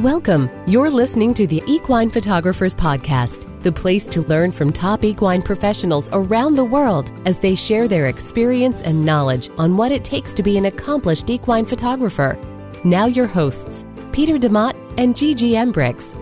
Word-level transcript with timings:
Welcome. 0.00 0.48
You're 0.66 0.88
listening 0.88 1.34
to 1.34 1.46
the 1.46 1.62
Equine 1.66 2.08
Photographers 2.08 2.74
Podcast, 2.74 3.44
the 3.62 3.70
place 3.70 4.06
to 4.06 4.22
learn 4.22 4.50
from 4.50 4.72
top 4.72 5.04
equine 5.04 5.42
professionals 5.42 6.08
around 6.14 6.54
the 6.54 6.64
world 6.64 7.12
as 7.26 7.38
they 7.38 7.54
share 7.54 7.86
their 7.86 8.06
experience 8.06 8.80
and 8.80 9.04
knowledge 9.04 9.50
on 9.58 9.76
what 9.76 9.92
it 9.92 10.02
takes 10.02 10.32
to 10.32 10.42
be 10.42 10.56
an 10.56 10.64
accomplished 10.64 11.28
equine 11.28 11.66
photographer. 11.66 12.38
Now, 12.82 13.04
your 13.04 13.26
hosts, 13.26 13.84
Peter 14.12 14.38
DeMott 14.38 14.74
and 14.96 15.14
Gigi 15.14 15.52
Embrechts. 15.52 16.14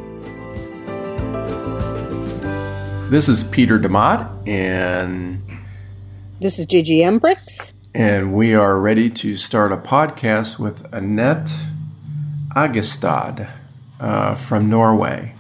This 3.11 3.29
is 3.29 3.45
Peter 3.45 3.79
DeMott, 3.79 4.29
and 4.49 5.41
This 6.41 6.59
is 6.59 6.67
Gigi 6.67 7.03
Embrechts. 7.03 7.75
and 7.95 8.33
we 8.35 8.55
are 8.55 8.81
ready 8.81 9.09
to 9.09 9.37
start 9.37 9.71
a 9.71 9.77
podcast 9.77 10.59
with 10.59 10.85
Annette 10.93 11.49
Agestad 12.57 13.49
uh, 14.01 14.35
from 14.35 14.69
Norway. 14.69 15.35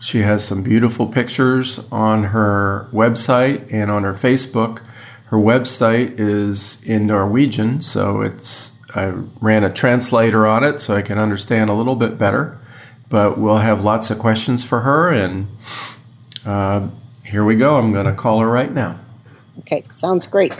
She 0.00 0.20
has 0.22 0.44
some 0.44 0.62
beautiful 0.62 1.06
pictures 1.06 1.80
on 1.90 2.24
her 2.24 2.88
website 2.92 3.66
and 3.72 3.90
on 3.90 4.04
her 4.04 4.14
Facebook. 4.14 4.82
Her 5.26 5.38
website 5.38 6.20
is 6.20 6.80
in 6.84 7.06
Norwegian, 7.06 7.82
so 7.82 8.20
it's 8.20 8.72
I 8.94 9.06
ran 9.40 9.64
a 9.64 9.72
translator 9.72 10.46
on 10.46 10.64
it 10.64 10.80
so 10.80 10.94
I 10.94 11.02
can 11.02 11.18
understand 11.18 11.68
a 11.68 11.74
little 11.74 11.96
bit 11.96 12.18
better. 12.18 12.58
But 13.08 13.38
we'll 13.38 13.58
have 13.58 13.84
lots 13.84 14.10
of 14.10 14.18
questions 14.18 14.64
for 14.64 14.80
her, 14.80 15.10
and 15.10 15.48
uh, 16.44 16.88
here 17.24 17.44
we 17.44 17.56
go. 17.56 17.76
I'm 17.76 17.92
going 17.92 18.06
to 18.06 18.14
call 18.14 18.40
her 18.40 18.48
right 18.48 18.72
now. 18.72 18.98
Okay, 19.60 19.84
sounds 19.90 20.26
great. 20.26 20.52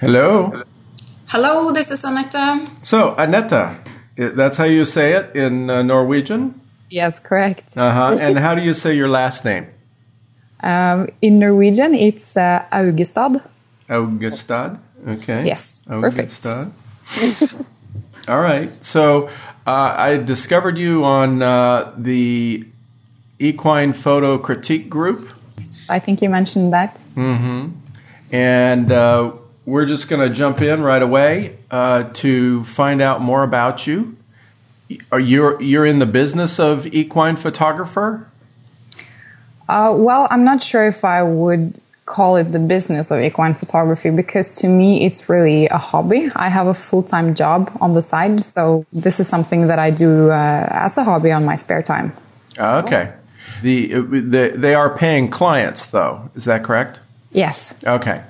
Hello. 0.00 0.62
Hello, 1.26 1.72
this 1.72 1.90
is 1.90 2.04
Annette. 2.04 2.68
So, 2.82 3.14
Annette, 3.16 3.83
that's 4.16 4.56
how 4.56 4.64
you 4.64 4.84
say 4.84 5.12
it 5.12 5.34
in 5.34 5.70
uh, 5.70 5.82
Norwegian? 5.82 6.60
Yes, 6.90 7.18
correct. 7.18 7.76
Uh 7.76 7.92
huh. 7.92 8.18
and 8.20 8.38
how 8.38 8.54
do 8.54 8.62
you 8.62 8.74
say 8.74 8.94
your 8.94 9.08
last 9.08 9.44
name? 9.44 9.66
Um, 10.64 11.08
in 11.20 11.38
Norwegian, 11.40 11.92
it's 11.92 12.38
uh, 12.38 12.64
Augestad. 12.72 13.42
Augustad? 13.90 14.78
Okay. 15.06 15.44
Yes, 15.44 15.82
perfect. 15.86 16.46
All 18.28 18.40
right. 18.40 18.70
So, 18.82 19.28
uh, 19.66 19.94
I 19.98 20.16
discovered 20.16 20.78
you 20.78 21.04
on 21.04 21.42
uh, 21.42 21.92
the 21.98 22.64
Equine 23.38 23.92
Photo 23.92 24.38
Critique 24.38 24.88
Group, 24.88 25.34
I 25.88 25.98
think 25.98 26.22
you 26.22 26.30
mentioned 26.30 26.72
that. 26.72 27.00
Mm-hmm. 27.16 27.68
and 28.32 28.92
uh, 28.92 29.32
we're 29.66 29.86
just 29.86 30.08
going 30.08 30.26
to 30.28 30.34
jump 30.34 30.60
in 30.60 30.82
right 30.82 31.02
away 31.02 31.56
uh, 31.70 32.04
to 32.14 32.64
find 32.64 33.00
out 33.00 33.20
more 33.20 33.42
about 33.42 33.86
you. 33.86 34.16
Are 35.10 35.20
you 35.20 35.58
you're 35.60 35.86
in 35.86 35.98
the 35.98 36.06
business 36.06 36.60
of 36.60 36.86
equine 36.86 37.36
photographer? 37.36 38.30
Uh, 39.68 39.94
well, 39.96 40.28
I'm 40.30 40.44
not 40.44 40.62
sure 40.62 40.86
if 40.86 41.04
I 41.04 41.22
would 41.22 41.80
call 42.06 42.36
it 42.36 42.52
the 42.52 42.58
business 42.58 43.10
of 43.10 43.18
equine 43.22 43.54
photography 43.54 44.10
because 44.10 44.58
to 44.58 44.68
me 44.68 45.06
it's 45.06 45.28
really 45.28 45.66
a 45.68 45.78
hobby. 45.78 46.28
I 46.36 46.50
have 46.50 46.66
a 46.66 46.74
full 46.74 47.02
time 47.02 47.34
job 47.34 47.70
on 47.80 47.94
the 47.94 48.02
side, 48.02 48.44
so 48.44 48.84
this 48.92 49.20
is 49.20 49.26
something 49.26 49.68
that 49.68 49.78
I 49.78 49.90
do 49.90 50.30
uh, 50.30 50.68
as 50.70 50.98
a 50.98 51.04
hobby 51.04 51.32
on 51.32 51.44
my 51.46 51.56
spare 51.56 51.82
time. 51.82 52.12
Ah, 52.58 52.78
Okay. 52.78 53.12
The, 53.62 53.86
the 54.00 54.52
they 54.54 54.74
are 54.74 54.98
paying 54.98 55.30
clients 55.30 55.86
though. 55.86 56.30
Is 56.34 56.44
that 56.44 56.62
correct? 56.62 57.00
Yes, 57.32 57.74
Okay. 57.86 58.22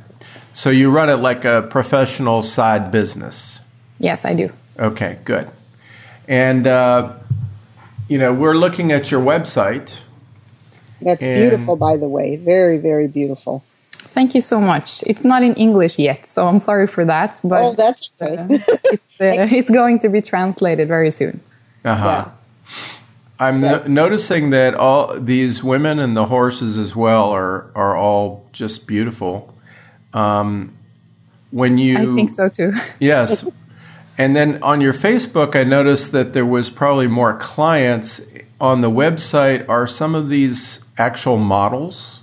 So 0.54 0.70
you 0.70 0.90
run 0.90 1.10
it 1.10 1.16
like 1.16 1.44
a 1.44 1.62
professional 1.62 2.42
side 2.42 2.90
business. 2.90 3.60
yes, 3.98 4.24
I 4.24 4.34
do. 4.34 4.52
Okay, 4.78 5.18
good. 5.24 5.48
And 6.28 6.66
uh, 6.66 7.12
you 8.08 8.18
know, 8.18 8.32
we're 8.32 8.54
looking 8.56 8.92
at 8.92 9.10
your 9.10 9.20
website. 9.20 10.00
That's 11.00 11.22
And- 11.22 11.36
beautiful, 11.40 11.76
by 11.76 11.96
the 11.96 12.08
way. 12.08 12.36
Very, 12.36 12.78
very 12.78 13.08
beautiful. 13.08 13.62
Thank 13.92 14.34
you 14.34 14.40
so 14.40 14.60
much. 14.60 15.02
It's 15.06 15.24
not 15.24 15.42
in 15.42 15.54
English 15.54 15.98
yet, 15.98 16.24
so 16.26 16.46
I'm 16.46 16.60
sorry 16.60 16.86
for 16.86 17.04
that, 17.04 17.40
but 17.42 17.62
oh, 17.62 17.74
that's 17.74 18.10
okay. 18.22 18.36
uh, 18.36 18.46
it's, 18.48 19.20
uh, 19.20 19.48
it's 19.58 19.70
going 19.70 19.98
to 20.00 20.08
be 20.08 20.22
translated 20.22 20.86
very 20.86 21.10
soon. 21.10 21.40
Uh-huh. 21.84 22.04
yeah. 22.06 22.30
I'm 23.40 23.60
no- 23.60 23.82
noticing 23.88 24.50
that 24.50 24.74
all 24.74 25.18
these 25.18 25.64
women 25.64 25.98
and 25.98 26.16
the 26.16 26.26
horses 26.26 26.78
as 26.78 26.94
well 26.94 27.30
are 27.30 27.66
are 27.74 27.96
all 27.96 28.46
just 28.52 28.86
beautiful. 28.86 29.53
Um, 30.14 30.72
when 31.50 31.76
you 31.76 31.98
I 31.98 32.14
think 32.14 32.30
so 32.30 32.48
too. 32.48 32.72
Yes. 32.98 33.50
And 34.16 34.36
then 34.36 34.62
on 34.62 34.80
your 34.80 34.94
Facebook, 34.94 35.56
I 35.56 35.64
noticed 35.64 36.12
that 36.12 36.34
there 36.34 36.46
was 36.46 36.70
probably 36.70 37.08
more 37.08 37.36
clients 37.36 38.20
on 38.60 38.80
the 38.80 38.90
website. 38.90 39.68
Are 39.68 39.86
some 39.86 40.14
of 40.14 40.28
these 40.28 40.78
actual 40.96 41.36
models? 41.36 42.20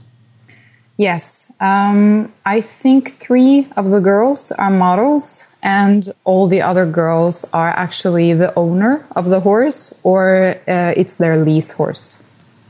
Yes, 0.97 1.51
um, 1.59 2.31
I 2.45 2.61
think 2.61 3.11
three 3.11 3.67
of 3.75 3.89
the 3.89 3.99
girls 3.99 4.51
are 4.51 4.69
models, 4.69 5.47
and 5.63 6.13
all 6.23 6.47
the 6.47 6.61
other 6.61 6.85
girls 6.85 7.43
are 7.53 7.69
actually 7.69 8.33
the 8.33 8.53
owner 8.55 9.05
of 9.15 9.25
the 9.25 9.39
horse, 9.39 9.99
or 10.03 10.55
uh, 10.67 10.93
it's 10.95 11.15
their 11.15 11.43
leased 11.43 11.73
horse. 11.73 12.23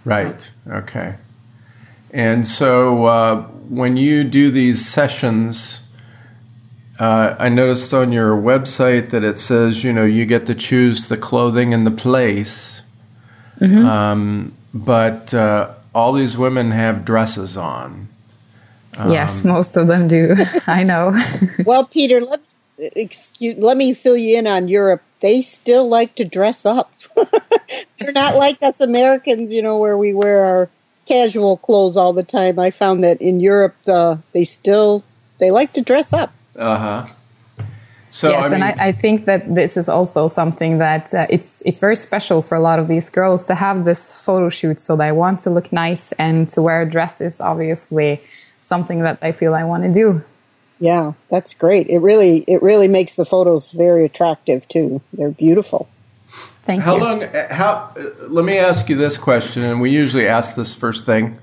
Right. 0.05 0.49
Okay. 0.65 1.15
And 2.11 2.47
so 2.47 3.05
uh, 3.05 3.47
when 3.71 3.95
you 3.95 4.25
do 4.25 4.51
these 4.51 4.85
sessions, 4.85 5.79
uh, 6.99 7.37
I 7.39 7.47
noticed 7.47 7.93
on 7.93 8.11
your 8.11 8.35
website 8.35 9.11
that 9.11 9.23
it 9.23 9.39
says, 9.39 9.81
you 9.81 9.93
know, 9.93 10.03
you 10.03 10.25
get 10.25 10.45
to 10.47 10.55
choose 10.55 11.07
the 11.07 11.15
clothing 11.15 11.73
and 11.73 11.87
the 11.87 11.91
place. 11.91 12.83
Um, 13.61 14.53
but 14.73 15.33
uh, 15.33 15.75
all 15.95 16.11
these 16.11 16.35
women 16.35 16.71
have 16.71 17.05
dresses 17.05 17.55
on. 17.55 18.09
yes, 19.07 19.45
most 19.45 19.77
of 19.77 19.87
them 19.87 20.09
do. 20.09 20.35
I 20.67 20.83
know. 20.83 21.17
Well, 21.65 21.85
Peter, 21.85 22.19
let's 22.19 22.57
excuse. 22.77 23.57
Let 23.57 23.77
me 23.77 23.93
fill 23.93 24.17
you 24.17 24.37
in 24.37 24.47
on 24.47 24.67
Europe. 24.67 25.01
They 25.21 25.41
still 25.41 25.87
like 25.87 26.15
to 26.15 26.25
dress 26.25 26.65
up. 26.65 26.91
They're 27.15 28.11
not 28.11 28.35
like 28.35 28.61
us 28.61 28.81
Americans, 28.81 29.53
you 29.53 29.61
know, 29.61 29.77
where 29.77 29.97
we 29.97 30.13
wear 30.13 30.43
our 30.43 30.69
casual 31.11 31.57
clothes 31.57 31.97
all 31.97 32.13
the 32.13 32.23
time. 32.23 32.57
I 32.57 32.71
found 32.71 33.03
that 33.03 33.21
in 33.21 33.41
Europe, 33.41 33.75
uh, 33.87 34.17
they 34.33 34.45
still 34.45 35.03
they 35.39 35.51
like 35.51 35.73
to 35.73 35.81
dress 35.81 36.13
up. 36.13 36.31
Uh 36.55 36.77
huh. 36.77 37.13
So 38.11 38.29
yes, 38.29 38.45
I 38.45 38.49
mean, 38.49 38.53
and 38.55 38.63
I, 38.63 38.87
I 38.87 38.91
think 38.91 39.25
that 39.25 39.55
this 39.55 39.77
is 39.77 39.87
also 39.87 40.27
something 40.27 40.79
that 40.79 41.13
uh, 41.13 41.27
it's 41.29 41.63
it's 41.65 41.79
very 41.79 41.95
special 41.95 42.41
for 42.41 42.55
a 42.55 42.59
lot 42.59 42.79
of 42.79 42.87
these 42.87 43.09
girls 43.09 43.45
to 43.45 43.55
have 43.55 43.85
this 43.85 44.11
photo 44.11 44.49
shoot. 44.49 44.79
So 44.79 44.95
they 44.95 45.11
want 45.11 45.39
to 45.41 45.49
look 45.49 45.71
nice 45.71 46.11
and 46.13 46.49
to 46.51 46.61
wear 46.61 46.81
a 46.81 46.89
dress 46.89 47.21
is 47.21 47.41
obviously 47.41 48.21
something 48.61 48.99
that 49.01 49.21
they 49.21 49.31
feel 49.31 49.53
I 49.53 49.63
want 49.63 49.83
to 49.83 49.91
do. 49.91 50.23
Yeah, 50.79 51.13
that's 51.29 51.53
great. 51.53 51.87
It 51.87 51.99
really 51.99 52.43
it 52.47 52.61
really 52.61 52.87
makes 52.87 53.15
the 53.15 53.25
photos 53.25 53.71
very 53.71 54.03
attractive 54.05 54.67
too. 54.67 55.01
They're 55.13 55.31
beautiful. 55.31 55.87
Thank 56.63 56.83
How 56.83 56.95
you. 56.95 57.03
long? 57.03 57.21
How? 57.49 57.91
uh, 57.97 58.03
Let 58.27 58.45
me 58.45 58.57
ask 58.57 58.87
you 58.89 58.95
this 58.95 59.17
question, 59.17 59.63
and 59.63 59.81
we 59.81 59.89
usually 59.89 60.27
ask 60.27 60.55
this 60.55 60.73
first 60.73 61.05
thing. 61.05 61.37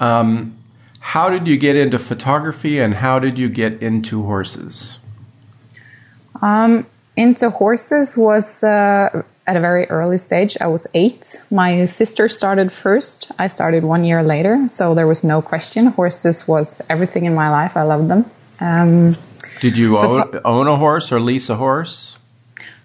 Um, 0.00 0.56
how 1.00 1.28
did 1.30 1.46
you 1.48 1.56
get 1.58 1.74
into 1.76 1.98
photography, 1.98 2.78
and 2.78 2.94
how 2.94 3.18
did 3.18 3.38
you 3.38 3.48
get 3.48 3.82
into 3.82 4.22
horses? 4.24 4.98
Um, 6.40 6.86
into 7.16 7.50
horses 7.50 8.16
was 8.16 8.62
uh, 8.62 9.22
at 9.46 9.56
a 9.56 9.60
very 9.60 9.86
early 9.90 10.18
stage. 10.18 10.56
I 10.60 10.68
was 10.68 10.86
eight. 10.94 11.36
My 11.50 11.86
sister 11.86 12.28
started 12.28 12.70
first. 12.72 13.30
I 13.38 13.48
started 13.48 13.84
one 13.84 14.04
year 14.04 14.22
later, 14.22 14.68
so 14.68 14.94
there 14.94 15.06
was 15.06 15.24
no 15.24 15.42
question. 15.42 15.86
Horses 15.86 16.46
was 16.48 16.80
everything 16.88 17.24
in 17.24 17.34
my 17.34 17.50
life. 17.50 17.76
I 17.76 17.82
loved 17.82 18.08
them. 18.08 18.24
Um, 18.60 19.12
Did 19.60 19.76
you 19.76 19.96
Photo- 19.96 20.36
own, 20.38 20.40
own 20.44 20.68
a 20.68 20.76
horse 20.76 21.10
or 21.12 21.20
lease 21.20 21.48
a 21.50 21.56
horse? 21.56 22.11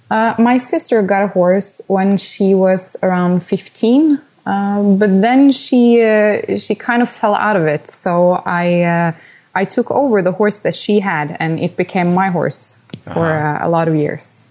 Uh, 0.10 0.36
my 0.40 0.58
sister 0.58 1.02
got 1.02 1.24
a 1.24 1.28
horse 1.28 1.82
when 1.88 2.18
she 2.18 2.56
was 2.56 2.96
around 3.04 3.44
15, 3.44 4.22
um, 4.46 4.98
but 4.98 5.22
then 5.22 5.52
she 5.52 6.02
uh, 6.02 6.58
she 6.58 6.76
kind 6.76 7.02
of 7.02 7.10
fell 7.10 7.36
out 7.36 7.56
of 7.56 7.66
it. 7.66 7.90
So 7.90 8.42
I 8.46 8.82
uh, 8.84 9.12
I 9.54 9.66
took 9.66 9.90
over 9.92 10.22
the 10.22 10.32
horse 10.32 10.60
that 10.60 10.76
she 10.76 11.00
had, 11.00 11.36
and 11.40 11.60
it 11.60 11.76
became 11.76 12.14
my 12.14 12.30
horse 12.30 12.80
for 13.02 13.26
uh, 13.26 13.66
a 13.66 13.70
lot 13.70 13.88
of 13.88 13.96
years. 13.96 14.46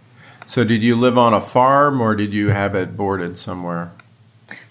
So, 0.48 0.64
did 0.64 0.82
you 0.82 0.94
live 0.94 1.16
on 1.18 1.32
a 1.32 1.40
farm, 1.40 2.00
or 2.00 2.14
did 2.14 2.32
you 2.32 2.48
have 2.50 2.74
it 2.74 2.96
boarded 2.96 3.38
somewhere? 3.38 3.90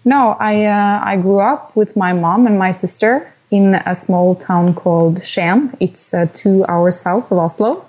No, 0.04 0.38
I 0.40 0.66
uh, 0.66 1.02
I 1.04 1.18
grew 1.18 1.40
up 1.40 1.76
with 1.76 1.96
my 1.96 2.14
mom 2.14 2.48
and 2.48 2.60
my 2.60 2.72
sister 2.72 3.34
in 3.50 3.76
a 3.76 3.96
small 3.96 4.36
town 4.36 4.74
called 4.74 5.20
Skien. 5.22 5.76
It's 5.80 6.14
uh, 6.14 6.28
two 6.34 6.66
hours 6.68 7.00
south 7.00 7.32
of 7.32 7.38
Oslo, 7.38 7.86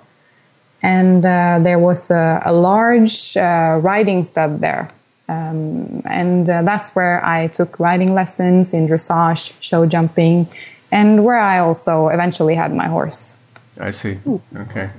and 0.81 1.25
uh, 1.25 1.59
there 1.61 1.79
was 1.79 2.11
a, 2.11 2.41
a 2.45 2.53
large 2.53 3.35
uh, 3.35 3.79
riding 3.81 4.25
stud 4.25 4.59
there, 4.59 4.89
um, 5.27 6.01
and 6.05 6.49
uh, 6.49 6.61
that's 6.61 6.95
where 6.95 7.23
I 7.25 7.47
took 7.47 7.79
riding 7.79 8.13
lessons 8.13 8.73
in 8.73 8.87
dressage, 8.87 9.55
show 9.61 9.85
jumping, 9.85 10.47
and 10.91 11.23
where 11.23 11.39
I 11.39 11.59
also 11.59 12.07
eventually 12.09 12.55
had 12.55 12.73
my 12.73 12.87
horse. 12.87 13.37
I 13.79 13.91
see. 13.91 14.17
Okay. 14.55 14.89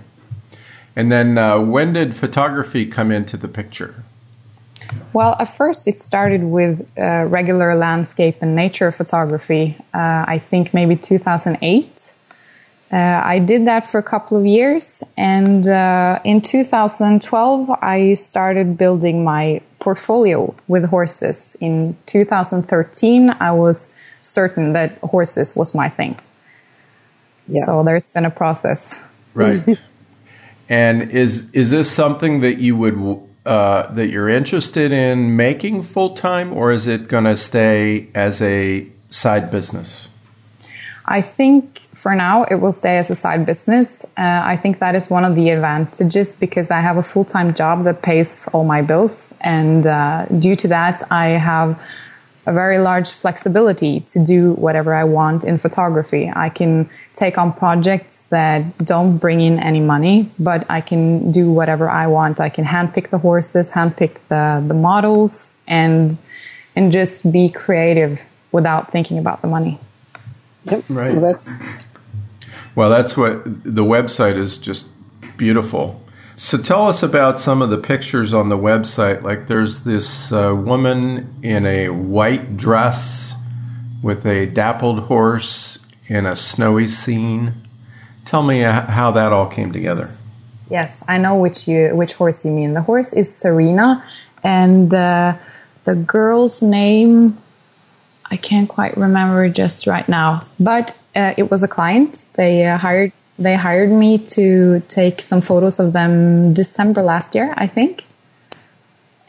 And 0.94 1.12
then, 1.12 1.38
uh, 1.38 1.60
when 1.60 1.92
did 1.92 2.16
photography 2.16 2.84
come 2.84 3.12
into 3.12 3.36
the 3.36 3.48
picture? 3.48 4.04
Well, 5.12 5.36
at 5.38 5.48
first 5.48 5.86
it 5.86 5.98
started 5.98 6.44
with 6.44 6.90
uh, 6.98 7.26
regular 7.28 7.74
landscape 7.74 8.38
and 8.40 8.54
nature 8.54 8.90
photography. 8.90 9.76
Uh, 9.94 10.24
I 10.26 10.38
think 10.38 10.74
maybe 10.74 10.96
2008. 10.96 12.12
Uh, 12.90 13.20
I 13.22 13.38
did 13.38 13.66
that 13.66 13.84
for 13.84 13.98
a 13.98 14.02
couple 14.02 14.38
of 14.38 14.46
years, 14.46 15.02
and 15.16 15.66
uh, 15.66 16.20
in 16.24 16.40
2012 16.40 17.70
I 17.82 18.14
started 18.14 18.78
building 18.78 19.24
my 19.24 19.60
portfolio 19.78 20.54
with 20.68 20.86
horses. 20.86 21.56
In 21.60 21.96
2013, 22.06 23.30
I 23.40 23.52
was 23.52 23.94
certain 24.22 24.72
that 24.72 24.98
horses 24.98 25.54
was 25.54 25.74
my 25.74 25.88
thing. 25.88 26.18
Yeah. 27.46 27.64
So 27.64 27.82
there's 27.82 28.10
been 28.10 28.24
a 28.24 28.30
process. 28.30 29.02
Right. 29.34 29.62
and 30.68 31.10
is 31.10 31.50
is 31.52 31.70
this 31.70 31.90
something 31.90 32.40
that 32.40 32.58
you 32.58 32.76
would 32.76 33.28
uh, 33.46 33.92
that 33.94 34.08
you're 34.08 34.28
interested 34.28 34.92
in 34.92 35.36
making 35.36 35.82
full 35.82 36.14
time, 36.14 36.52
or 36.52 36.72
is 36.72 36.86
it 36.86 37.08
going 37.08 37.24
to 37.24 37.36
stay 37.36 38.08
as 38.14 38.42
a 38.42 38.86
side 39.10 39.50
business? 39.50 40.08
I 41.06 41.22
think 41.22 41.80
for 41.98 42.14
now 42.14 42.44
it 42.44 42.56
will 42.62 42.72
stay 42.72 42.96
as 42.98 43.10
a 43.10 43.14
side 43.14 43.44
business. 43.44 44.04
Uh, 44.16 44.42
I 44.52 44.56
think 44.56 44.78
that 44.78 44.94
is 44.94 45.10
one 45.10 45.24
of 45.24 45.34
the 45.34 45.50
advantages 45.50 46.36
because 46.36 46.70
I 46.70 46.80
have 46.80 46.96
a 46.96 47.02
full 47.02 47.24
time 47.24 47.54
job 47.54 47.84
that 47.84 48.02
pays 48.02 48.48
all 48.52 48.64
my 48.64 48.82
bills, 48.82 49.34
and 49.40 49.86
uh, 49.86 50.26
due 50.26 50.56
to 50.56 50.68
that, 50.68 51.02
I 51.10 51.26
have 51.50 51.70
a 52.46 52.52
very 52.52 52.78
large 52.78 53.10
flexibility 53.10 54.00
to 54.12 54.24
do 54.24 54.52
whatever 54.54 54.94
I 54.94 55.04
want 55.04 55.44
in 55.44 55.58
photography. 55.58 56.32
I 56.34 56.48
can 56.48 56.88
take 57.12 57.36
on 57.36 57.52
projects 57.52 58.22
that 58.34 58.78
don't 58.78 59.18
bring 59.18 59.40
in 59.42 59.58
any 59.58 59.80
money, 59.80 60.30
but 60.38 60.64
I 60.70 60.80
can 60.80 61.30
do 61.30 61.50
whatever 61.50 61.90
I 61.90 62.06
want. 62.06 62.40
I 62.40 62.48
can 62.48 62.64
handpick 62.64 63.10
the 63.10 63.18
horses, 63.18 63.72
handpick 63.72 64.14
the, 64.28 64.64
the 64.66 64.74
models, 64.74 65.58
and 65.66 66.18
and 66.74 66.92
just 66.92 67.30
be 67.32 67.48
creative 67.48 68.24
without 68.52 68.92
thinking 68.92 69.18
about 69.18 69.42
the 69.42 69.48
money. 69.48 69.78
Yep. 70.70 70.84
Right. 70.88 71.12
Well, 71.12 71.20
that's 71.20 71.50
Well, 72.74 72.90
that's 72.90 73.16
what 73.16 73.44
the 73.64 73.84
website 73.84 74.36
is 74.36 74.56
just 74.56 74.88
beautiful. 75.36 76.02
So 76.36 76.56
tell 76.56 76.86
us 76.86 77.02
about 77.02 77.38
some 77.38 77.62
of 77.62 77.70
the 77.70 77.78
pictures 77.78 78.32
on 78.32 78.48
the 78.48 78.56
website. 78.56 79.22
Like 79.22 79.48
there's 79.48 79.82
this 79.82 80.30
uh, 80.30 80.54
woman 80.54 81.34
in 81.42 81.66
a 81.66 81.88
white 81.88 82.56
dress 82.56 83.34
with 84.02 84.24
a 84.24 84.46
dappled 84.46 85.00
horse 85.00 85.80
in 86.06 86.26
a 86.26 86.36
snowy 86.36 86.86
scene. 86.86 87.54
Tell 88.24 88.44
me 88.44 88.64
uh, 88.64 88.86
how 88.86 89.10
that 89.10 89.32
all 89.32 89.48
came 89.48 89.72
together. 89.72 90.06
Yes, 90.70 91.02
I 91.08 91.18
know 91.18 91.34
which 91.34 91.66
you 91.66 91.96
which 91.96 92.12
horse 92.12 92.44
you 92.44 92.52
mean. 92.52 92.74
The 92.74 92.82
horse 92.82 93.12
is 93.12 93.34
Serena, 93.34 94.04
and 94.44 94.92
uh, 94.94 95.38
the 95.84 95.94
girl's 95.94 96.62
name 96.62 97.38
I 98.30 98.36
can't 98.36 98.68
quite 98.68 98.96
remember 98.96 99.48
just 99.48 99.86
right 99.86 100.08
now. 100.08 100.42
But 100.60 100.96
uh, 101.16 101.34
it 101.36 101.50
was 101.50 101.62
a 101.62 101.68
client. 101.68 102.26
They 102.34 102.66
uh, 102.66 102.78
hired 102.78 103.12
they 103.38 103.54
hired 103.54 103.90
me 103.90 104.18
to 104.18 104.80
take 104.88 105.22
some 105.22 105.40
photos 105.40 105.78
of 105.78 105.92
them 105.92 106.52
December 106.54 107.02
last 107.02 107.36
year, 107.36 107.54
I 107.56 107.68
think. 107.68 108.04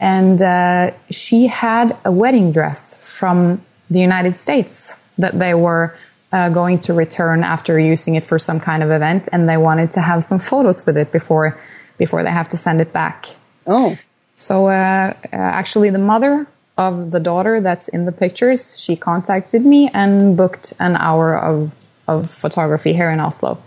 And 0.00 0.42
uh, 0.42 0.92
she 1.10 1.46
had 1.46 1.96
a 2.04 2.10
wedding 2.10 2.50
dress 2.50 3.08
from 3.08 3.62
the 3.88 4.00
United 4.00 4.36
States 4.36 4.98
that 5.18 5.38
they 5.38 5.54
were 5.54 5.94
uh, 6.32 6.48
going 6.48 6.78
to 6.80 6.94
return 6.94 7.44
after 7.44 7.78
using 7.78 8.14
it 8.14 8.24
for 8.24 8.38
some 8.38 8.58
kind 8.60 8.82
of 8.82 8.90
event, 8.90 9.28
and 9.32 9.48
they 9.48 9.56
wanted 9.56 9.92
to 9.92 10.00
have 10.00 10.24
some 10.24 10.38
photos 10.38 10.84
with 10.86 10.96
it 10.96 11.12
before 11.12 11.60
before 11.98 12.22
they 12.22 12.30
have 12.30 12.48
to 12.48 12.56
send 12.56 12.80
it 12.80 12.92
back. 12.92 13.26
oh 13.66 13.96
So 14.34 14.68
uh, 14.68 14.70
uh, 14.70 15.36
actually, 15.36 15.90
the 15.90 15.98
mother 15.98 16.46
of 16.80 17.10
the 17.10 17.20
daughter 17.20 17.60
that's 17.60 17.88
in 17.88 18.06
the 18.06 18.12
pictures, 18.12 18.80
she 18.80 18.96
contacted 18.96 19.64
me 19.64 19.90
and 19.92 20.36
booked 20.36 20.72
an 20.80 20.96
hour 20.96 21.38
of 21.38 21.72
of 22.08 22.28
photography 22.28 22.92
here 22.92 23.10
in 23.10 23.20
Oslo. 23.20 23.62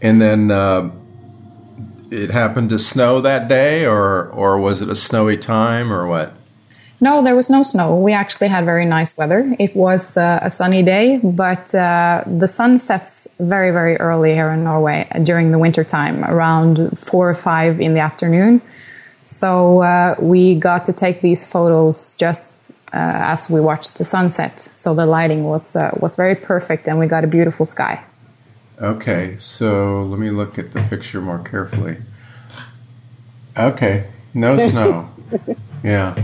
And 0.00 0.20
then 0.20 0.50
uh, 0.50 0.90
it 2.10 2.30
happened 2.30 2.70
to 2.70 2.78
snow 2.78 3.20
that 3.22 3.48
day, 3.48 3.84
or 3.84 4.28
or 4.28 4.60
was 4.60 4.82
it 4.82 4.88
a 4.88 4.94
snowy 4.94 5.36
time, 5.36 5.92
or 5.92 6.06
what? 6.06 6.34
No, 7.00 7.22
there 7.22 7.36
was 7.36 7.48
no 7.48 7.62
snow. 7.62 7.96
We 7.96 8.12
actually 8.12 8.48
had 8.48 8.64
very 8.64 8.84
nice 8.84 9.16
weather. 9.16 9.54
It 9.58 9.74
was 9.76 10.16
uh, 10.16 10.40
a 10.42 10.50
sunny 10.50 10.82
day, 10.82 11.20
but 11.22 11.72
uh, 11.74 12.24
the 12.26 12.48
sun 12.48 12.76
sets 12.76 13.28
very, 13.38 13.70
very 13.70 13.96
early 13.96 14.34
here 14.34 14.50
in 14.50 14.64
Norway 14.64 15.06
during 15.22 15.52
the 15.52 15.60
winter 15.60 15.84
time, 15.84 16.24
around 16.24 16.98
four 16.98 17.30
or 17.30 17.34
five 17.34 17.80
in 17.80 17.94
the 17.94 18.00
afternoon. 18.00 18.60
So 19.28 19.82
uh, 19.82 20.14
we 20.18 20.54
got 20.54 20.86
to 20.86 20.92
take 20.94 21.20
these 21.20 21.46
photos 21.46 22.16
just 22.16 22.50
uh, 22.94 23.32
as 23.32 23.50
we 23.50 23.60
watched 23.60 23.98
the 23.98 24.04
sunset. 24.04 24.70
So 24.72 24.94
the 24.94 25.04
lighting 25.04 25.44
was 25.44 25.76
uh, 25.76 25.90
was 26.00 26.16
very 26.16 26.34
perfect, 26.34 26.88
and 26.88 26.98
we 26.98 27.06
got 27.06 27.24
a 27.24 27.26
beautiful 27.26 27.66
sky. 27.66 28.02
Okay, 28.80 29.36
so 29.38 30.02
let 30.04 30.18
me 30.18 30.30
look 30.30 30.58
at 30.58 30.72
the 30.72 30.80
picture 30.84 31.20
more 31.20 31.40
carefully. 31.40 31.98
Okay, 33.54 34.06
no 34.32 34.56
snow. 34.70 35.10
yeah. 35.84 36.16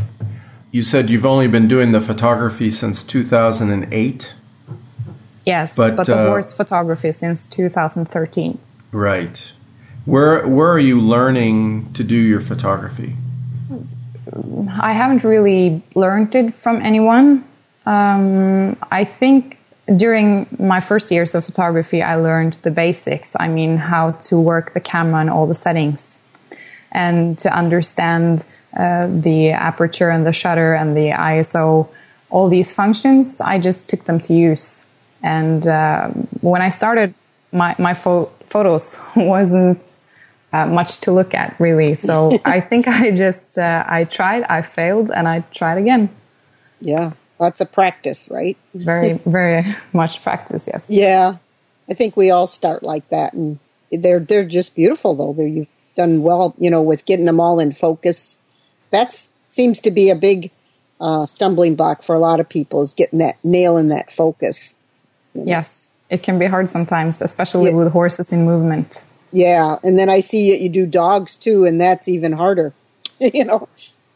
You 0.71 0.83
said 0.83 1.11
you've 1.11 1.27
only 1.27 1.47
been 1.47 1.69
doing 1.69 1.93
the 1.93 2.01
photography 2.01 2.71
since 2.71 3.05
2008? 3.05 4.35
Yes, 5.45 5.77
But, 5.77 5.95
but, 5.95 6.07
the 6.07 6.17
uh, 6.17 6.29
horse 6.29 6.55
photography 6.55 7.13
since 7.13 7.47
2013. 7.47 8.59
Right. 8.93 9.53
Where 10.07 10.47
where 10.47 10.71
are 10.71 10.79
you 10.79 11.01
learning 11.01 11.93
to 11.95 12.05
do 12.05 12.15
your 12.15 12.41
photography? 12.41 13.17
I 14.81 14.93
haven't 14.93 15.25
really 15.25 15.83
learned 15.95 16.35
it 16.35 16.55
from 16.55 16.81
anyone. 16.83 17.45
Um, 17.87 18.77
I 18.91 19.05
think 19.05 19.59
during 19.97 20.47
my 20.59 20.81
first 20.81 21.11
years 21.11 21.35
of 21.35 21.45
photography, 21.45 22.03
I 22.03 22.17
learned 22.17 22.55
the 22.63 22.71
basics. 22.71 23.37
I 23.39 23.49
mean, 23.49 23.77
how 23.77 24.13
to 24.29 24.41
work 24.41 24.75
the 24.75 24.81
camera 24.81 25.21
and 25.21 25.31
all 25.31 25.47
the 25.47 25.55
settings, 25.55 26.23
and 26.93 27.39
to 27.39 27.55
understand 27.55 28.45
uh, 28.77 29.07
the 29.07 29.51
aperture 29.51 30.11
and 30.11 30.27
the 30.27 30.33
shutter 30.33 30.75
and 30.75 30.97
the 30.97 31.11
ISO, 31.11 31.89
all 32.29 32.49
these 32.49 32.73
functions. 32.73 33.41
I 33.41 33.59
just 33.59 33.89
took 33.89 34.05
them 34.05 34.21
to 34.21 34.35
use. 34.35 34.87
And 35.23 35.67
uh, 35.67 36.09
when 36.41 36.61
I 36.61 36.69
started, 36.69 37.15
my 37.53 37.75
my 37.79 37.95
pho- 37.95 38.31
photos 38.55 38.97
wasn't 39.17 39.83
uh, 40.53 40.67
much 40.67 41.01
to 41.01 41.11
look 41.11 41.35
at 41.35 41.59
really. 41.59 41.95
So 41.97 42.39
I 42.45 42.61
think 42.61 42.87
I 42.87 43.11
just 43.11 43.59
uh, 43.59 43.85
I 43.87 44.05
tried, 44.05 44.45
I 44.45 44.63
failed, 44.63 45.11
and 45.11 45.27
I 45.27 45.41
tried 45.59 45.79
again. 45.79 46.09
yeah. 46.81 47.13
Lots 47.41 47.61
of 47.61 47.73
practice, 47.73 48.29
right? 48.31 48.57
Very 48.75 49.15
very 49.27 49.65
much 49.93 50.23
practice. 50.23 50.69
Yes. 50.73 50.85
Yeah, 50.89 51.39
I 51.91 51.95
think 51.95 52.17
we 52.17 52.31
all 52.31 52.47
start 52.47 52.85
like 52.85 53.07
that, 53.09 53.35
and 53.35 53.59
they're 53.91 54.21
they're 54.21 54.45
just 54.45 54.77
beautiful 54.77 55.15
though. 55.15 55.33
They're, 55.33 55.55
you've 55.57 55.75
done 55.97 56.23
well, 56.23 56.55
you 56.59 56.71
know, 56.71 56.81
with 56.81 57.05
getting 57.07 57.27
them 57.27 57.41
all 57.41 57.59
in 57.59 57.73
focus. 57.73 58.39
That 58.93 59.19
seems 59.51 59.81
to 59.81 59.91
be 59.91 60.11
a 60.11 60.15
big 60.15 60.53
uh, 61.01 61.27
stumbling 61.27 61.75
block 61.75 62.05
for 62.05 62.15
a 62.15 62.21
lot 62.21 62.39
of 62.39 62.49
people 62.49 62.83
is 62.83 62.95
getting 62.95 63.19
that 63.19 63.37
nail 63.43 63.77
in 63.77 63.89
that 63.89 64.13
focus. 64.13 64.77
Yes. 65.35 65.94
It 66.15 66.23
can 66.23 66.39
be 66.39 66.47
hard 66.55 66.69
sometimes, 66.77 67.21
especially 67.21 67.71
Yeah. 67.71 67.77
with 67.81 67.91
horses 67.93 68.33
in 68.33 68.41
movement. 68.53 69.03
Yeah, 69.33 69.77
and 69.83 69.99
then 69.99 70.09
I 70.09 70.21
see 70.21 70.43
that 70.53 70.61
you 70.65 70.69
do 70.81 70.87
dogs 70.87 71.37
too, 71.37 71.65
and 71.69 71.81
that's 71.81 72.07
even 72.17 72.33
harder. 72.33 72.73
you 73.19 73.45
know, 73.45 73.69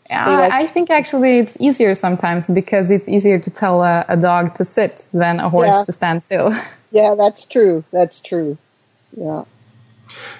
Yeah, 0.08 0.24
like- 0.42 0.52
I 0.52 0.66
think 0.74 0.90
actually 0.90 1.38
it's 1.42 1.56
easier 1.60 1.94
sometimes 2.06 2.42
because 2.60 2.86
it's 2.96 3.08
easier 3.08 3.38
to 3.46 3.50
tell 3.50 3.82
a, 3.82 4.04
a 4.08 4.16
dog 4.16 4.54
to 4.58 4.64
sit 4.64 4.94
than 5.12 5.40
a 5.40 5.48
horse 5.50 5.66
Yeah. 5.74 5.82
to 5.86 5.92
stand 5.92 6.22
still. 6.22 6.48
yeah, 6.92 7.14
that's 7.18 7.44
true. 7.44 7.82
That's 7.92 8.20
true. 8.20 8.56
Yeah, 9.16 9.42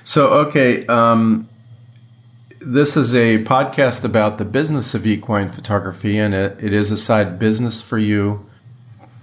So, 0.05 0.29
okay, 0.45 0.87
um, 0.87 1.49
this 2.61 2.97
is 2.97 3.13
a 3.15 3.43
podcast 3.45 4.05
about 4.05 4.39
the 4.39 4.45
business 4.45 4.95
of 4.95 5.07
equine 5.07 5.51
photography, 5.51 6.19
and 6.19 6.35
it, 6.35 6.57
it 6.61 6.73
is 6.73 6.91
a 6.93 6.97
side 6.97 7.39
business 7.39 7.81
for 7.83 7.99
you. 7.99 8.47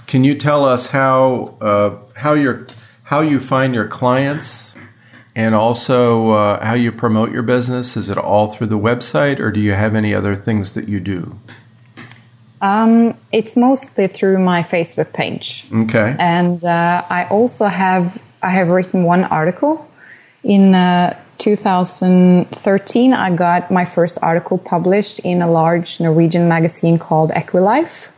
Can 0.07 0.23
you 0.23 0.35
tell 0.35 0.65
us 0.65 0.87
how 0.87 1.57
uh, 1.61 1.97
how 2.19 2.33
your 2.33 2.67
how 3.03 3.21
you 3.21 3.39
find 3.39 3.73
your 3.73 3.87
clients, 3.87 4.75
and 5.35 5.55
also 5.55 6.31
uh, 6.31 6.65
how 6.65 6.73
you 6.73 6.91
promote 6.91 7.31
your 7.31 7.43
business? 7.43 7.97
Is 7.97 8.09
it 8.09 8.17
all 8.17 8.49
through 8.49 8.67
the 8.67 8.79
website, 8.79 9.39
or 9.39 9.51
do 9.51 9.59
you 9.59 9.73
have 9.73 9.95
any 9.95 10.13
other 10.13 10.35
things 10.35 10.73
that 10.73 10.87
you 10.87 10.99
do? 10.99 11.39
Um, 12.61 13.15
it's 13.31 13.55
mostly 13.55 14.07
through 14.07 14.39
my 14.39 14.63
Facebook 14.63 15.13
page. 15.13 15.67
Okay. 15.71 16.15
and 16.19 16.63
uh, 16.63 17.05
I 17.09 17.25
also 17.25 17.65
have 17.65 18.21
I 18.41 18.49
have 18.51 18.69
written 18.69 19.03
one 19.03 19.23
article 19.25 19.89
in 20.43 20.75
uh, 20.75 21.19
2013. 21.39 23.13
I 23.13 23.35
got 23.35 23.71
my 23.71 23.85
first 23.85 24.17
article 24.21 24.57
published 24.57 25.19
in 25.19 25.41
a 25.41 25.49
large 25.49 25.99
Norwegian 25.99 26.47
magazine 26.47 26.97
called 26.97 27.31
Equilife, 27.31 28.11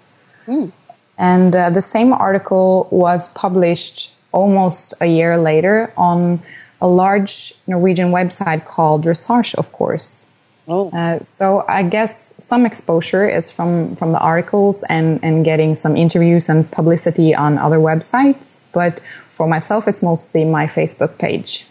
and 1.17 1.55
uh, 1.55 1.69
the 1.69 1.81
same 1.81 2.13
article 2.13 2.87
was 2.91 3.27
published 3.29 4.15
almost 4.31 4.93
a 5.01 5.07
year 5.07 5.37
later 5.37 5.93
on 5.97 6.41
a 6.79 6.87
large 6.87 7.55
Norwegian 7.65 8.11
website 8.11 8.65
called 8.65 9.03
Dressage, 9.03 9.55
of 9.55 9.71
course. 9.71 10.27
Oh. 10.67 10.91
Uh, 10.91 11.19
so 11.21 11.63
I 11.67 11.83
guess 11.83 12.35
some 12.37 12.65
exposure 12.65 13.27
is 13.27 13.49
from, 13.49 13.95
from 13.95 14.11
the 14.11 14.19
articles 14.19 14.83
and, 14.89 15.19
and 15.23 15.45
getting 15.45 15.75
some 15.75 15.95
interviews 15.95 16.49
and 16.49 16.69
publicity 16.69 17.33
on 17.33 17.57
other 17.57 17.77
websites. 17.77 18.65
But 18.73 18.99
for 19.31 19.47
myself, 19.47 19.87
it's 19.87 20.03
mostly 20.03 20.43
my 20.43 20.65
Facebook 20.65 21.17
page. 21.17 21.67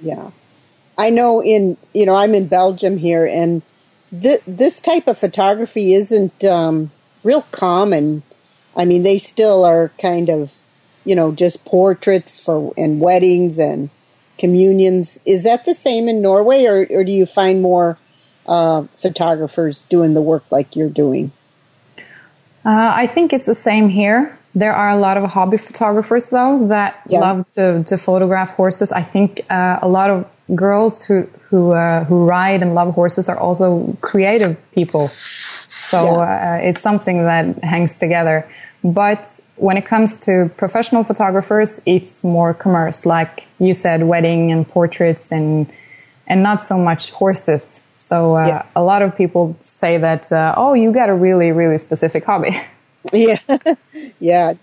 Yeah. 0.00 0.30
I 0.96 1.10
know 1.10 1.42
in, 1.42 1.76
you 1.94 2.06
know, 2.06 2.16
I'm 2.16 2.34
in 2.34 2.46
Belgium 2.48 2.98
here 2.98 3.26
and 3.26 3.62
th- 4.10 4.42
this 4.46 4.80
type 4.80 5.06
of 5.06 5.18
photography 5.18 5.94
isn't 5.94 6.44
um, 6.44 6.90
real 7.22 7.42
common. 7.52 8.22
I 8.76 8.84
mean, 8.84 9.02
they 9.02 9.18
still 9.18 9.64
are 9.64 9.90
kind 10.00 10.28
of, 10.28 10.56
you 11.04 11.14
know, 11.14 11.32
just 11.32 11.64
portraits 11.64 12.42
for 12.42 12.72
and 12.76 13.00
weddings 13.00 13.58
and 13.58 13.90
communions. 14.38 15.20
Is 15.26 15.44
that 15.44 15.64
the 15.64 15.74
same 15.74 16.08
in 16.08 16.22
Norway, 16.22 16.64
or, 16.66 16.86
or 16.90 17.04
do 17.04 17.12
you 17.12 17.26
find 17.26 17.60
more 17.62 17.98
uh, 18.46 18.84
photographers 18.96 19.84
doing 19.84 20.14
the 20.14 20.22
work 20.22 20.44
like 20.50 20.74
you're 20.74 20.88
doing? 20.88 21.32
Uh, 22.64 22.92
I 22.94 23.06
think 23.06 23.32
it's 23.32 23.46
the 23.46 23.54
same 23.54 23.88
here. 23.88 24.38
There 24.54 24.74
are 24.74 24.90
a 24.90 24.96
lot 24.96 25.16
of 25.16 25.30
hobby 25.30 25.56
photographers 25.56 26.28
though 26.28 26.66
that 26.68 27.00
Yeah. 27.08 27.20
love 27.20 27.50
to, 27.52 27.84
to 27.84 27.96
photograph 27.96 28.54
horses. 28.54 28.92
I 28.92 29.02
think 29.02 29.40
uh, 29.50 29.78
a 29.80 29.88
lot 29.88 30.10
of 30.10 30.26
girls 30.54 31.02
who 31.02 31.26
who 31.48 31.72
uh, 31.72 32.04
who 32.04 32.26
ride 32.26 32.62
and 32.62 32.74
love 32.74 32.94
horses 32.94 33.28
are 33.28 33.38
also 33.38 33.96
creative 34.00 34.56
people. 34.72 35.10
So 35.82 35.98
Yeah. 36.06 36.18
uh, 36.20 36.60
it's 36.62 36.82
something 36.82 37.24
that 37.24 37.62
hangs 37.64 37.98
together. 37.98 38.46
But 38.84 39.40
when 39.56 39.76
it 39.76 39.86
comes 39.86 40.18
to 40.26 40.50
professional 40.56 41.04
photographers, 41.04 41.80
it's 41.86 42.24
more 42.24 42.54
commerce, 42.54 43.06
like 43.06 43.46
you 43.58 43.74
said, 43.74 44.02
wedding 44.04 44.50
and 44.52 44.66
portraits, 44.66 45.30
and 45.32 45.66
and 46.26 46.42
not 46.42 46.64
so 46.64 46.78
much 46.78 47.10
horses. 47.12 47.84
So 47.96 48.36
uh, 48.36 48.46
Yeah. 48.46 48.62
a 48.74 48.82
lot 48.82 49.02
of 49.02 49.16
people 49.16 49.54
say 49.56 49.98
that, 49.98 50.32
uh, 50.32 50.54
oh, 50.56 50.74
you 50.74 50.92
got 50.92 51.08
a 51.08 51.14
really 51.14 51.52
really 51.52 51.78
specific 51.78 52.24
hobby. 52.24 52.56
Yeah, 53.12 53.38
yeah. 54.20 54.54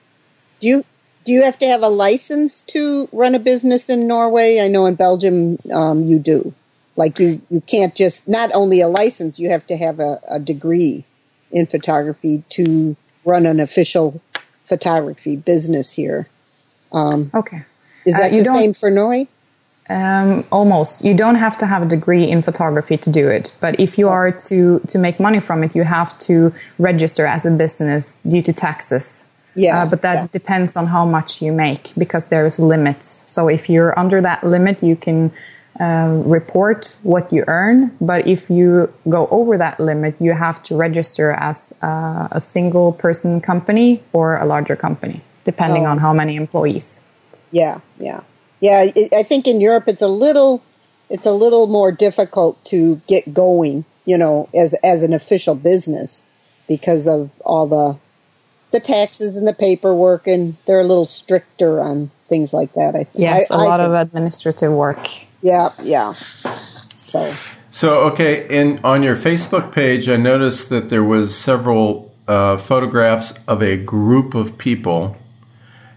Do 0.62 0.68
you 0.68 0.84
do 1.26 1.32
you 1.32 1.44
have 1.44 1.60
to 1.60 1.66
have 1.68 1.84
a 1.84 1.90
license 1.90 2.62
to 2.74 3.08
run 3.12 3.36
a 3.36 3.40
business 3.40 3.90
in 3.90 4.08
Norway? 4.08 4.60
I 4.60 4.68
know 4.68 4.86
in 4.86 4.96
Belgium 4.96 5.58
um, 5.74 6.04
you 6.06 6.20
do. 6.20 6.54
Like 6.96 7.20
you, 7.20 7.42
you 7.50 7.62
can't 7.62 7.96
just 7.96 8.28
not 8.28 8.52
only 8.54 8.82
a 8.82 8.88
license, 8.88 9.40
you 9.40 9.50
have 9.50 9.66
to 9.68 9.78
have 9.78 10.00
a, 10.00 10.20
a 10.30 10.40
degree 10.40 11.06
in 11.52 11.66
photography 11.68 12.44
to 12.50 12.96
run 13.26 13.46
an 13.46 13.60
official 13.60 14.22
photography 14.66 15.36
business 15.36 15.94
here. 15.94 16.28
okay. 17.34 17.64
Is 18.06 18.16
Uh, 18.16 18.20
that 18.20 18.34
you 18.34 18.44
the 18.44 18.54
same 18.54 18.74
for 18.74 18.90
Norway? 18.90 19.28
Um, 19.90 20.46
almost. 20.52 21.04
You 21.04 21.16
don't 21.16 21.36
have 21.36 21.58
to 21.58 21.66
have 21.66 21.82
a 21.82 21.86
degree 21.88 22.30
in 22.30 22.42
photography 22.44 22.98
to 22.98 23.10
do 23.10 23.28
it, 23.28 23.52
but 23.60 23.80
if 23.80 23.98
you 23.98 24.08
are 24.08 24.32
to 24.48 24.80
to 24.88 25.00
make 25.00 25.20
money 25.20 25.40
from 25.40 25.64
it, 25.64 25.76
you 25.76 25.84
have 25.84 26.18
to 26.28 26.54
register 26.78 27.26
as 27.26 27.46
a 27.46 27.52
business 27.52 28.24
due 28.24 28.44
to 28.44 28.54
taxes. 28.54 29.26
Yeah, 29.56 29.82
Uh, 29.82 29.86
but 29.90 30.02
that 30.02 30.14
yeah. 30.14 30.28
depends 30.32 30.78
on 30.78 30.88
how 30.88 31.06
much 31.06 31.42
you 31.42 31.52
make 31.52 31.92
because 31.98 32.28
there 32.28 32.46
is 32.46 32.60
limits. 32.60 33.24
So 33.26 33.50
if 33.50 33.68
you're 33.68 33.98
under 33.98 34.22
that 34.22 34.44
limit, 34.44 34.84
you 34.84 34.96
can 34.96 35.32
uh, 35.80 36.22
report 36.26 36.96
what 37.04 37.32
you 37.32 37.44
earn. 37.48 37.96
But 38.02 38.28
if 38.28 38.50
you 38.50 38.92
go 39.08 39.28
over 39.28 39.58
that 39.58 39.80
limit, 39.80 40.16
you 40.20 40.34
have 40.34 40.62
to 40.64 40.76
register 40.76 41.32
as 41.32 41.74
uh, 41.82 42.28
a 42.32 42.42
single 42.42 42.92
person 42.94 43.42
company 43.42 44.04
or 44.14 44.38
a 44.38 44.46
larger 44.46 44.76
company, 44.76 45.22
depending 45.46 45.86
Oh, 45.86 45.92
on 45.92 45.98
how 46.00 46.14
many 46.14 46.36
employees. 46.36 47.04
Yeah, 47.52 47.80
yeah, 48.00 48.22
yeah. 48.60 48.84
It, 48.96 49.14
I 49.14 49.24
think 49.24 49.48
in 49.48 49.62
Europe 49.62 49.88
it's 49.88 50.02
a 50.02 50.08
little, 50.08 50.62
it's 51.10 51.26
a 51.26 51.32
little 51.32 51.68
more 51.68 51.92
difficult 51.92 52.64
to 52.66 53.02
get 53.08 53.34
going. 53.34 53.86
You 54.06 54.18
know, 54.18 54.50
as 54.56 54.74
as 54.84 55.04
an 55.04 55.14
official 55.14 55.54
business 55.56 56.24
because 56.68 57.08
of 57.08 57.30
all 57.46 57.68
the 57.68 57.98
the 58.72 58.80
taxes 58.80 59.36
and 59.38 59.48
the 59.48 59.54
paperwork, 59.54 60.28
and 60.28 60.56
they're 60.66 60.80
a 60.80 60.86
little 60.86 61.06
stricter 61.06 61.80
on 61.80 62.12
things 62.28 62.54
like 62.54 62.74
that. 62.74 62.96
I 62.96 63.04
think. 63.04 63.20
Yes, 63.20 63.52
I- 63.52 63.56
a 63.56 63.68
lot 63.68 63.80
of 63.80 63.94
administrative 63.94 64.72
work. 64.72 65.08
Yeah, 65.42 65.70
yeah. 65.82 66.14
So 66.82 67.32
So, 67.72 68.00
okay, 68.12 68.48
in 68.50 68.80
on 68.84 69.04
your 69.04 69.16
Facebook 69.16 69.72
page, 69.72 70.10
I 70.10 70.18
noticed 70.18 70.70
that 70.70 70.90
there 70.90 71.04
was 71.04 71.38
several 71.38 72.14
uh, 72.28 72.58
photographs 72.58 73.34
of 73.48 73.62
a 73.64 73.78
group 73.78 74.34
of 74.34 74.58
people, 74.58 75.16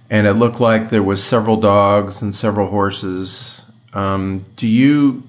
and 0.09 0.27
it 0.27 0.35
looked 0.35 0.61
like 0.61 0.91
there 0.91 1.03
was 1.03 1.25
several 1.25 1.57
dogs 1.57 2.23
and 2.23 2.35
several 2.35 2.69
horses. 2.69 3.63
Um, 3.93 4.45
do 4.57 4.67
you 4.67 5.25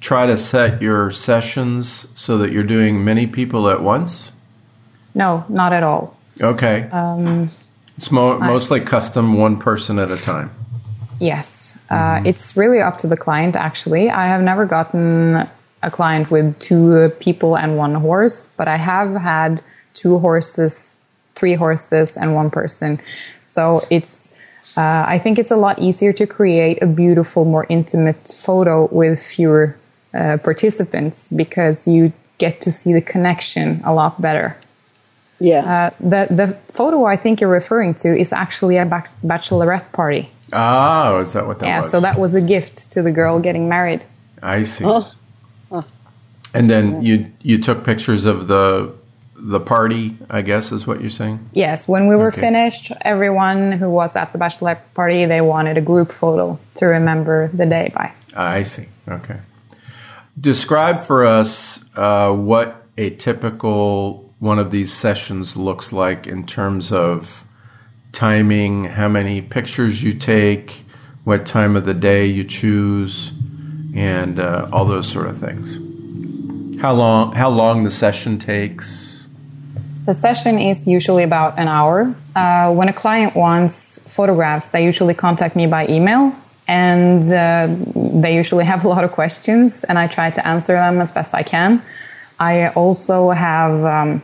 try 0.00 0.26
to 0.26 0.36
set 0.36 0.82
your 0.82 1.10
sessions 1.10 2.06
so 2.14 2.36
that 2.38 2.52
you're 2.52 2.62
doing 2.62 3.04
many 3.04 3.26
people 3.26 3.68
at 3.68 3.82
once? 3.82 4.32
No, 5.14 5.44
not 5.48 5.72
at 5.72 5.82
all. 5.82 6.16
Okay. 6.40 6.88
it's 7.96 8.10
mo- 8.10 8.38
mostly 8.38 8.80
custom, 8.80 9.34
one 9.34 9.58
person 9.58 9.98
at 9.98 10.10
a 10.10 10.16
time. 10.16 10.50
Yes, 11.24 11.78
uh, 11.90 12.20
it's 12.24 12.54
really 12.56 12.80
up 12.88 12.98
to 12.98 13.06
the 13.06 13.16
client. 13.16 13.56
Actually, 13.56 14.10
I 14.10 14.26
have 14.26 14.42
never 14.42 14.66
gotten 14.66 15.48
a 15.82 15.90
client 15.90 16.30
with 16.30 16.46
two 16.58 17.10
people 17.18 17.56
and 17.56 17.78
one 17.78 17.94
horse, 17.94 18.52
but 18.58 18.68
I 18.68 18.76
have 18.76 19.14
had 19.16 19.62
two 19.94 20.18
horses, 20.18 20.96
three 21.34 21.54
horses, 21.54 22.16
and 22.16 22.34
one 22.34 22.50
person. 22.50 23.00
So 23.42 23.62
it's. 23.90 24.34
Uh, 24.76 25.04
I 25.06 25.18
think 25.22 25.38
it's 25.38 25.52
a 25.52 25.56
lot 25.56 25.78
easier 25.78 26.12
to 26.12 26.26
create 26.26 26.82
a 26.82 26.86
beautiful, 26.86 27.44
more 27.44 27.64
intimate 27.68 28.26
photo 28.46 28.88
with 28.90 29.22
fewer 29.22 29.76
uh, 30.12 30.36
participants 30.42 31.28
because 31.28 31.86
you 31.86 32.12
get 32.38 32.60
to 32.62 32.70
see 32.72 32.92
the 32.92 33.00
connection 33.00 33.80
a 33.84 33.92
lot 33.94 34.20
better. 34.20 34.56
yeah, 35.40 35.62
Uh, 35.74 35.90
the 36.00 36.26
the 36.40 36.46
photo 36.78 37.04
I 37.14 37.16
think 37.16 37.40
you're 37.40 37.56
referring 37.62 37.94
to 38.02 38.08
is 38.24 38.32
actually 38.32 38.76
a 38.78 38.84
bac- 38.84 39.10
bachelorette 39.22 39.88
party. 39.92 40.28
Oh, 40.52 41.20
is 41.20 41.32
that 41.32 41.46
what 41.46 41.58
that 41.60 41.66
Yeah, 41.66 41.78
was? 41.80 41.86
Yeah, 41.86 41.90
so 41.90 42.00
that 42.00 42.18
was 42.18 42.34
a 42.34 42.40
gift 42.40 42.90
to 42.92 43.02
the 43.02 43.10
girl 43.12 43.40
getting 43.40 43.68
married. 43.68 44.04
I 44.42 44.64
see. 44.64 44.84
Oh. 44.86 45.10
And 46.52 46.70
then 46.70 47.02
you 47.02 47.32
you 47.42 47.58
took 47.58 47.84
pictures 47.84 48.24
of 48.26 48.46
the 48.46 48.92
the 49.36 49.58
party, 49.60 50.16
I 50.30 50.40
guess 50.42 50.70
is 50.70 50.86
what 50.86 51.00
you're 51.00 51.10
saying. 51.10 51.50
Yes, 51.52 51.88
when 51.88 52.06
we 52.06 52.14
were 52.16 52.28
Okay. 52.28 52.40
finished, 52.40 52.92
everyone 53.00 53.72
who 53.72 53.90
was 53.90 54.14
at 54.16 54.32
the 54.32 54.38
bachelorette 54.38 54.78
party 54.94 55.24
they 55.26 55.40
wanted 55.40 55.76
a 55.76 55.80
group 55.80 56.12
photo 56.12 56.58
to 56.76 56.86
remember 56.86 57.48
the 57.52 57.66
day 57.66 57.90
by. 57.94 58.12
I 58.36 58.62
see. 58.62 58.86
Okay. 59.08 59.40
Describe 60.40 61.04
for 61.04 61.26
us 61.26 61.84
uh, 61.96 62.32
what 62.32 62.86
a 62.96 63.10
typical 63.10 64.32
one 64.38 64.58
of 64.58 64.70
these 64.70 64.92
sessions 64.92 65.56
looks 65.56 65.92
like 65.92 66.26
in 66.26 66.46
terms 66.46 66.92
of 66.92 67.43
timing, 68.14 68.84
how 68.84 69.08
many 69.08 69.42
pictures 69.42 70.02
you 70.02 70.14
take, 70.14 70.84
what 71.24 71.44
time 71.44 71.76
of 71.76 71.84
the 71.84 71.94
day 71.94 72.24
you 72.24 72.44
choose, 72.44 73.32
and 73.94 74.38
uh, 74.38 74.68
all 74.72 74.84
those 74.84 75.08
sort 75.08 75.26
of 75.26 75.38
things. 75.38 75.78
How 76.80 76.92
long? 76.92 77.32
How 77.32 77.50
long 77.50 77.84
the 77.84 77.90
session 77.90 78.38
takes? 78.38 79.26
The 80.06 80.14
session 80.14 80.58
is 80.58 80.86
usually 80.86 81.22
about 81.22 81.58
an 81.58 81.68
hour. 81.68 82.14
Uh, 82.36 82.72
when 82.74 82.88
a 82.88 82.92
client 82.92 83.34
wants 83.34 83.98
photographs, 84.06 84.68
they 84.68 84.84
usually 84.84 85.14
contact 85.14 85.56
me 85.56 85.66
by 85.66 85.86
email, 85.88 86.34
and 86.68 87.24
uh, 87.24 87.74
they 87.94 88.34
usually 88.36 88.64
have 88.64 88.84
a 88.84 88.88
lot 88.88 89.04
of 89.04 89.12
questions, 89.12 89.84
and 89.84 89.98
I 89.98 90.06
try 90.06 90.30
to 90.30 90.46
answer 90.46 90.74
them 90.74 91.00
as 91.00 91.12
best 91.12 91.34
I 91.34 91.42
can. 91.42 91.82
I 92.38 92.68
also 92.68 93.30
have 93.30 93.84
um, 93.84 94.22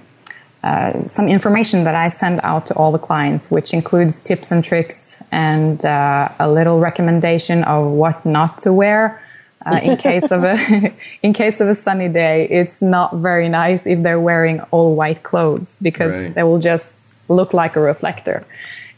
uh, 0.62 1.06
some 1.06 1.26
information 1.28 1.84
that 1.84 1.94
I 1.94 2.08
send 2.08 2.40
out 2.42 2.66
to 2.66 2.74
all 2.74 2.92
the 2.92 2.98
clients, 2.98 3.50
which 3.50 3.72
includes 3.72 4.20
tips 4.20 4.50
and 4.50 4.62
tricks 4.62 5.22
and 5.32 5.82
uh, 5.84 6.28
a 6.38 6.50
little 6.50 6.80
recommendation 6.80 7.64
of 7.64 7.86
what 7.90 8.24
not 8.26 8.58
to 8.60 8.72
wear. 8.72 9.22
Uh, 9.64 9.78
in 9.82 9.96
case 10.08 10.30
of 10.30 10.44
a 10.44 10.92
in 11.22 11.32
case 11.32 11.60
of 11.60 11.68
a 11.68 11.74
sunny 11.74 12.08
day, 12.08 12.46
it's 12.48 12.80
not 12.82 13.16
very 13.16 13.48
nice 13.48 13.86
if 13.86 14.02
they're 14.02 14.20
wearing 14.20 14.60
all 14.70 14.94
white 14.96 15.22
clothes 15.22 15.78
because 15.80 16.14
Right. 16.14 16.34
they 16.34 16.42
will 16.42 16.58
just 16.58 17.16
look 17.28 17.52
like 17.54 17.76
a 17.76 17.80
reflector. 17.80 18.44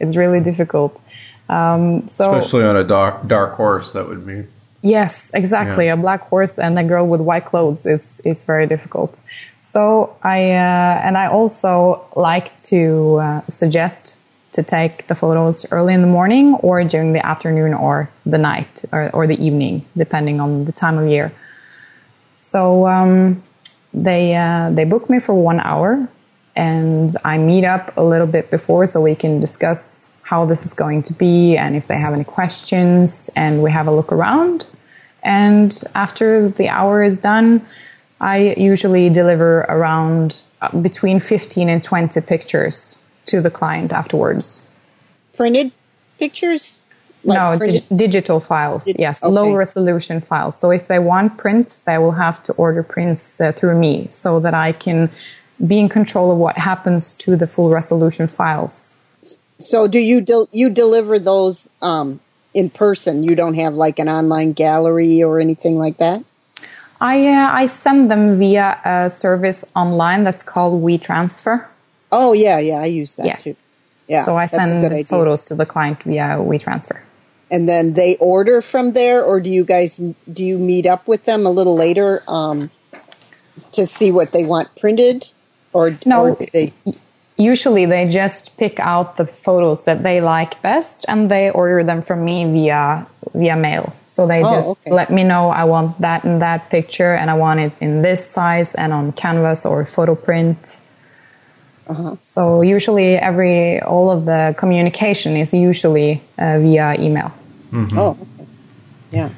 It's 0.00 0.16
really 0.16 0.40
difficult. 0.40 1.00
Um, 1.49 2.09
so 2.09 2.35
Especially 2.35 2.64
on 2.64 2.76
a 2.76 2.85
dark 2.85 3.26
dark 3.26 3.54
horse, 3.54 3.92
that 3.92 4.09
would 4.09 4.26
be. 4.26 4.47
Yes, 4.83 5.31
exactly. 5.33 5.87
Yeah. 5.87 5.95
A 5.95 5.97
black 5.97 6.23
horse 6.23 6.59
and 6.59 6.77
a 6.79 6.83
girl 6.83 7.07
with 7.07 7.21
white 7.21 7.47
clothes 7.47 7.87
is 7.87 8.21
it's 8.25 8.45
very 8.45 8.67
difficult. 8.67 9.21
So 9.59 10.17
I 10.23 10.51
uh, 10.51 11.07
and 11.07 11.17
I 11.17 11.27
also 11.27 12.05
like 12.17 12.59
to 12.71 13.17
uh, 13.17 13.41
suggest 13.49 14.19
to 14.53 14.62
take 14.62 15.07
the 15.07 15.15
photos 15.15 15.71
early 15.73 15.95
in 15.95 16.03
the 16.03 16.07
morning 16.07 16.55
or 16.57 16.85
during 16.85 17.12
the 17.12 17.25
afternoon 17.25 17.73
or 17.73 18.11
the 18.27 18.39
night 18.39 18.85
or, 18.93 19.09
or 19.15 19.27
the 19.27 19.43
evening, 19.43 19.85
depending 19.97 20.41
on 20.41 20.67
the 20.67 20.73
time 20.73 20.99
of 20.99 21.09
year. 21.09 21.33
So 22.35 22.87
um, 22.87 23.43
they 23.95 24.35
uh, 24.35 24.71
they 24.71 24.85
book 24.85 25.09
me 25.09 25.21
for 25.21 25.35
one 25.35 25.61
hour, 25.61 26.09
and 26.57 27.17
I 27.25 27.39
meet 27.39 27.65
up 27.65 27.97
a 27.97 28.03
little 28.03 28.27
bit 28.27 28.51
before 28.51 28.87
so 28.87 29.01
we 29.01 29.15
can 29.15 29.41
discuss 29.41 30.19
how 30.23 30.45
this 30.45 30.65
is 30.65 30.73
going 30.73 31.03
to 31.03 31.12
be 31.12 31.57
and 31.57 31.77
if 31.77 31.87
they 31.87 31.99
have 31.99 32.15
any 32.15 32.25
questions, 32.25 33.31
and 33.37 33.62
we 33.62 33.71
have 33.71 33.87
a 33.87 33.93
look 33.93 34.11
around. 34.12 34.67
And 35.23 35.79
after 35.95 36.49
the 36.49 36.69
hour 36.69 37.02
is 37.02 37.19
done, 37.19 37.67
I 38.21 38.55
usually 38.57 39.09
deliver 39.09 39.61
around 39.61 40.43
uh, 40.61 40.76
between 40.79 41.21
15 41.21 41.69
and 41.69 41.83
20 41.83 42.21
pictures 42.23 43.02
to 43.26 43.41
the 43.41 43.50
client 43.50 43.93
afterwards. 43.93 44.69
Printed 45.37 45.73
pictures? 46.19 46.79
Like 47.25 47.38
no, 47.38 47.59
printed- 47.59 47.88
dig- 47.88 47.99
digital 47.99 48.41
files. 48.41 48.85
Dig- 48.85 48.99
yes, 48.99 49.23
okay. 49.23 49.33
low 49.33 49.55
resolution 49.55 50.21
files. 50.21 50.59
So 50.59 50.71
if 50.71 50.88
they 50.88 50.99
want 50.99 51.38
prints, 51.38 51.79
they 51.79 51.99
will 51.99 52.12
have 52.12 52.43
to 52.45 52.52
order 52.55 52.83
prints 52.83 53.41
uh, 53.41 53.52
through 53.52 53.79
me 53.79 54.09
so 54.11 54.41
that 54.41 54.55
I 54.55 54.73
can 54.73 55.11
be 55.64 55.79
in 55.79 55.88
control 55.88 56.33
of 56.33 56.38
what 56.38 56.59
happens 56.59 57.14
to 57.14 57.37
the 57.37 57.47
full 57.47 57.71
resolution 57.71 58.26
files. 58.26 58.99
So 59.59 59.87
do 59.87 60.00
you 60.00 60.21
del- 60.21 60.49
you 60.52 60.69
deliver 60.71 61.19
those 61.21 61.71
um, 61.81 62.21
in 62.54 62.71
person? 62.71 63.23
You 63.25 63.35
don't 63.35 63.54
have 63.54 63.75
like 63.75 63.99
an 63.99 64.09
online 64.09 64.52
gallery 64.52 65.23
or 65.23 65.40
anything 65.40 65.78
like 65.78 65.97
that? 65.99 66.25
I 67.00 67.26
uh, 67.28 67.50
I 67.52 67.66
send 67.66 68.11
them 68.11 68.38
via 68.38 68.78
a 68.85 69.11
service 69.11 69.64
online 69.75 70.23
that's 70.25 70.42
called 70.42 70.82
WeTransfer. 70.82 71.66
Oh 72.12 72.32
yeah, 72.32 72.59
yeah, 72.59 72.78
I 72.80 72.87
use 72.87 73.14
that 73.16 73.26
Yes. 73.26 73.44
too. 73.44 73.56
Yeah, 74.09 74.25
so 74.25 74.37
I 74.37 74.47
send 74.47 75.06
photos 75.09 75.47
to 75.47 75.54
the 75.54 75.66
client 75.66 76.02
via 76.02 76.37
WeTransfer. 76.38 77.00
and 77.50 77.68
then 77.68 77.94
they 77.94 78.16
order 78.16 78.61
from 78.62 78.92
there, 78.92 79.23
or 79.25 79.40
do 79.40 79.50
you 79.50 79.64
guys 79.64 79.97
do 80.32 80.44
you 80.44 80.59
meet 80.59 80.87
up 80.87 81.09
with 81.09 81.25
them 81.25 81.44
a 81.47 81.50
little 81.50 81.75
later 81.75 82.23
um, 82.28 82.71
to 83.73 83.87
see 83.87 84.11
what 84.12 84.32
they 84.32 84.44
want 84.44 84.75
printed, 84.76 85.26
or 85.73 85.97
No. 86.06 86.23
or 86.26 86.37
do 86.37 86.47
they? 86.52 86.73
Usually, 87.50 87.84
they 87.87 88.04
just 88.08 88.56
pick 88.58 88.78
out 88.78 89.16
the 89.16 89.26
photos 89.26 89.84
that 89.84 90.02
they 90.02 90.20
like 90.20 90.52
best, 90.62 91.04
and 91.08 91.30
they 91.30 91.50
order 91.50 91.84
them 91.84 92.00
from 92.02 92.25
me 92.25 92.44
via 92.54 93.06
via 93.34 93.56
mail. 93.56 93.92
So 94.08 94.26
they 94.26 94.42
Oh, 94.44 94.54
just 94.54 94.68
okay. 94.68 94.92
let 94.92 95.08
me 95.11 95.22
know 95.25 95.50
I 95.62 95.64
want 95.64 95.88
that 96.00 96.25
and 96.25 96.40
that 96.42 96.61
picture, 96.70 97.14
and 97.20 97.30
I 97.30 97.34
want 97.34 97.61
it 97.61 97.72
in 97.80 98.02
this 98.02 98.20
size 98.37 98.75
and 98.75 98.92
on 98.92 99.12
canvas 99.12 99.64
or 99.66 99.84
photo 99.87 100.14
print. 100.14 100.58
Uh-huh. 101.88 102.16
So 102.22 102.62
usually, 102.62 103.16
every 103.16 103.80
all 103.82 104.11
of 104.11 104.25
the 104.25 104.54
communication 104.56 105.37
is 105.37 105.52
usually 105.52 106.20
uh, 106.38 106.58
via 106.61 106.94
email. 107.00 107.30
Oh, 107.72 108.11
okay. 108.11 108.46
yeah. 109.11 109.30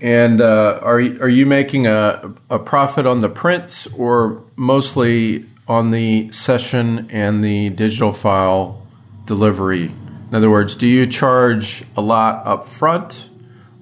And 0.00 0.40
uh, 0.40 0.80
are 0.82 1.00
you, 1.00 1.20
are 1.20 1.28
you 1.28 1.46
making 1.46 1.86
a 1.86 2.32
a 2.50 2.58
profit 2.58 3.06
on 3.06 3.20
the 3.20 3.28
prints 3.28 3.86
or 3.96 4.42
mostly 4.56 5.46
on 5.66 5.90
the 5.90 6.30
session 6.32 7.08
and 7.10 7.42
the 7.42 7.70
digital 7.70 8.12
file 8.12 8.86
delivery? 9.26 9.86
In 10.28 10.34
other 10.34 10.50
words, 10.50 10.74
do 10.74 10.86
you 10.86 11.06
charge 11.06 11.84
a 11.96 12.00
lot 12.00 12.46
up 12.46 12.66
front, 12.66 13.28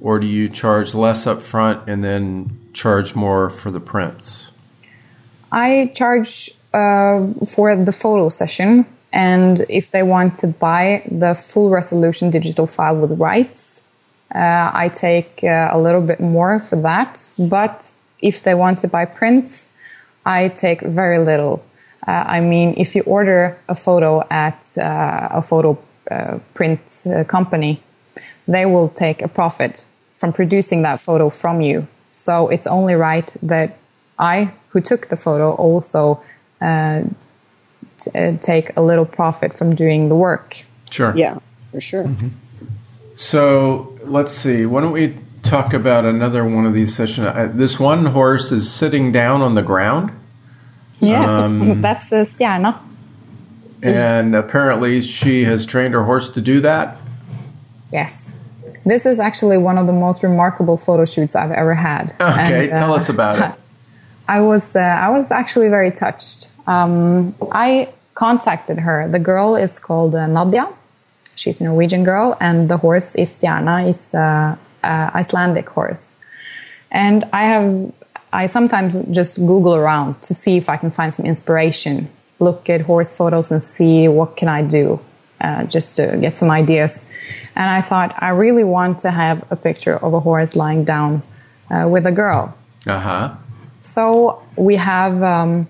or 0.00 0.18
do 0.18 0.26
you 0.26 0.48
charge 0.48 0.94
less 0.94 1.26
up 1.26 1.40
front 1.40 1.88
and 1.88 2.04
then 2.04 2.58
charge 2.72 3.14
more 3.14 3.50
for 3.50 3.70
the 3.70 3.80
prints? 3.80 4.52
I 5.50 5.92
charge 5.94 6.50
uh, 6.72 7.26
for 7.46 7.76
the 7.76 7.92
photo 7.92 8.28
session, 8.28 8.86
and 9.12 9.64
if 9.68 9.90
they 9.90 10.02
want 10.02 10.36
to 10.38 10.46
buy 10.46 11.06
the 11.10 11.34
full 11.34 11.70
resolution 11.70 12.30
digital 12.30 12.66
file 12.66 12.96
with 12.96 13.18
rights, 13.18 13.84
uh, 14.34 14.70
I 14.72 14.88
take 14.88 15.40
uh, 15.44 15.68
a 15.70 15.78
little 15.78 16.00
bit 16.00 16.20
more 16.20 16.58
for 16.58 16.76
that. 16.76 17.28
But 17.38 17.92
if 18.20 18.42
they 18.42 18.54
want 18.54 18.78
to 18.80 18.88
buy 18.88 19.04
prints, 19.04 19.74
I 20.24 20.48
take 20.48 20.80
very 20.80 21.18
little. 21.18 21.64
Uh, 22.06 22.10
I 22.10 22.40
mean, 22.40 22.74
if 22.76 22.94
you 22.94 23.02
order 23.02 23.58
a 23.68 23.74
photo 23.74 24.22
at 24.30 24.76
uh, 24.76 25.28
a 25.30 25.42
photo 25.42 25.78
uh, 26.10 26.38
print 26.54 26.80
uh, 27.06 27.24
company, 27.24 27.82
they 28.48 28.66
will 28.66 28.88
take 28.88 29.22
a 29.22 29.28
profit 29.28 29.84
from 30.16 30.32
producing 30.32 30.82
that 30.82 31.00
photo 31.00 31.30
from 31.30 31.60
you. 31.60 31.86
So 32.10 32.48
it's 32.48 32.66
only 32.66 32.94
right 32.94 33.34
that 33.42 33.78
I, 34.18 34.52
who 34.68 34.80
took 34.80 35.08
the 35.08 35.16
photo, 35.16 35.52
also 35.52 36.22
uh, 36.60 37.02
t- 37.98 38.10
uh, 38.14 38.36
take 38.38 38.76
a 38.76 38.82
little 38.82 39.06
profit 39.06 39.54
from 39.54 39.74
doing 39.74 40.08
the 40.08 40.16
work. 40.16 40.64
Sure. 40.90 41.12
Yeah, 41.16 41.38
for 41.70 41.80
sure. 41.80 42.10
So 43.16 43.98
let's 44.04 44.34
see. 44.34 44.66
Why 44.66 44.80
don't 44.80 44.92
we 44.92 45.18
talk 45.42 45.72
about 45.72 46.04
another 46.04 46.44
one 46.44 46.66
of 46.66 46.74
these 46.74 46.94
sessions? 46.94 47.26
Uh, 47.26 47.50
this 47.52 47.80
one 47.80 48.06
horse 48.06 48.52
is 48.52 48.70
sitting 48.70 49.12
down 49.12 49.40
on 49.40 49.54
the 49.54 49.62
ground, 49.62 50.10
Yes, 51.02 51.50
that's 51.82 52.12
a 52.12 52.22
stjärna. 52.24 52.78
and 53.82 54.34
apparently 54.36 55.02
she 55.02 55.44
has 55.44 55.66
trained 55.66 55.94
her 55.94 56.04
horse 56.04 56.30
to 56.30 56.40
do 56.40 56.60
that. 56.60 56.96
Yes. 57.92 58.34
This 58.84 59.06
is 59.06 59.18
actually 59.20 59.58
one 59.58 59.78
of 59.78 59.86
the 59.86 59.92
most 59.92 60.22
remarkable 60.22 60.76
photo 60.76 61.04
shoots 61.04 61.36
I've 61.36 61.52
ever 61.52 61.74
had. 61.74 62.14
Okay, 62.20 62.70
And, 62.70 62.70
tell 62.70 62.92
uh, 62.92 62.96
us 62.96 63.08
about 63.08 63.36
it. 63.38 63.58
I 64.28 64.40
was 64.40 64.76
uh, 64.76 64.80
I 64.80 65.08
was 65.10 65.30
actually 65.30 65.68
very 65.68 65.90
touched. 65.90 66.50
Um, 66.66 67.34
I 67.52 67.88
contacted 68.14 68.78
her. 68.78 69.08
The 69.08 69.18
girl 69.18 69.56
is 69.56 69.78
called 69.78 70.14
uh, 70.14 70.26
Nadia. 70.26 70.68
She's 71.34 71.60
a 71.60 71.64
Norwegian 71.64 72.04
girl, 72.04 72.36
and 72.40 72.68
the 72.68 72.76
horse 72.76 73.14
is 73.16 73.36
Stjärna, 73.36 73.88
is 73.88 74.14
uh, 74.14 74.56
uh, 74.84 75.10
Icelandic 75.14 75.68
horse. 75.68 76.16
And 76.90 77.24
I 77.32 77.44
have 77.46 77.92
I 78.32 78.46
sometimes 78.46 78.96
just 79.10 79.36
Google 79.38 79.74
around 79.74 80.20
to 80.22 80.34
see 80.34 80.56
if 80.56 80.68
I 80.68 80.76
can 80.76 80.90
find 80.90 81.12
some 81.12 81.26
inspiration. 81.26 82.08
Look 82.38 82.70
at 82.70 82.82
horse 82.82 83.12
photos 83.12 83.52
and 83.52 83.62
see 83.62 84.08
what 84.08 84.36
can 84.36 84.48
I 84.48 84.62
do, 84.62 85.00
uh, 85.40 85.64
just 85.64 85.96
to 85.96 86.16
get 86.20 86.38
some 86.38 86.50
ideas. 86.50 87.10
And 87.54 87.68
I 87.68 87.82
thought 87.82 88.14
I 88.18 88.30
really 88.30 88.64
want 88.64 89.00
to 89.00 89.10
have 89.10 89.44
a 89.50 89.56
picture 89.56 89.96
of 89.96 90.14
a 90.14 90.20
horse 90.20 90.56
lying 90.56 90.84
down 90.84 91.22
uh, 91.70 91.86
with 91.88 92.06
a 92.06 92.12
girl. 92.12 92.56
Uh 92.86 92.98
huh. 92.98 93.34
So 93.80 94.42
we 94.56 94.76
have 94.76 95.22
um, 95.22 95.68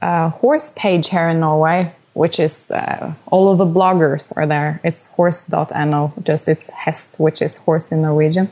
a 0.00 0.28
horse 0.28 0.72
page 0.76 1.08
here 1.08 1.28
in 1.28 1.40
Norway, 1.40 1.92
which 2.12 2.38
is 2.38 2.70
uh, 2.70 3.14
all 3.26 3.50
of 3.50 3.58
the 3.58 3.66
bloggers 3.66 4.32
are 4.36 4.46
there. 4.46 4.80
It's 4.84 5.06
horse.no, 5.08 6.14
just 6.22 6.48
it's 6.48 6.70
hest, 6.70 7.18
which 7.18 7.42
is 7.42 7.56
horse 7.58 7.90
in 7.92 8.02
Norwegian. 8.02 8.48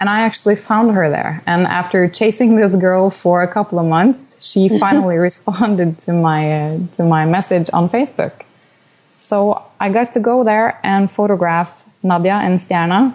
And 0.00 0.08
I 0.08 0.20
actually 0.20 0.56
found 0.56 0.92
her 0.92 1.10
there. 1.10 1.42
And 1.46 1.66
after 1.66 2.08
chasing 2.08 2.54
this 2.54 2.76
girl 2.76 3.10
for 3.10 3.42
a 3.42 3.48
couple 3.48 3.78
of 3.78 3.86
months, 3.86 4.36
she 4.44 4.68
finally 4.80 5.16
responded 5.16 5.98
to 6.00 6.12
my 6.12 6.42
uh, 6.52 6.78
to 6.96 7.04
my 7.04 7.26
message 7.26 7.68
on 7.72 7.88
Facebook. 7.88 8.32
So 9.18 9.62
I 9.80 9.90
got 9.90 10.12
to 10.12 10.20
go 10.20 10.44
there 10.44 10.78
and 10.84 11.10
photograph 11.10 11.84
Nadia 12.02 12.34
and 12.34 12.60
Stjärna, 12.60 13.14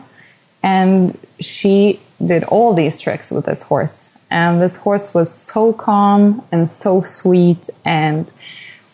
and 0.62 1.17
she 1.39 2.02
did 2.24 2.43
all 2.46 2.74
these 2.74 3.00
tricks 3.00 3.32
with 3.32 3.46
this 3.46 3.63
horse. 3.63 4.17
And 4.30 4.62
this 4.62 4.78
horse 4.78 5.13
was 5.13 5.32
so 5.32 5.74
calm 5.74 6.43
and 6.52 6.69
so 6.69 7.02
sweet. 7.02 7.69
And 7.86 8.30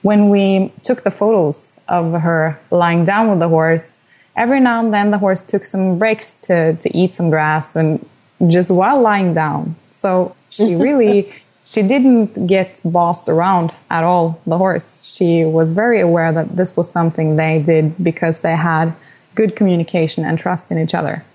when 0.02 0.30
we 0.30 0.74
took 0.84 1.04
the 1.04 1.12
photos 1.12 1.82
of 1.88 2.14
her 2.22 2.60
lying 2.72 3.06
down 3.06 3.30
with 3.30 3.40
the 3.40 3.48
horse, 3.48 4.02
every 4.40 4.62
now 4.62 4.80
and 4.80 4.94
then 4.94 5.12
the 5.12 5.18
horse 5.18 5.42
took 5.42 5.66
some 5.66 6.00
breaks 6.00 6.38
to, 6.38 6.74
to 6.78 6.98
eat 6.98 7.14
some 7.14 7.30
grass 7.30 7.76
and 7.76 8.04
just 8.48 8.72
while 8.72 9.02
lying 9.02 9.34
down. 9.34 9.76
So 9.92 10.36
she 10.50 10.76
really, 10.88 11.32
she 11.66 11.84
didn't 11.84 12.48
get 12.48 12.80
bossed 12.86 13.28
around 13.28 13.72
at 13.92 14.04
all, 14.04 14.42
the 14.48 14.58
horse. 14.58 15.04
She 15.04 15.44
was 15.44 15.74
very 15.74 16.00
aware 16.00 16.32
that 16.32 16.56
this 16.56 16.76
was 16.78 16.90
something 16.90 17.36
they 17.36 17.62
did 17.62 18.02
because 18.02 18.40
they 18.40 18.56
had 18.56 18.96
good 19.36 19.58
communication 19.58 20.26
and 20.26 20.40
trust 20.40 20.72
in 20.72 20.80
each 20.80 20.96
other. 20.96 21.26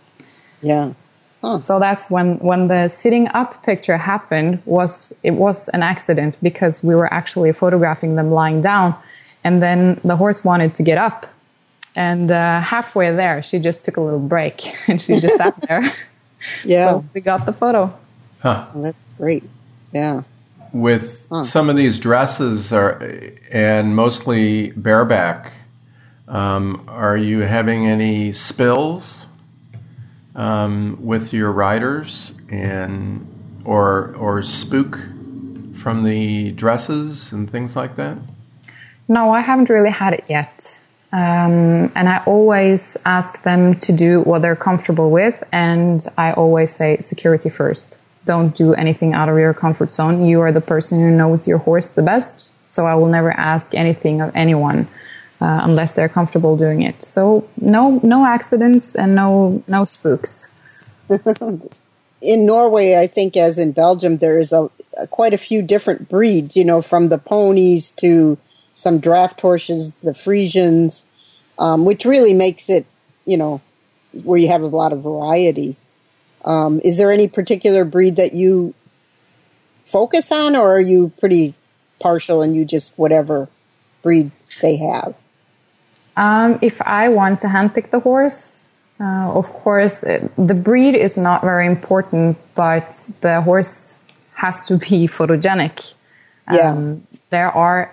Yeah. 0.62 0.94
So 1.60 1.78
that's 1.78 2.10
when 2.10 2.38
when 2.38 2.68
the 2.68 2.88
sitting 2.88 3.28
up 3.28 3.62
picture 3.62 3.98
happened 3.98 4.62
was 4.64 5.14
it 5.22 5.32
was 5.32 5.68
an 5.68 5.82
accident 5.82 6.38
because 6.42 6.82
we 6.82 6.94
were 6.94 7.12
actually 7.12 7.52
photographing 7.52 8.16
them 8.16 8.30
lying 8.30 8.62
down, 8.62 8.94
and 9.44 9.62
then 9.62 10.00
the 10.02 10.16
horse 10.16 10.42
wanted 10.42 10.74
to 10.76 10.82
get 10.82 10.96
up, 10.96 11.33
and 11.96 12.30
uh, 12.30 12.60
halfway 12.60 13.14
there 13.14 13.42
she 13.42 13.58
just 13.58 13.84
took 13.84 13.96
a 13.96 14.00
little 14.00 14.18
break 14.18 14.62
and 14.88 15.00
she 15.00 15.20
just 15.20 15.36
sat 15.36 15.60
there. 15.62 15.82
Yeah. 16.64 16.90
So 16.90 17.04
we 17.14 17.20
got 17.20 17.46
the 17.46 17.52
photo. 17.52 17.96
Huh. 18.40 18.66
Well, 18.74 18.84
that's 18.84 19.10
great. 19.12 19.44
Yeah. 19.92 20.22
With 20.72 21.28
some 21.44 21.70
of 21.70 21.76
these 21.76 21.98
dresses 21.98 22.72
are 22.72 23.00
and 23.50 23.94
mostly 23.94 24.72
bareback, 24.72 25.52
um, 26.26 26.84
are 26.88 27.16
you 27.16 27.40
having 27.40 27.86
any 27.86 28.32
spills 28.32 29.26
um, 30.34 30.98
with 31.00 31.32
your 31.32 31.52
riders 31.52 32.32
and 32.48 33.30
or 33.64 34.14
or 34.16 34.42
spook 34.42 34.98
from 35.74 36.02
the 36.02 36.50
dresses 36.52 37.32
and 37.32 37.48
things 37.48 37.76
like 37.76 37.94
that? 37.96 38.18
No, 39.06 39.30
I 39.30 39.40
haven't 39.40 39.68
really 39.68 39.90
had 39.90 40.12
it 40.12 40.24
yet. 40.28 40.80
Um, 41.14 41.92
and 41.94 42.08
I 42.08 42.24
always 42.26 42.96
ask 43.04 43.44
them 43.44 43.76
to 43.76 43.92
do 43.92 44.22
what 44.22 44.42
they're 44.42 44.56
comfortable 44.56 45.12
with. 45.12 45.44
And 45.52 46.04
I 46.18 46.32
always 46.32 46.74
say 46.74 46.96
security 46.98 47.48
first. 47.48 48.00
Don't 48.24 48.52
do 48.52 48.74
anything 48.74 49.14
out 49.14 49.28
of 49.28 49.38
your 49.38 49.54
comfort 49.54 49.94
zone. 49.94 50.26
You 50.26 50.40
are 50.40 50.50
the 50.50 50.60
person 50.60 50.98
who 50.98 51.16
knows 51.16 51.46
your 51.46 51.58
horse 51.58 51.86
the 51.86 52.02
best. 52.02 52.52
So 52.68 52.86
I 52.86 52.96
will 52.96 53.06
never 53.06 53.30
ask 53.30 53.76
anything 53.76 54.20
of 54.20 54.34
anyone 54.34 54.88
uh, 55.40 55.60
unless 55.62 55.94
they're 55.94 56.08
comfortable 56.08 56.56
doing 56.56 56.82
it. 56.82 57.04
So 57.04 57.48
no, 57.60 58.00
no 58.02 58.26
accidents 58.26 58.96
and 58.96 59.14
no, 59.14 59.62
no 59.68 59.84
spooks. 59.84 60.52
in 62.20 62.44
Norway, 62.44 62.96
I 62.96 63.06
think, 63.06 63.36
as 63.36 63.56
in 63.56 63.70
Belgium, 63.70 64.16
there 64.16 64.40
is 64.40 64.52
a, 64.52 64.68
a 65.00 65.06
quite 65.06 65.32
a 65.32 65.38
few 65.38 65.62
different 65.62 66.08
breeds. 66.08 66.56
You 66.56 66.64
know, 66.64 66.82
from 66.82 67.08
the 67.08 67.18
ponies 67.18 67.92
to 67.92 68.36
some 68.74 68.98
draft 68.98 69.40
horses, 69.40 69.96
the 69.96 70.12
Friesians, 70.12 71.04
um, 71.58 71.84
which 71.84 72.04
really 72.04 72.34
makes 72.34 72.68
it, 72.68 72.86
you 73.24 73.36
know, 73.36 73.60
where 74.22 74.38
you 74.38 74.48
have 74.48 74.62
a 74.62 74.66
lot 74.66 74.92
of 74.92 75.02
variety. 75.02 75.76
Um, 76.44 76.80
is 76.84 76.98
there 76.98 77.10
any 77.10 77.28
particular 77.28 77.84
breed 77.84 78.16
that 78.16 78.34
you 78.34 78.74
focus 79.86 80.30
on, 80.30 80.56
or 80.56 80.74
are 80.76 80.80
you 80.80 81.12
pretty 81.18 81.54
partial 82.00 82.42
and 82.42 82.54
you 82.54 82.64
just 82.64 82.98
whatever 82.98 83.48
breed 84.02 84.30
they 84.60 84.76
have? 84.76 85.14
Um, 86.16 86.58
if 86.62 86.80
I 86.82 87.08
want 87.08 87.40
to 87.40 87.48
handpick 87.48 87.90
the 87.90 88.00
horse, 88.00 88.64
uh, 89.00 89.32
of 89.32 89.50
course, 89.50 90.04
it, 90.04 90.30
the 90.36 90.54
breed 90.54 90.94
is 90.94 91.18
not 91.18 91.42
very 91.42 91.66
important, 91.66 92.38
but 92.54 93.10
the 93.20 93.40
horse 93.40 93.98
has 94.34 94.66
to 94.68 94.78
be 94.78 95.08
photogenic. 95.08 95.94
Yeah. 96.52 96.70
Um, 96.70 97.06
there 97.30 97.50
are 97.50 97.92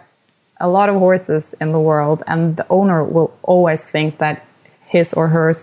a 0.61 0.69
lot 0.69 0.87
of 0.89 0.95
horses 0.95 1.53
in 1.59 1.71
the 1.71 1.79
world, 1.79 2.23
and 2.27 2.55
the 2.55 2.65
owner 2.69 3.03
will 3.03 3.33
always 3.43 3.83
think 3.83 4.19
that 4.19 4.45
his 4.87 5.13
or 5.13 5.27
her 5.29 5.53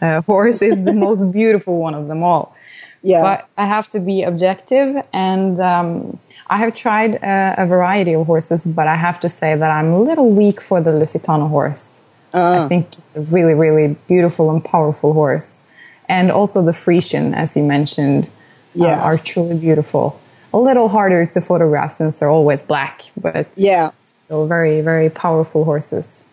uh, 0.00 0.22
horse 0.32 0.62
is 0.62 0.84
the 0.84 0.94
most 0.94 1.30
beautiful 1.32 1.78
one 1.78 1.94
of 1.94 2.08
them 2.08 2.22
all. 2.22 2.56
Yeah. 3.02 3.22
But 3.22 3.48
I 3.56 3.66
have 3.66 3.88
to 3.90 4.00
be 4.00 4.22
objective, 4.22 4.96
and 5.12 5.60
um, 5.60 6.18
I 6.48 6.58
have 6.58 6.74
tried 6.74 7.14
a, 7.14 7.54
a, 7.58 7.66
variety 7.66 8.14
of 8.14 8.26
horses, 8.26 8.64
but 8.64 8.86
I 8.86 8.96
have 8.96 9.20
to 9.20 9.28
say 9.28 9.54
that 9.54 9.70
I'm 9.70 9.92
a 9.92 10.00
little 10.00 10.30
weak 10.30 10.60
for 10.60 10.80
the 10.80 10.90
Lusitano 10.90 11.48
horse. 11.48 12.00
Uh. 12.34 12.64
I 12.64 12.68
think 12.68 12.98
it's 12.98 13.16
a 13.16 13.20
really, 13.20 13.54
really 13.54 13.96
beautiful 14.08 14.50
and 14.50 14.64
powerful 14.64 15.12
horse. 15.12 15.60
And 16.08 16.30
also 16.30 16.62
the 16.62 16.72
Friesian, 16.72 17.34
as 17.34 17.56
you 17.56 17.64
mentioned, 17.64 18.28
yeah. 18.74 19.00
uh, 19.00 19.04
are 19.04 19.18
truly 19.18 19.58
beautiful. 19.58 20.20
A 20.56 20.58
little 20.58 20.88
harder 20.88 21.26
to 21.26 21.40
photograph 21.42 21.92
since 21.92 22.18
they're 22.18 22.30
always 22.30 22.62
black, 22.62 23.02
but 23.14 23.46
yeah, 23.56 23.90
still 24.04 24.46
very, 24.46 24.80
very 24.80 25.10
powerful 25.10 25.64
horses. 25.66 26.24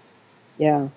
Yeah, 0.58 0.88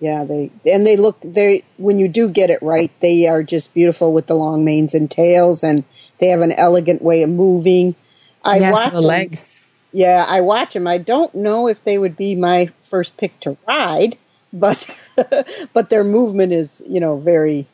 yeah, 0.00 0.24
they 0.24 0.50
and 0.66 0.86
they 0.86 0.98
look 0.98 1.18
they 1.22 1.64
when 1.78 1.98
you 1.98 2.08
do 2.08 2.28
get 2.28 2.50
it 2.50 2.60
right, 2.60 2.90
they 3.00 3.26
are 3.26 3.42
just 3.42 3.72
beautiful 3.72 4.12
with 4.12 4.26
the 4.26 4.34
long 4.34 4.66
manes 4.66 4.92
and 4.92 5.10
tails, 5.10 5.64
and 5.64 5.84
they 6.18 6.26
have 6.26 6.42
an 6.42 6.52
elegant 6.52 7.00
way 7.00 7.22
of 7.22 7.30
moving. 7.30 7.94
I 8.44 8.58
yes, 8.58 8.72
watch 8.74 8.92
the 8.92 8.98
them. 8.98 9.06
legs. 9.06 9.64
Yeah, 9.90 10.26
I 10.28 10.42
watch 10.42 10.74
them. 10.74 10.86
I 10.86 10.98
don't 10.98 11.34
know 11.34 11.66
if 11.66 11.82
they 11.84 11.96
would 11.96 12.18
be 12.18 12.34
my 12.34 12.70
first 12.82 13.16
pick 13.16 13.40
to 13.40 13.56
ride, 13.66 14.18
but 14.52 14.86
but 15.72 15.88
their 15.88 16.04
movement 16.04 16.52
is 16.52 16.82
you 16.86 17.00
know 17.00 17.16
very 17.16 17.66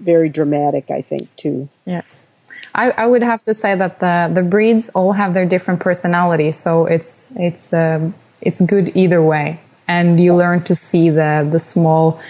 very 0.00 0.28
dramatic. 0.28 0.90
I 0.90 1.00
think 1.00 1.28
too. 1.36 1.68
Yes. 1.86 2.31
I, 2.74 2.90
I, 2.90 3.06
would 3.06 3.22
have 3.22 3.42
to 3.44 3.54
say 3.54 3.74
that 3.74 4.00
the, 4.00 4.30
the 4.32 4.42
breeds 4.42 4.88
all 4.90 5.12
have 5.12 5.34
their 5.34 5.44
different 5.44 5.80
personalities, 5.80 6.58
so 6.58 6.86
it's 6.86 7.30
it's 7.36 7.72
um, 7.72 8.14
it's 8.40 8.60
good 8.60 8.96
either 8.96 9.22
way, 9.22 9.60
and 9.86 10.18
you 10.18 10.34
learn 10.34 10.64
to 10.64 10.74
see 10.74 11.10
the 11.10 11.46
the 11.50 11.58
small 11.58 12.20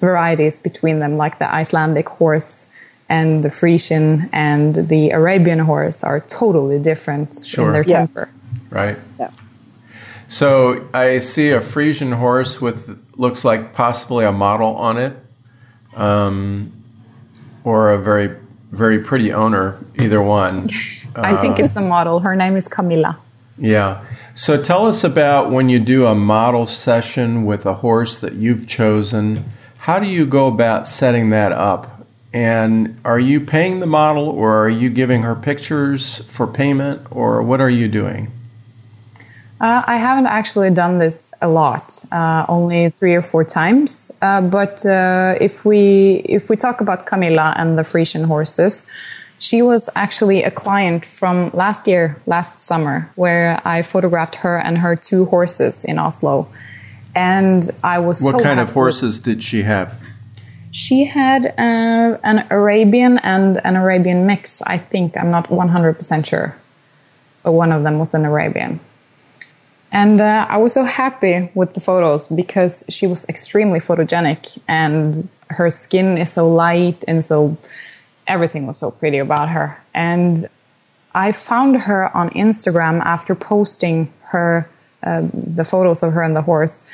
varieties 0.00 0.58
between 0.58 0.98
them, 0.98 1.16
like 1.16 1.38
the 1.38 1.52
Icelandic 1.52 2.08
horse 2.08 2.66
and 3.08 3.44
the 3.44 3.50
Friesian 3.50 4.28
and 4.32 4.88
the 4.88 5.10
Arabian 5.10 5.60
horse 5.60 6.02
are 6.02 6.20
totally 6.20 6.78
different 6.78 7.46
sure. 7.46 7.66
in 7.66 7.72
their 7.72 7.84
yeah. 7.86 7.98
temper. 7.98 8.30
Right. 8.70 8.98
Yeah. 9.20 9.30
So 10.28 10.88
I 10.94 11.20
see 11.20 11.50
a 11.50 11.60
Friesian 11.60 12.14
horse 12.16 12.60
with 12.60 12.98
looks 13.16 13.44
like 13.44 13.74
possibly 13.74 14.24
a 14.24 14.32
model 14.32 14.74
on 14.76 14.96
it, 14.96 15.14
um, 15.94 16.72
or 17.64 17.92
a 17.92 17.98
very 17.98 18.41
very 18.72 18.98
pretty 18.98 19.32
owner, 19.32 19.78
either 19.98 20.20
one. 20.20 20.68
I 21.14 21.36
think 21.40 21.58
it's 21.58 21.76
a 21.76 21.82
model. 21.82 22.20
Her 22.20 22.34
name 22.34 22.56
is 22.56 22.66
Camilla. 22.66 23.18
Yeah. 23.58 24.04
So 24.34 24.60
tell 24.62 24.86
us 24.86 25.04
about 25.04 25.50
when 25.50 25.68
you 25.68 25.78
do 25.78 26.06
a 26.06 26.14
model 26.14 26.66
session 26.66 27.44
with 27.44 27.66
a 27.66 27.74
horse 27.74 28.18
that 28.18 28.34
you've 28.34 28.66
chosen. 28.66 29.44
How 29.76 29.98
do 29.98 30.06
you 30.06 30.24
go 30.24 30.46
about 30.46 30.88
setting 30.88 31.30
that 31.30 31.52
up? 31.52 32.06
And 32.32 32.98
are 33.04 33.20
you 33.20 33.40
paying 33.40 33.80
the 33.80 33.86
model 33.86 34.26
or 34.26 34.64
are 34.64 34.70
you 34.70 34.88
giving 34.88 35.22
her 35.22 35.36
pictures 35.36 36.22
for 36.28 36.46
payment 36.46 37.06
or 37.10 37.42
what 37.42 37.60
are 37.60 37.68
you 37.68 37.88
doing? 37.88 38.32
Uh, 39.62 39.80
I 39.86 39.96
haven't 39.96 40.26
actually 40.26 40.70
done 40.70 40.98
this 40.98 41.28
a 41.40 41.46
lot, 41.46 42.04
uh, 42.10 42.44
only 42.48 42.90
three 42.90 43.14
or 43.14 43.22
four 43.22 43.44
times. 43.44 44.10
Uh, 44.20 44.40
but 44.40 44.84
uh, 44.84 45.36
if 45.40 45.64
we 45.64 46.16
if 46.24 46.50
we 46.50 46.56
talk 46.56 46.80
about 46.80 47.06
Camilla 47.06 47.54
and 47.56 47.78
the 47.78 47.82
Friesian 47.82 48.24
horses, 48.24 48.90
she 49.38 49.62
was 49.62 49.88
actually 49.94 50.42
a 50.42 50.50
client 50.50 51.06
from 51.06 51.52
last 51.54 51.86
year, 51.86 52.20
last 52.26 52.58
summer, 52.58 53.08
where 53.14 53.62
I 53.64 53.82
photographed 53.82 54.34
her 54.42 54.58
and 54.58 54.78
her 54.78 54.96
two 54.96 55.26
horses 55.26 55.84
in 55.84 55.96
Oslo, 55.96 56.48
and 57.14 57.70
I 57.84 58.00
was. 58.00 58.20
What 58.20 58.38
so 58.38 58.42
kind 58.42 58.58
of 58.58 58.72
horses 58.72 59.20
did 59.20 59.44
she 59.44 59.62
have? 59.62 59.96
She 60.72 61.04
had 61.04 61.46
uh, 61.46 62.18
an 62.24 62.46
Arabian 62.50 63.18
and 63.18 63.64
an 63.64 63.76
Arabian 63.76 64.26
mix. 64.26 64.60
I 64.62 64.78
think 64.78 65.16
I'm 65.16 65.30
not 65.30 65.50
100 65.52 65.94
percent 65.94 66.26
sure, 66.26 66.56
but 67.44 67.52
one 67.52 67.70
of 67.70 67.84
them 67.84 68.00
was 68.00 68.12
an 68.12 68.24
Arabian. 68.24 68.80
And 69.92 70.20
uh, 70.22 70.46
I 70.48 70.56
was 70.56 70.72
so 70.72 70.84
happy 70.84 71.50
with 71.54 71.74
the 71.74 71.80
photos 71.80 72.26
because 72.26 72.84
she 72.88 73.06
was 73.06 73.28
extremely 73.28 73.78
photogenic 73.78 74.58
and 74.66 75.28
her 75.50 75.68
skin 75.70 76.16
is 76.16 76.32
so 76.32 76.48
light 76.50 77.04
and 77.06 77.22
so 77.22 77.58
everything 78.26 78.66
was 78.66 78.78
so 78.78 78.90
pretty 78.90 79.18
about 79.18 79.50
her. 79.50 79.78
And 79.94 80.48
I 81.14 81.32
found 81.32 81.82
her 81.82 82.14
on 82.16 82.30
Instagram 82.30 83.00
after 83.02 83.34
posting 83.34 84.10
her 84.28 84.68
uh, 85.02 85.28
the 85.32 85.64
photos 85.64 86.02
of 86.02 86.12
her 86.12 86.22
and 86.22 86.34
the 86.34 86.42
horse, 86.42 86.84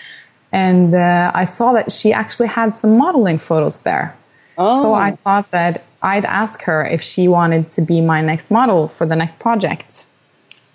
and 0.50 0.94
uh, 0.94 1.30
I 1.34 1.44
saw 1.44 1.72
that 1.74 1.92
she 1.92 2.12
actually 2.12 2.48
had 2.48 2.76
some 2.76 2.96
modeling 2.96 3.38
photos 3.38 3.82
there. 3.82 4.16
Oh. 4.56 4.82
So 4.82 4.94
I 4.94 5.12
thought 5.16 5.50
that 5.50 5.84
I'd 6.02 6.24
ask 6.24 6.62
her 6.62 6.84
if 6.84 7.02
she 7.02 7.28
wanted 7.28 7.70
to 7.70 7.82
be 7.82 8.00
my 8.00 8.22
next 8.22 8.50
model 8.50 8.88
for 8.88 9.06
the 9.06 9.14
next 9.14 9.38
project. 9.38 10.06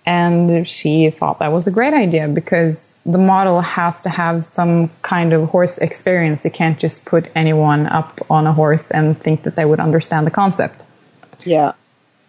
And 0.06 0.68
she 0.68 1.10
thought 1.10 1.40
that 1.40 1.52
was 1.52 1.66
a 1.66 1.72
great 1.72 1.94
idea 1.94 2.28
because 2.28 2.98
the 3.06 3.18
model 3.18 3.62
has 3.62 4.04
to 4.04 4.10
have 4.10 4.46
some 4.46 4.90
kind 5.02 5.32
of 5.32 5.50
horse 5.50 5.78
experience. 5.78 6.44
You 6.44 6.52
can't 6.52 6.78
just 6.78 7.06
put 7.06 7.32
anyone 7.36 7.86
up 7.86 8.20
on 8.30 8.46
a 8.46 8.52
horse 8.54 8.92
and 8.92 9.18
think 9.18 9.44
that 9.44 9.56
they 9.56 9.64
would 9.64 9.80
understand 9.80 10.28
the 10.28 10.32
concept. 10.32 10.84
Yeah. 11.46 11.74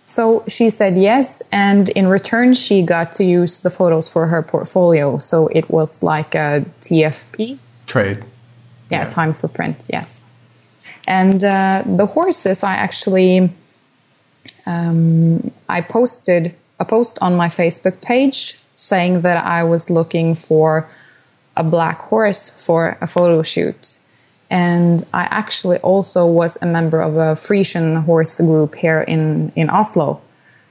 So 0.04 0.44
she 0.46 0.70
said 0.70 0.96
yes, 0.96 1.42
and 1.50 1.88
in 1.88 2.06
return, 2.08 2.54
she 2.54 2.82
got 2.82 3.14
to 3.14 3.24
use 3.24 3.60
the 3.60 3.70
photos 3.70 4.08
for 4.08 4.26
her 4.26 4.42
portfolio. 4.42 5.18
So 5.18 5.48
it 5.48 5.70
was 5.70 6.02
like 6.02 6.34
a 6.34 6.64
TFP 6.82 7.58
trade. 7.86 8.18
Yeah, 8.90 9.02
yeah. 9.02 9.08
time 9.08 9.32
for 9.32 9.48
print, 9.48 9.88
yes. 9.90 10.22
And 11.08 11.42
uh, 11.42 11.82
the 11.86 12.06
horses, 12.06 12.62
I 12.62 12.74
actually 12.74 13.50
um, 14.66 15.50
I 15.68 15.80
posted 15.80 16.54
a 16.84 16.86
post 16.96 17.18
on 17.20 17.32
my 17.42 17.48
Facebook 17.48 17.96
page 18.00 18.58
saying 18.74 19.22
that 19.22 19.38
I 19.58 19.60
was 19.72 19.90
looking 19.98 20.34
for 20.34 20.68
a 21.56 21.64
black 21.74 21.98
horse 22.10 22.50
for 22.66 22.80
a 23.00 23.06
photo 23.06 23.42
shoot. 23.42 23.98
And 24.50 24.96
I 25.12 25.24
actually 25.40 25.78
also 25.78 26.26
was 26.26 26.52
a 26.60 26.66
member 26.66 27.00
of 27.08 27.14
a 27.16 27.34
Friesian 27.46 28.04
horse 28.04 28.40
group 28.40 28.74
here 28.74 29.02
in, 29.14 29.52
in 29.56 29.70
Oslo. 29.70 30.20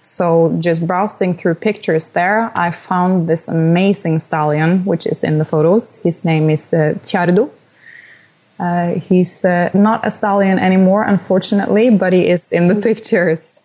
So 0.02 0.26
just 0.60 0.86
browsing 0.86 1.34
through 1.34 1.56
pictures 1.56 2.10
there, 2.10 2.52
I 2.56 2.71
found 2.71 3.28
this 3.28 3.47
amazing 3.47 4.19
stallion, 4.19 4.84
which 4.86 5.06
is 5.08 5.23
in 5.23 5.38
the 5.38 5.45
photos. 5.45 6.02
His 6.04 6.26
name 6.26 6.49
is 6.49 6.73
uh, 6.73 6.95
Tjardo. 7.04 7.49
Uh, 8.60 8.99
he's 9.10 9.43
uh, 9.45 9.69
not 9.73 10.06
a 10.06 10.12
stallion 10.12 10.60
anymore, 10.60 11.04
unfortunately, 11.04 11.89
but 11.89 12.13
he 12.13 12.28
is 12.28 12.52
in 12.52 12.67
the 12.67 12.76
pictures. 12.89 13.62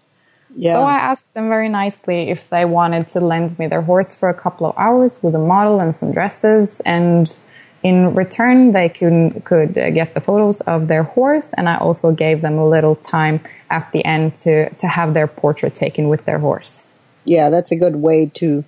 Yeah. 0.55 0.75
So 0.75 0.83
I 0.83 0.97
asked 0.97 1.33
them 1.35 1.49
very 1.49 1.69
nicely 1.69 2.31
if 2.31 2.49
they 2.49 2.65
wanted 2.65 3.09
to 3.09 3.21
lend 3.21 3.59
me 3.59 3.67
their 3.67 3.83
horse 3.83 4.15
for 4.15 4.29
a 4.29 4.35
couple 4.35 4.67
of 4.67 4.75
hours 4.77 5.23
with 5.23 5.35
a 5.35 5.39
model 5.39 5.81
and 5.81 5.95
some 5.95 6.13
dresses. 6.13 6.81
And 6.81 7.37
in 7.83 8.15
return, 8.15 8.73
they 8.73 8.89
could, 8.89 9.45
could 9.45 9.75
get 9.75 10.15
the 10.15 10.21
photos 10.21 10.61
of 10.63 10.89
their 10.89 11.05
horse. 11.05 11.53
And 11.55 11.69
I 11.69 11.77
also 11.77 12.13
gave 12.13 12.41
them 12.41 12.59
a 12.59 12.69
little 12.69 12.97
time 12.97 13.41
at 13.71 13.93
the 13.93 14.05
end 14.05 14.37
to, 14.39 14.71
to 14.71 14.87
have 14.89 15.15
their 15.15 15.27
portrait 15.27 15.75
taken 15.75 16.09
with 16.09 16.25
their 16.25 16.39
horse. 16.39 16.89
Yeah, 17.29 17.51
that's 17.51 17.71
a 17.71 17.77
good 17.77 17.97
way 17.97 18.27
to. 18.37 18.65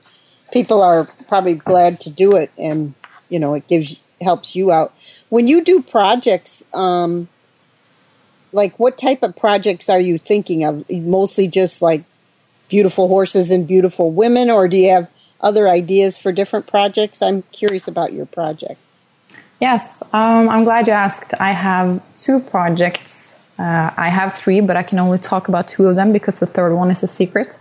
People 0.52 0.82
are 0.82 1.06
probably 1.28 1.54
glad 1.54 1.98
to 2.00 2.10
do 2.10 2.36
it, 2.36 2.50
and 2.58 2.94
you 3.30 3.38
know 3.38 3.54
it 3.54 3.66
gives 3.68 4.00
helps 4.20 4.54
you 4.54 4.70
out 4.70 4.92
when 5.30 5.48
you 5.48 5.64
do 5.64 5.80
projects. 5.80 6.62
Um, 6.74 7.29
like 8.52 8.78
what 8.78 8.98
type 8.98 9.22
of 9.22 9.36
projects 9.36 9.88
are 9.88 10.00
you 10.00 10.18
thinking 10.18 10.64
of? 10.64 10.88
Mostly 10.90 11.48
just 11.48 11.82
like 11.82 12.04
beautiful 12.68 13.08
horses 13.08 13.50
and 13.50 13.66
beautiful 13.66 14.10
women, 14.10 14.50
or 14.50 14.68
do 14.68 14.76
you 14.76 14.90
have 14.90 15.08
other 15.40 15.68
ideas 15.68 16.16
for 16.18 16.32
different 16.32 16.66
projects? 16.66 17.22
I'm 17.22 17.42
curious 17.52 17.88
about 17.88 18.12
your 18.12 18.26
projects. 18.26 19.02
Yes, 19.60 20.02
um, 20.12 20.48
I'm 20.48 20.64
glad 20.64 20.86
you 20.86 20.94
asked. 20.94 21.34
I 21.38 21.52
have 21.52 22.00
two 22.16 22.40
projects 22.40 23.40
Uh, 23.60 23.90
I 23.96 24.08
have 24.08 24.32
three, 24.32 24.62
but 24.62 24.76
I 24.76 24.82
can 24.82 24.98
only 24.98 25.18
talk 25.18 25.48
about 25.48 25.68
two 25.68 25.86
of 25.86 25.94
them 25.94 26.12
because 26.12 26.40
the 26.40 26.46
third 26.46 26.74
one 26.74 26.90
is 26.90 27.02
a 27.02 27.06
secret. 27.06 27.58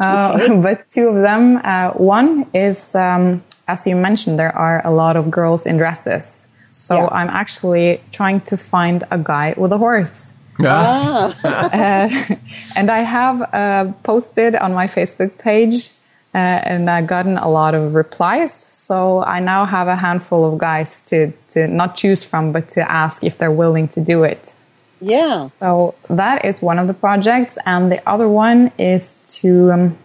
Uh, 0.00 0.32
okay. 0.34 0.60
But 0.66 0.88
two 0.88 1.08
of 1.08 1.16
them, 1.20 1.60
uh, 1.62 1.90
one 1.92 2.46
is, 2.54 2.94
um, 2.94 3.44
as 3.68 3.86
you 3.86 3.96
mentioned, 3.96 4.38
there 4.38 4.56
are 4.56 4.80
a 4.82 4.90
lot 4.90 5.14
of 5.16 5.30
girls 5.30 5.66
in 5.66 5.76
dresses. 5.76 6.45
So 6.76 6.94
yeah. 6.94 7.08
I'm 7.10 7.28
actually 7.28 8.00
trying 8.12 8.40
to 8.42 8.56
find 8.56 9.04
a 9.10 9.18
guy 9.18 9.54
with 9.56 9.72
a 9.72 9.78
horse. 9.78 10.32
Ah. 10.64 11.34
uh, 11.44 12.36
and 12.74 12.90
I 12.90 13.00
have 13.00 13.42
uh, 13.42 13.92
posted 14.02 14.54
on 14.54 14.72
my 14.72 14.86
Facebook 14.86 15.38
page 15.38 15.90
uh, 16.34 16.38
and 16.38 16.90
I've 16.90 17.06
gotten 17.06 17.38
a 17.38 17.48
lot 17.48 17.74
of 17.74 17.94
replies. 17.94 18.52
So 18.54 19.24
I 19.24 19.40
now 19.40 19.64
have 19.64 19.88
a 19.88 19.96
handful 19.96 20.44
of 20.44 20.58
guys 20.58 21.02
to, 21.04 21.32
to 21.50 21.66
not 21.66 21.96
choose 21.96 22.22
from, 22.22 22.52
but 22.52 22.68
to 22.70 22.90
ask 22.90 23.24
if 23.24 23.38
they're 23.38 23.50
willing 23.50 23.88
to 23.88 24.00
do 24.02 24.22
it. 24.22 24.54
Yeah. 25.00 25.44
So 25.44 25.94
that 26.10 26.44
is 26.44 26.60
one 26.60 26.78
of 26.78 26.88
the 26.88 26.94
projects, 26.94 27.58
and 27.66 27.92
the 27.92 28.06
other 28.08 28.28
one 28.28 28.72
is 28.78 29.18
to 29.40 29.70
um, 29.72 29.98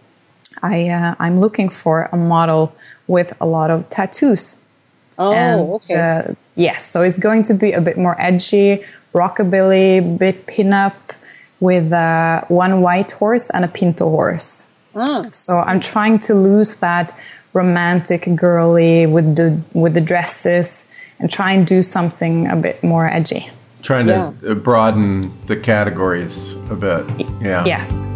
I 0.62 0.88
uh, 0.88 1.14
I'm 1.18 1.40
looking 1.40 1.70
for 1.70 2.10
a 2.12 2.16
model 2.16 2.74
with 3.06 3.34
a 3.40 3.46
lot 3.46 3.70
of 3.70 3.88
tattoos. 3.88 4.56
Oh, 5.22 5.32
and, 5.32 5.60
okay. 5.76 5.94
Uh, 5.94 6.34
yes, 6.56 6.90
so 6.90 7.02
it's 7.02 7.18
going 7.18 7.42
to 7.44 7.54
be 7.54 7.72
a 7.72 7.80
bit 7.80 7.96
more 7.96 8.20
edgy, 8.20 8.84
rockabilly, 9.14 10.18
bit 10.18 10.46
pinup, 10.46 10.94
with 11.60 11.92
uh, 11.92 12.42
one 12.48 12.80
white 12.80 13.12
horse 13.12 13.48
and 13.50 13.64
a 13.64 13.68
pinto 13.68 14.10
horse. 14.10 14.68
Ah. 14.96 15.22
So 15.32 15.58
I'm 15.58 15.80
trying 15.80 16.18
to 16.26 16.34
lose 16.34 16.74
that 16.76 17.14
romantic 17.52 18.28
girly 18.34 19.06
with 19.06 19.36
the 19.36 19.60
with 19.72 19.94
the 19.94 20.00
dresses 20.00 20.88
and 21.18 21.30
try 21.30 21.52
and 21.52 21.66
do 21.66 21.82
something 21.82 22.48
a 22.48 22.56
bit 22.56 22.82
more 22.82 23.06
edgy. 23.08 23.48
Trying 23.82 24.08
yeah. 24.08 24.32
to 24.42 24.54
broaden 24.54 25.32
the 25.46 25.56
categories 25.56 26.54
a 26.70 26.74
bit. 26.74 27.04
Yeah. 27.42 27.64
Yes. 27.64 28.12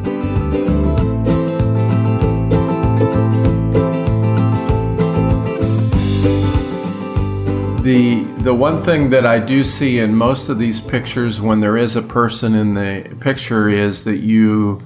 The 7.87 8.25
the 8.43 8.53
one 8.53 8.83
thing 8.85 9.11
that 9.11 9.25
I 9.25 9.39
do 9.39 9.63
see 9.63 10.01
in 10.01 10.17
most 10.17 10.49
of 10.49 10.59
these 10.59 10.81
pictures 10.81 11.41
when 11.41 11.61
there 11.61 11.77
is 11.77 11.95
a 11.95 12.03
person 12.03 12.55
in 12.55 12.75
the 12.75 13.17
picture 13.21 13.69
is 13.69 14.03
that 14.05 14.19
you 14.19 14.83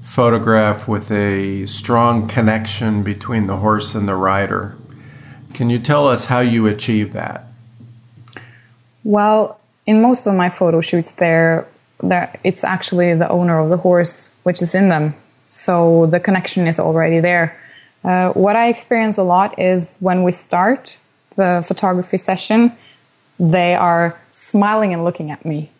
photograph 0.00 0.86
with 0.86 1.10
a 1.10 1.66
strong 1.66 2.28
connection 2.28 3.02
between 3.02 3.48
the 3.48 3.56
horse 3.56 3.96
and 3.96 4.06
the 4.06 4.14
rider. 4.14 4.76
Can 5.54 5.70
you 5.70 5.80
tell 5.80 6.06
us 6.06 6.26
how 6.26 6.38
you 6.38 6.68
achieve 6.68 7.12
that? 7.14 7.48
Well, 9.02 9.58
in 9.84 10.00
most 10.00 10.24
of 10.26 10.34
my 10.34 10.48
photo 10.48 10.80
shoots 10.80 11.10
there 11.12 11.66
there 12.00 12.38
it's 12.44 12.62
actually 12.62 13.12
the 13.14 13.28
owner 13.28 13.58
of 13.58 13.70
the 13.70 13.78
horse 13.78 14.36
which 14.44 14.62
is 14.62 14.72
in 14.72 14.88
them. 14.88 15.16
So 15.48 16.06
the 16.06 16.20
connection 16.20 16.68
is 16.68 16.78
already 16.78 17.18
there. 17.18 17.58
Uh, 18.04 18.30
what 18.34 18.54
I 18.54 18.68
experience 18.68 19.18
a 19.18 19.24
lot 19.24 19.58
is 19.58 19.96
when 19.98 20.22
we 20.22 20.30
start 20.30 20.98
the 21.36 21.64
photography 21.66 22.18
session, 22.18 22.72
they 23.38 23.74
are 23.74 24.18
smiling 24.28 24.92
and 24.92 25.04
looking 25.04 25.30
at 25.30 25.44
me. 25.44 25.70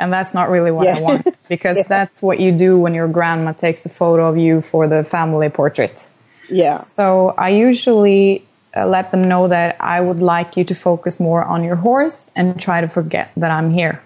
And 0.00 0.12
that's 0.12 0.32
not 0.34 0.48
really 0.48 0.70
what 0.70 0.84
yeah. 0.84 0.98
I 0.98 1.00
want 1.00 1.26
because 1.48 1.78
yeah. 1.78 1.84
that's 1.88 2.22
what 2.22 2.38
you 2.40 2.52
do 2.52 2.78
when 2.78 2.94
your 2.94 3.08
grandma 3.08 3.52
takes 3.52 3.84
a 3.84 3.88
photo 3.88 4.28
of 4.28 4.36
you 4.36 4.60
for 4.60 4.86
the 4.86 5.02
family 5.02 5.48
portrait. 5.48 6.08
Yeah. 6.48 6.78
So 6.78 7.34
I 7.36 7.50
usually 7.50 8.46
uh, 8.76 8.86
let 8.86 9.10
them 9.10 9.24
know 9.24 9.48
that 9.48 9.76
I 9.80 10.00
would 10.00 10.20
like 10.20 10.56
you 10.56 10.64
to 10.64 10.74
focus 10.74 11.18
more 11.18 11.42
on 11.42 11.64
your 11.64 11.76
horse 11.76 12.30
and 12.36 12.60
try 12.60 12.80
to 12.80 12.88
forget 12.88 13.30
that 13.36 13.50
I'm 13.50 13.70
here. 13.70 14.02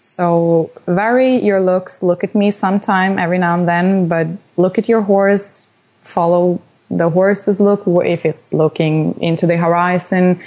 So 0.00 0.70
vary 0.86 1.44
your 1.44 1.60
looks, 1.60 2.02
look 2.02 2.22
at 2.22 2.34
me 2.34 2.50
sometime 2.50 3.18
every 3.18 3.38
now 3.38 3.58
and 3.58 3.68
then, 3.68 4.08
but 4.08 4.28
look 4.56 4.78
at 4.78 4.88
your 4.88 5.02
horse, 5.02 5.68
follow 6.02 6.62
the 6.90 7.10
horses 7.10 7.60
look, 7.60 7.82
if 7.86 8.24
it's 8.24 8.52
looking 8.52 9.20
into 9.20 9.46
the 9.46 9.56
horizon, 9.56 10.40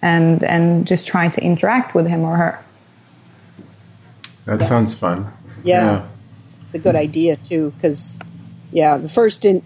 and 0.00 0.42
and 0.42 0.86
just 0.86 1.06
trying 1.06 1.30
to 1.32 1.42
interact 1.42 1.94
with 1.94 2.06
him 2.06 2.22
or 2.22 2.36
her. 2.36 2.64
That 4.44 4.60
yeah. 4.60 4.66
sounds 4.66 4.94
fun. 4.94 5.32
Yeah. 5.62 5.84
yeah. 5.84 6.08
it's 6.66 6.74
a 6.74 6.78
good 6.78 6.96
idea 6.96 7.36
too. 7.36 7.72
Because 7.76 8.18
yeah, 8.72 8.96
the 8.96 9.08
first 9.08 9.44
in 9.44 9.62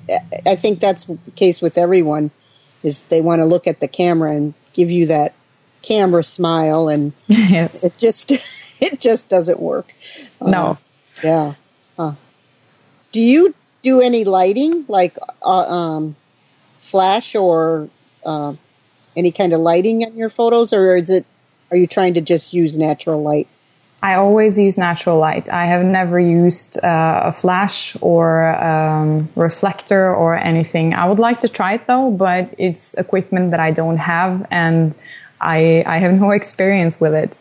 I 0.47 0.57
think 0.57 0.81
that's 0.81 1.05
the 1.05 1.19
case 1.35 1.63
with 1.63 1.79
everyone 1.79 2.31
is 2.83 3.03
they 3.03 3.21
want 3.21 3.41
to 3.41 3.45
look 3.45 3.67
at 3.67 3.81
the 3.81 3.89
camera 3.89 4.33
and 4.33 4.55
give 4.75 4.91
you 4.91 5.07
that 5.07 5.35
camera 5.83 6.23
smile, 6.23 6.89
and 6.89 7.13
yes. 7.27 7.83
it 7.83 7.97
just 7.97 8.33
it 8.81 9.01
just 9.01 9.29
doesn't 9.29 9.61
work. 9.61 9.95
No. 10.41 10.63
Uh, 10.63 10.77
yeah. 11.25 11.55
Huh. 11.97 12.13
Do 13.13 13.21
you 13.21 13.55
do 13.87 14.01
any 14.01 14.25
lighting, 14.25 14.85
like 14.89 15.17
uh, 15.43 15.67
um, 15.79 16.17
flash 16.81 17.37
or 17.37 17.89
uh, 18.25 18.53
any 19.17 19.31
kind 19.31 19.53
of 19.53 19.61
lighting 19.61 20.03
in 20.03 20.17
your 20.17 20.29
photos, 20.29 20.73
or 20.73 20.97
is 20.97 21.09
it? 21.09 21.25
Are 21.71 21.77
you 21.77 21.87
trying 21.87 22.15
to 22.15 22.21
just 22.21 22.53
use 22.53 22.77
natural 22.77 23.23
light? 23.23 23.49
I 24.03 24.15
always 24.15 24.59
use 24.59 24.77
natural 24.77 25.19
light. 25.19 25.49
I 25.49 25.65
have 25.67 25.85
never 25.85 26.19
used 26.21 26.73
uh, 26.85 27.31
a 27.31 27.33
flash 27.33 27.97
or 28.01 28.55
um, 28.63 29.29
reflector 29.35 30.15
or 30.15 30.37
anything. 30.37 30.95
I 30.95 31.05
would 31.09 31.19
like 31.19 31.41
to 31.41 31.49
try 31.49 31.75
it 31.75 31.87
though, 31.87 32.11
but 32.11 32.55
it's 32.59 32.95
equipment 32.95 33.53
that 33.53 33.61
I 33.69 33.71
don't 33.71 34.01
have, 34.15 34.47
and 34.51 34.97
I 35.41 35.85
I 35.95 35.99
have 35.99 36.15
no 36.25 36.31
experience 36.41 37.01
with 37.01 37.15
it. 37.15 37.33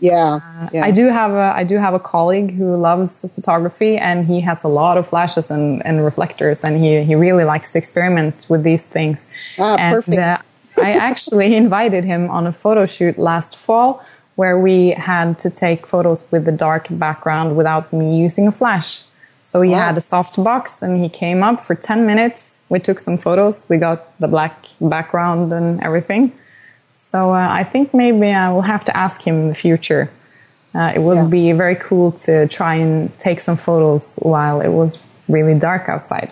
Yeah, 0.00 0.40
yeah, 0.72 0.84
I 0.84 0.90
do 0.90 1.06
have 1.06 1.32
a 1.32 1.52
I 1.54 1.64
do 1.64 1.76
have 1.76 1.92
a 1.92 1.98
colleague 1.98 2.54
who 2.54 2.74
loves 2.76 3.24
photography 3.34 3.98
and 3.98 4.26
he 4.26 4.40
has 4.40 4.64
a 4.64 4.68
lot 4.68 4.96
of 4.96 5.06
flashes 5.06 5.50
and, 5.50 5.84
and 5.84 6.02
reflectors 6.02 6.64
and 6.64 6.82
he, 6.82 7.04
he 7.04 7.14
really 7.14 7.44
likes 7.44 7.72
to 7.72 7.78
experiment 7.78 8.46
with 8.48 8.62
these 8.62 8.82
things. 8.82 9.30
Ah, 9.58 9.76
and, 9.76 9.94
perfect. 9.96 10.18
Uh, 10.18 10.38
I 10.82 10.92
actually 11.08 11.54
invited 11.54 12.04
him 12.04 12.30
on 12.30 12.46
a 12.46 12.52
photo 12.52 12.86
shoot 12.86 13.18
last 13.18 13.56
fall 13.56 14.02
where 14.36 14.58
we 14.58 14.90
had 14.92 15.38
to 15.40 15.50
take 15.50 15.86
photos 15.86 16.24
with 16.30 16.46
the 16.46 16.52
dark 16.52 16.86
background 16.90 17.56
without 17.56 17.92
me 17.92 18.18
using 18.18 18.46
a 18.48 18.52
flash. 18.52 19.04
So 19.42 19.60
he 19.60 19.72
wow. 19.72 19.86
had 19.86 19.98
a 19.98 20.00
soft 20.00 20.42
box 20.42 20.82
and 20.82 21.02
he 21.02 21.08
came 21.10 21.42
up 21.42 21.60
for 21.60 21.74
10 21.74 22.06
minutes. 22.06 22.60
We 22.68 22.78
took 22.78 23.00
some 23.00 23.18
photos. 23.18 23.66
We 23.68 23.76
got 23.76 24.18
the 24.18 24.28
black 24.28 24.66
background 24.80 25.52
and 25.52 25.82
everything. 25.82 26.32
So 27.02 27.32
uh, 27.32 27.48
I 27.50 27.64
think 27.64 27.94
maybe 27.94 28.28
I 28.30 28.52
will 28.52 28.60
have 28.60 28.84
to 28.84 28.96
ask 28.96 29.26
him 29.26 29.36
in 29.36 29.48
the 29.48 29.54
future. 29.54 30.10
Uh, 30.74 30.92
it 30.94 30.98
would 30.98 31.16
yeah. 31.16 31.28
be 31.28 31.50
very 31.52 31.74
cool 31.74 32.12
to 32.12 32.46
try 32.46 32.74
and 32.74 33.18
take 33.18 33.40
some 33.40 33.56
photos 33.56 34.16
while 34.20 34.60
it 34.60 34.68
was 34.68 35.02
really 35.26 35.58
dark 35.58 35.88
outside. 35.88 36.30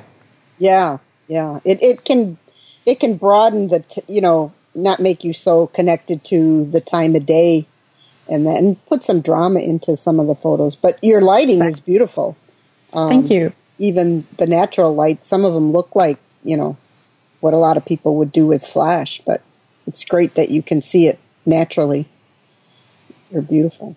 Yeah, 0.58 0.98
yeah. 1.26 1.60
It 1.64 1.82
it 1.82 2.04
can 2.04 2.36
it 2.84 3.00
can 3.00 3.16
broaden 3.16 3.68
the 3.68 3.80
t- 3.80 4.02
you 4.06 4.20
know 4.20 4.52
not 4.74 5.00
make 5.00 5.24
you 5.24 5.32
so 5.32 5.68
connected 5.68 6.22
to 6.24 6.66
the 6.66 6.82
time 6.82 7.16
of 7.16 7.24
day, 7.24 7.66
and 8.28 8.46
then 8.46 8.76
put 8.86 9.02
some 9.02 9.22
drama 9.22 9.60
into 9.60 9.96
some 9.96 10.20
of 10.20 10.26
the 10.26 10.34
photos. 10.34 10.76
But 10.76 11.02
your 11.02 11.22
lighting 11.22 11.56
exactly. 11.56 11.72
is 11.72 11.80
beautiful. 11.80 12.36
Um, 12.92 13.08
Thank 13.08 13.30
you. 13.30 13.54
Even 13.78 14.26
the 14.36 14.46
natural 14.46 14.94
light, 14.94 15.24
some 15.24 15.46
of 15.46 15.54
them 15.54 15.72
look 15.72 15.96
like 15.96 16.18
you 16.44 16.58
know 16.58 16.76
what 17.40 17.54
a 17.54 17.56
lot 17.56 17.78
of 17.78 17.86
people 17.86 18.16
would 18.16 18.32
do 18.32 18.46
with 18.46 18.62
flash, 18.62 19.22
but 19.24 19.40
it's 19.88 20.04
great 20.04 20.34
that 20.34 20.50
you 20.50 20.62
can 20.62 20.82
see 20.82 21.06
it 21.06 21.18
naturally. 21.46 22.06
You're 23.32 23.42
beautiful. 23.42 23.96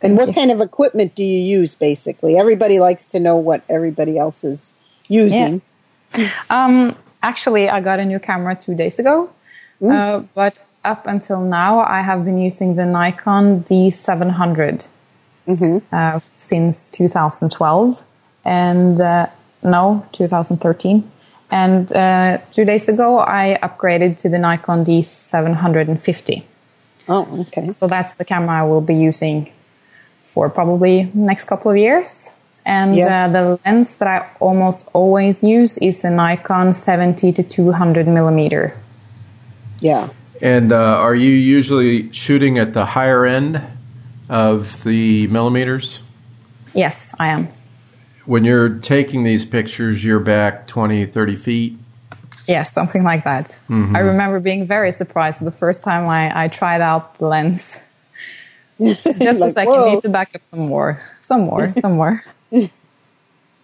and 0.00 0.16
what 0.16 0.34
kind 0.34 0.50
of 0.50 0.60
equipment 0.60 1.14
do 1.14 1.22
you 1.22 1.38
use 1.38 1.74
basically? 1.74 2.38
Everybody 2.38 2.80
likes 2.80 3.04
to 3.06 3.20
know 3.20 3.36
what 3.36 3.62
everybody 3.68 4.18
else 4.18 4.42
is 4.42 4.72
using. 5.08 5.62
Yes. 6.14 6.34
Um, 6.48 6.96
actually, 7.22 7.68
I 7.68 7.82
got 7.82 8.00
a 8.00 8.04
new 8.04 8.18
camera 8.18 8.56
two 8.56 8.74
days 8.74 8.98
ago, 8.98 9.30
mm. 9.78 9.92
uh, 9.92 10.20
but 10.34 10.58
up 10.82 11.06
until 11.06 11.42
now, 11.42 11.80
I 11.80 12.00
have 12.00 12.24
been 12.24 12.38
using 12.38 12.76
the 12.76 12.86
Nikon 12.86 13.62
D700 13.62 14.88
mm-hmm. 15.46 15.94
uh, 15.94 16.20
since 16.36 16.88
2012 16.88 18.02
and 18.46 18.98
uh, 18.98 19.26
no, 19.62 20.06
2013. 20.12 21.10
And 21.50 21.90
uh, 21.92 22.38
two 22.52 22.64
days 22.64 22.88
ago, 22.88 23.20
I 23.20 23.58
upgraded 23.62 24.18
to 24.18 24.28
the 24.28 24.38
Nikon 24.38 24.84
D750. 24.84 26.42
Oh, 27.08 27.40
okay. 27.40 27.72
So 27.72 27.86
that's 27.86 28.16
the 28.16 28.24
camera 28.24 28.60
I 28.60 28.62
will 28.64 28.82
be 28.82 28.94
using 28.94 29.50
for 30.24 30.50
probably 30.50 31.10
next 31.14 31.44
couple 31.44 31.70
of 31.70 31.78
years. 31.78 32.34
And 32.66 32.94
yeah. 32.94 33.24
uh, 33.24 33.28
the 33.28 33.60
lens 33.64 33.96
that 33.96 34.08
I 34.08 34.28
almost 34.40 34.88
always 34.92 35.42
use 35.42 35.78
is 35.78 36.04
a 36.04 36.10
Nikon 36.10 36.74
70 36.74 37.32
to 37.32 37.42
200 37.42 38.06
millimeter. 38.06 38.76
Yeah. 39.80 40.10
And 40.42 40.70
uh, 40.70 40.76
are 40.76 41.14
you 41.14 41.30
usually 41.30 42.12
shooting 42.12 42.58
at 42.58 42.74
the 42.74 42.84
higher 42.84 43.24
end 43.24 43.62
of 44.28 44.84
the 44.84 45.26
millimeters? 45.28 46.00
Yes, 46.74 47.14
I 47.18 47.28
am 47.28 47.48
when 48.28 48.44
you're 48.44 48.68
taking 48.68 49.24
these 49.24 49.44
pictures, 49.46 50.04
you're 50.04 50.20
back 50.20 50.66
20, 50.66 51.06
30 51.06 51.36
feet? 51.36 51.78
Yeah, 52.46 52.62
something 52.62 53.02
like 53.02 53.24
that. 53.24 53.46
Mm-hmm. 53.46 53.96
I 53.96 54.00
remember 54.00 54.38
being 54.38 54.66
very 54.66 54.92
surprised 54.92 55.40
the 55.42 55.50
first 55.50 55.82
time 55.82 56.06
I, 56.08 56.44
I 56.44 56.48
tried 56.48 56.82
out 56.82 57.16
the 57.18 57.26
lens. 57.26 57.78
Just 58.80 59.06
a 59.06 59.16
Like, 59.32 59.52
second, 59.52 59.66
whoa. 59.72 59.94
need 59.94 60.02
to 60.02 60.08
back 60.10 60.34
up 60.34 60.42
some 60.50 60.60
more, 60.68 61.00
some 61.20 61.40
more, 61.42 61.72
some 61.74 61.92
more. 61.92 62.22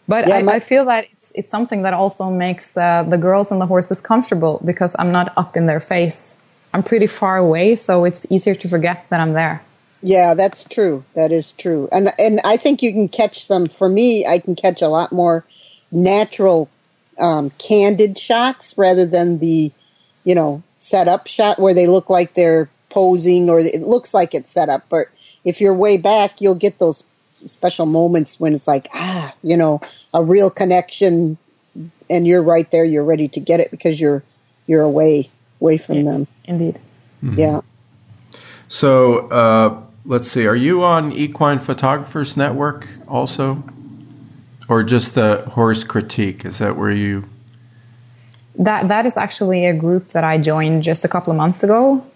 But 0.07 0.29
Yeah, 0.29 0.37
I, 0.37 0.42
my- 0.42 0.53
I 0.55 0.61
feel 0.61 0.85
that 0.87 1.07
it's, 1.12 1.33
it's 1.35 1.50
something 1.50 1.83
that 1.83 1.94
also 1.94 2.31
makes 2.31 2.77
uh, 2.77 3.05
the 3.05 3.16
girls 3.16 3.50
and 3.53 3.59
the 3.61 3.66
horses 3.66 4.00
comfortable 4.03 4.61
because 4.64 4.94
I'm 4.98 5.12
not 5.12 5.33
up 5.37 5.57
in 5.57 5.64
their 5.66 5.81
face. 5.81 6.37
I'm 6.74 6.83
pretty 6.83 7.07
far 7.07 7.37
away, 7.38 7.77
so 7.77 8.05
it's 8.05 8.27
easier 8.31 8.55
to 8.55 8.68
forget 8.68 9.07
that 9.11 9.20
I'm 9.20 9.33
there. 9.33 9.62
Yeah, 10.06 10.34
that's 10.34 10.64
true. 10.64 11.04
That 11.14 11.32
is 11.32 11.52
true. 11.52 11.88
And 11.90 12.10
and 12.18 12.40
I 12.44 12.58
think 12.58 12.82
you 12.82 12.92
can 12.92 13.08
catch 13.08 13.42
some 13.42 13.66
for 13.66 13.88
me 13.88 14.26
I 14.26 14.38
can 14.38 14.54
catch 14.54 14.82
a 14.82 14.88
lot 14.88 15.12
more 15.12 15.44
natural 15.90 16.68
um, 17.18 17.50
candid 17.58 18.18
shots 18.18 18.76
rather 18.76 19.06
than 19.06 19.38
the 19.38 19.72
you 20.24 20.34
know, 20.34 20.62
set 20.78 21.06
up 21.06 21.26
shot 21.26 21.58
where 21.58 21.74
they 21.74 21.86
look 21.86 22.10
like 22.10 22.34
they're 22.34 22.68
posing 22.90 23.48
or 23.48 23.60
it 23.60 23.82
looks 23.82 24.12
like 24.12 24.34
it's 24.34 24.50
set 24.50 24.68
up. 24.68 24.84
But 24.88 25.06
if 25.44 25.60
you're 25.60 25.74
way 25.74 25.96
back, 25.96 26.40
you'll 26.40 26.54
get 26.54 26.78
those 26.78 27.04
special 27.44 27.86
moments 27.86 28.40
when 28.40 28.54
it's 28.54 28.66
like, 28.66 28.88
ah, 28.94 29.34
you 29.42 29.56
know, 29.56 29.80
a 30.12 30.24
real 30.24 30.50
connection 30.50 31.36
and 32.08 32.26
you're 32.26 32.42
right 32.42 32.70
there, 32.70 32.84
you're 32.84 33.04
ready 33.04 33.28
to 33.28 33.40
get 33.40 33.60
it 33.60 33.70
because 33.70 34.00
you're 34.00 34.22
you're 34.66 34.82
away 34.82 35.30
away 35.60 35.76
from 35.76 36.04
them. 36.04 36.26
Indeed. 36.44 36.80
Yeah. 37.22 37.60
So 38.68 39.28
uh, 39.28 39.82
let's 40.04 40.28
see. 40.28 40.46
Are 40.46 40.56
you 40.56 40.84
on 40.84 41.12
Equine 41.12 41.58
Photographers 41.58 42.36
Network 42.36 42.88
also, 43.08 43.64
or 44.68 44.82
just 44.82 45.14
the 45.14 45.44
Horse 45.48 45.84
Critique? 45.84 46.44
Is 46.44 46.58
that 46.58 46.76
where 46.76 46.90
you? 46.90 47.24
That 48.56 48.88
that 48.88 49.06
is 49.06 49.16
actually 49.16 49.66
a 49.66 49.74
group 49.74 50.08
that 50.08 50.24
I 50.24 50.38
joined 50.38 50.82
just 50.82 51.04
a 51.04 51.08
couple 51.08 51.30
of 51.30 51.36
months 51.36 51.62
ago. 51.62 52.06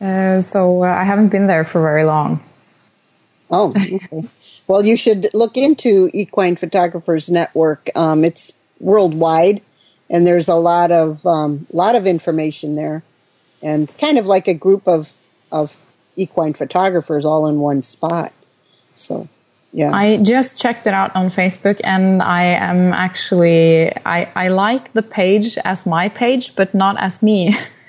Uh, 0.00 0.42
so 0.42 0.82
uh, 0.82 0.86
I 0.86 1.04
haven't 1.04 1.28
been 1.28 1.46
there 1.46 1.64
for 1.64 1.80
very 1.80 2.04
long. 2.04 2.42
Oh, 3.50 3.70
okay. 3.76 4.28
well, 4.66 4.84
you 4.84 4.96
should 4.96 5.28
look 5.34 5.56
into 5.56 6.10
Equine 6.12 6.56
Photographers 6.56 7.28
Network. 7.28 7.90
Um, 7.94 8.24
it's 8.24 8.52
worldwide, 8.80 9.62
and 10.10 10.26
there's 10.26 10.48
a 10.48 10.54
lot 10.54 10.90
of 10.90 11.24
um, 11.26 11.66
lot 11.72 11.94
of 11.94 12.06
information 12.06 12.76
there, 12.76 13.02
and 13.62 13.92
kind 13.98 14.18
of 14.18 14.26
like 14.26 14.48
a 14.48 14.54
group 14.54 14.86
of 14.88 15.12
of 15.50 15.76
equine 16.16 16.54
photographers 16.54 17.24
all 17.24 17.46
in 17.46 17.60
one 17.60 17.82
spot. 17.82 18.32
So, 18.94 19.28
yeah, 19.72 19.90
I 19.94 20.18
just 20.22 20.58
checked 20.60 20.86
it 20.86 20.92
out 20.94 21.14
on 21.16 21.26
Facebook, 21.26 21.80
and 21.84 22.22
I 22.22 22.44
am 22.44 22.92
actually 22.92 23.90
I, 24.04 24.28
I 24.34 24.48
like 24.48 24.92
the 24.92 25.02
page 25.02 25.56
as 25.64 25.86
my 25.86 26.08
page, 26.08 26.54
but 26.56 26.74
not 26.74 26.96
as 27.00 27.22
me. 27.22 27.56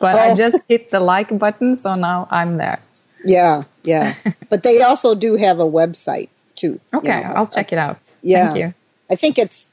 but 0.00 0.14
I 0.14 0.30
Oh. 0.30 0.36
just 0.36 0.66
hit 0.68 0.90
the 0.90 1.00
like 1.00 1.36
button, 1.38 1.76
so 1.76 1.94
now 1.94 2.28
I'm 2.30 2.56
there. 2.56 2.80
yeah, 3.24 3.62
yeah. 3.84 4.14
but 4.50 4.62
they 4.62 4.80
also 4.82 5.14
do 5.14 5.36
have 5.36 5.58
a 5.60 5.66
website 5.68 6.28
too. 6.56 6.80
you 6.92 6.98
Okay, 7.00 7.20
know, 7.22 7.32
I'll 7.36 7.46
check 7.46 7.72
it 7.72 7.78
out. 7.78 7.98
Yeah. 8.22 8.46
Thank 8.48 8.58
you. 8.58 8.74
I 9.10 9.14
think 9.16 9.38
it's 9.38 9.68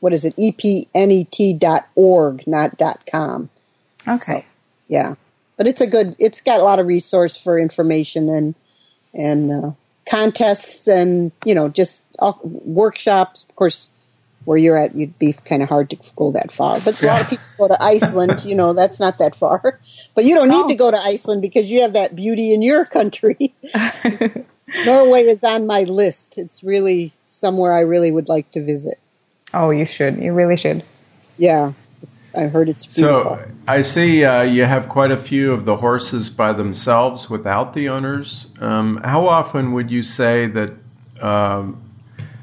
what 0.00 0.12
is 0.12 0.24
it? 0.24 0.34
E 0.36 0.52
epnet.org, 0.94 2.46
not 2.46 2.76
dot 2.76 3.00
.com. 3.10 3.48
Okay. 4.06 4.44
yeah 4.88 5.14
but 5.56 5.66
it's 5.66 5.80
a 5.80 5.86
good 5.86 6.14
it's 6.18 6.40
got 6.40 6.60
a 6.60 6.62
lot 6.64 6.78
of 6.78 6.86
resource 6.86 7.36
for 7.36 7.58
information 7.58 8.28
and 8.28 8.54
and 9.14 9.50
uh, 9.52 9.70
contests 10.08 10.86
and 10.86 11.32
you 11.44 11.54
know 11.54 11.68
just 11.68 12.02
all, 12.18 12.38
workshops. 12.44 13.44
Of 13.48 13.54
course 13.56 13.90
where 14.44 14.58
you're 14.58 14.76
at 14.78 14.94
you'd 14.94 15.18
be 15.18 15.32
kind 15.32 15.60
of 15.60 15.68
hard 15.68 15.90
to 15.90 15.96
go 16.14 16.30
that 16.30 16.52
far. 16.52 16.80
But 16.80 17.02
a 17.02 17.06
lot 17.06 17.20
of 17.22 17.28
people 17.28 17.44
go 17.58 17.68
to 17.68 17.82
iceland 17.82 18.44
you 18.44 18.54
know 18.54 18.72
that's 18.74 19.00
not 19.00 19.18
that 19.18 19.34
far. 19.34 19.80
But 20.14 20.24
you 20.24 20.34
don't 20.34 20.48
need 20.48 20.64
Oh. 20.64 20.68
to 20.68 20.74
go 20.74 20.90
to 20.90 20.98
iceland 20.98 21.42
because 21.42 21.66
you 21.70 21.80
have 21.82 21.92
that 21.94 22.14
beauty 22.14 22.54
in 22.54 22.62
your 22.62 22.84
country. 22.84 23.54
Norway 24.84 25.22
is 25.22 25.42
on 25.44 25.66
my 25.66 25.82
list. 25.84 26.38
It's 26.38 26.62
really 26.62 27.12
somewhere 27.24 27.72
i 27.72 27.80
really 27.80 28.10
would 28.10 28.28
like 28.28 28.50
to 28.52 28.64
visit. 28.64 28.98
Oh, 29.52 29.70
you 29.70 29.84
should. 29.84 30.18
You 30.18 30.32
really 30.32 30.56
should. 30.56 30.84
yeah 31.38 31.72
i 32.36 32.42
heard 32.48 32.68
it's 32.68 32.86
beautiful 32.86 33.36
So 33.36 33.50
I 33.68 33.82
see 33.82 34.24
uh, 34.24 34.42
you 34.42 34.64
have 34.64 34.88
quite 34.88 35.10
a 35.10 35.16
few 35.16 35.52
of 35.52 35.64
the 35.64 35.76
horses 35.78 36.30
by 36.30 36.52
themselves 36.52 37.28
without 37.28 37.74
the 37.74 37.88
owners. 37.88 38.46
Um, 38.60 39.00
how 39.02 39.26
often 39.26 39.72
would 39.72 39.90
you 39.90 40.04
say 40.04 40.46
that 40.46 40.70
um, 41.20 41.82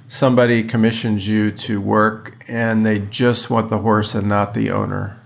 somebody 0.09 0.63
commissions 0.63 1.25
you 1.27 1.51
to 1.67 1.79
work 1.79 2.43
and 2.49 2.85
they 2.85 2.99
just 2.99 3.49
want 3.49 3.69
the 3.69 3.77
horse 3.77 4.13
and 4.13 4.27
not 4.27 4.53
the 4.53 4.69
owner? 4.69 5.17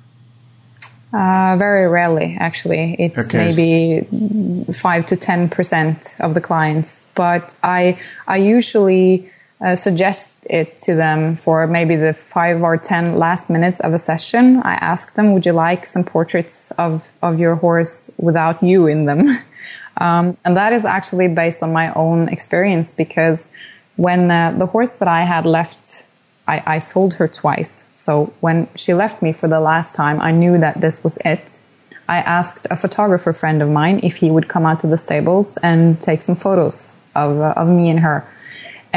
Uh, 1.12 1.56
very 1.58 1.88
rarely, 1.88 2.38
actually. 2.40 2.96
It's 3.00 3.18
Okay. 3.18 3.38
maybe 3.38 4.74
five 4.74 5.06
to 5.08 5.16
ten 5.16 5.50
percent 5.50 6.16
of 6.20 6.34
the 6.36 6.42
clients, 6.42 7.10
but 7.16 7.56
I 7.64 7.98
I 8.28 8.38
usually 8.38 9.32
uh, 9.60 9.76
suggest 9.76 10.46
it 10.50 10.78
to 10.80 10.96
them 10.96 11.36
for 11.36 11.66
maybe 11.68 11.96
the 11.96 12.14
five 12.14 12.62
or 12.62 12.78
ten 12.78 13.18
last 13.18 13.50
minutes 13.50 13.80
of 13.80 13.94
a 13.94 13.98
session. 13.98 14.62
I 14.64 14.76
ask 14.76 15.14
them, 15.16 15.34
"Would 15.34 15.46
you 15.46 15.54
like 15.54 15.86
some 15.86 16.04
portraits 16.04 16.72
of 16.72 17.08
of 17.22 17.40
your 17.40 17.56
horse 17.56 18.12
without 18.18 18.62
you 18.62 18.88
in 18.88 19.06
them?" 19.06 19.38
um, 19.98 20.38
and 20.46 20.56
that 20.56 20.74
is 20.74 20.86
actually 20.86 21.28
based 21.28 21.64
on 21.64 21.74
my 21.74 21.94
own 21.94 22.30
experience 22.30 22.94
because 22.94 23.52
when 23.96 24.30
uh, 24.30 24.54
the 24.58 24.68
horse 24.68 24.98
that 24.98 25.08
I 25.08 25.24
had 25.24 25.46
left 25.46 26.08
I, 26.48 26.64
I 26.66 26.80
sold 26.80 27.16
her 27.16 27.28
twice. 27.28 27.90
So 27.94 28.34
when 28.40 28.70
she 28.76 28.94
left 28.94 29.22
me 29.22 29.34
for 29.34 29.48
the 29.48 29.60
last 29.60 29.96
time, 29.96 30.20
I 30.22 30.32
knew 30.32 30.58
that 30.58 30.82
this 30.82 31.04
was 31.04 31.18
it. 31.26 31.60
I 32.08 32.20
asked 32.20 32.68
a 32.72 32.78
photographer 32.78 33.34
friend 33.34 33.62
of 33.62 33.70
mine 33.70 34.00
if 34.02 34.18
he 34.18 34.32
would 34.32 34.48
come 34.48 34.66
out 34.66 34.80
to 34.82 34.88
the 34.88 34.98
stables 34.98 35.58
and 35.58 36.00
take 36.00 36.22
some 36.22 36.36
photos 36.36 36.98
of, 37.16 37.38
uh, 37.40 37.54
of 37.58 37.68
me 37.68 37.90
and 37.90 38.00
her. 38.00 38.26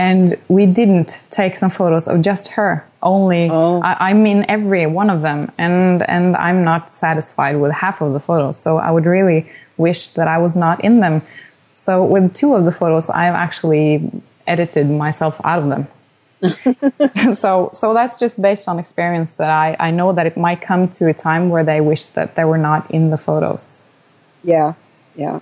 And 0.00 0.26
we 0.48 0.64
didn't 0.80 1.10
take 1.30 1.54
some 1.62 1.70
photos 1.70 2.04
of 2.08 2.16
just 2.22 2.44
her. 2.56 2.70
Only 3.02 3.48
oh. 3.50 3.82
I, 3.82 4.08
I'm 4.08 4.26
in 4.26 4.40
every 4.56 4.86
one 4.86 5.10
of 5.10 5.20
them, 5.22 5.40
and 5.58 6.02
and 6.14 6.36
I'm 6.36 6.60
not 6.64 6.82
satisfied 6.94 7.56
with 7.62 7.72
half 7.72 8.00
of 8.00 8.12
the 8.16 8.20
photos. 8.28 8.56
So 8.64 8.78
I 8.78 8.90
would 8.94 9.06
really 9.06 9.40
wish 9.76 10.00
that 10.18 10.28
I 10.28 10.38
was 10.38 10.54
not 10.56 10.76
in 10.88 11.00
them. 11.00 11.22
So 11.72 11.92
with 12.04 12.34
two 12.34 12.54
of 12.54 12.64
the 12.64 12.72
photos, 12.72 13.10
I've 13.10 13.38
actually 13.46 13.90
edited 14.46 14.86
myself 15.04 15.40
out 15.44 15.62
of 15.62 15.68
them 15.68 15.86
so 17.34 17.70
so 17.72 17.92
that's 17.92 18.18
just 18.18 18.40
based 18.40 18.66
on 18.68 18.78
experience 18.78 19.34
that 19.34 19.50
I, 19.50 19.76
I 19.78 19.90
know 19.90 20.12
that 20.12 20.26
it 20.26 20.36
might 20.36 20.60
come 20.62 20.88
to 20.92 21.08
a 21.08 21.14
time 21.14 21.50
where 21.50 21.64
they 21.64 21.80
wish 21.80 22.06
that 22.06 22.34
they 22.34 22.44
were 22.44 22.58
not 22.58 22.90
in 22.90 23.10
the 23.10 23.18
photos. 23.18 23.88
Yeah, 24.42 24.74
yeah. 25.14 25.40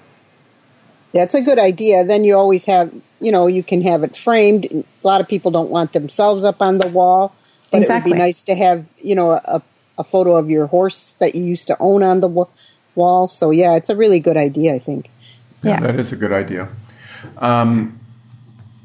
Yeah, 1.13 1.23
it's 1.23 1.35
a 1.35 1.41
good 1.41 1.59
idea. 1.59 2.05
Then 2.05 2.25
you 2.25 2.37
always 2.37 2.65
have, 2.67 2.93
you 3.21 3.33
know, 3.33 3.47
you 3.47 3.63
can 3.63 3.83
have 3.83 4.03
it 4.03 4.17
framed. 4.17 4.67
A 4.67 4.85
lot 5.03 5.21
of 5.21 5.29
people 5.29 5.51
don't 5.51 5.71
want 5.71 5.93
themselves 5.93 6.45
up 6.45 6.61
on 6.61 6.79
the 6.79 6.87
wall, 6.87 7.35
but 7.71 7.79
Exactly. 7.79 8.11
it 8.11 8.15
would 8.15 8.17
be 8.19 8.23
nice 8.23 8.43
to 8.45 8.55
have, 8.55 8.85
you 8.99 9.15
know, 9.15 9.31
a, 9.33 9.63
a 9.97 10.05
photo 10.05 10.37
of 10.37 10.51
your 10.51 10.67
horse 10.67 11.15
that 11.15 11.35
you 11.35 11.45
used 11.45 11.67
to 11.69 11.77
own 11.81 12.03
on 12.03 12.21
the 12.21 12.29
wa- 12.29 12.49
wall. 12.95 13.27
So, 13.27 13.51
yeah, 13.51 13.77
it's 13.77 13.89
a 13.89 13.97
really 13.97 14.21
good 14.21 14.37
idea, 14.37 14.75
I 14.75 14.79
think. 14.79 15.11
Yeah. 15.63 15.81
that 15.81 15.99
is 15.99 16.13
a 16.13 16.17
good 16.17 16.33
idea. 16.33 16.69
Um, 17.39 17.99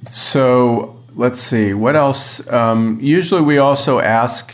so 0.10 1.04
let's 1.16 1.40
see 1.40 1.74
what 1.74 1.96
else. 1.96 2.46
Um, 2.48 3.00
usually, 3.02 3.42
we 3.42 3.58
also 3.58 4.00
ask 4.00 4.54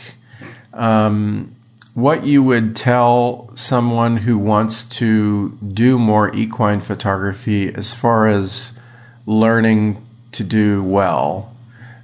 um, 0.72 1.54
what 1.94 2.24
you 2.24 2.42
would 2.42 2.76
tell 2.76 3.50
someone 3.54 4.18
who 4.18 4.38
wants 4.38 4.84
to 4.84 5.50
do 5.58 5.98
more 5.98 6.34
equine 6.34 6.80
photography 6.80 7.74
as 7.74 7.92
far 7.92 8.26
as 8.28 8.72
learning 9.26 10.06
to 10.32 10.44
do 10.44 10.82
well. 10.82 11.54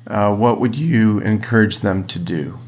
Uh, 0.06 0.34
what 0.34 0.60
would 0.60 0.74
you 0.74 1.18
encourage 1.20 1.80
them 1.80 2.06
to 2.06 2.18
do? 2.18 2.58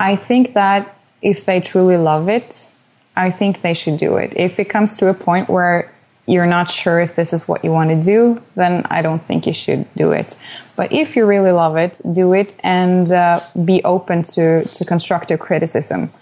I 0.00 0.16
think 0.16 0.54
that 0.54 0.96
if 1.22 1.44
they 1.44 1.60
truly 1.60 1.96
love 1.96 2.28
it, 2.28 2.70
I 3.16 3.30
think 3.30 3.62
they 3.62 3.74
should 3.74 3.98
do 3.98 4.16
it. 4.16 4.32
If 4.36 4.58
it 4.60 4.66
comes 4.66 4.96
to 4.98 5.08
a 5.08 5.14
point 5.14 5.48
where 5.48 5.92
you're 6.28 6.46
not 6.46 6.70
sure 6.70 7.00
if 7.00 7.16
this 7.16 7.32
is 7.32 7.48
what 7.48 7.64
you 7.64 7.72
want 7.72 7.90
to 7.90 8.02
do, 8.02 8.42
then 8.54 8.84
I 8.90 9.02
don't 9.02 9.20
think 9.20 9.46
you 9.46 9.52
should 9.52 9.86
do 9.94 10.12
it. 10.12 10.36
But 10.76 10.92
if 10.92 11.16
you 11.16 11.26
really 11.26 11.50
love 11.50 11.76
it, 11.76 12.00
do 12.12 12.32
it 12.34 12.54
and 12.60 13.10
uh, 13.10 13.40
be 13.64 13.82
open 13.84 14.22
to, 14.34 14.64
to 14.64 14.84
constructive 14.84 15.40
criticism. 15.40 16.12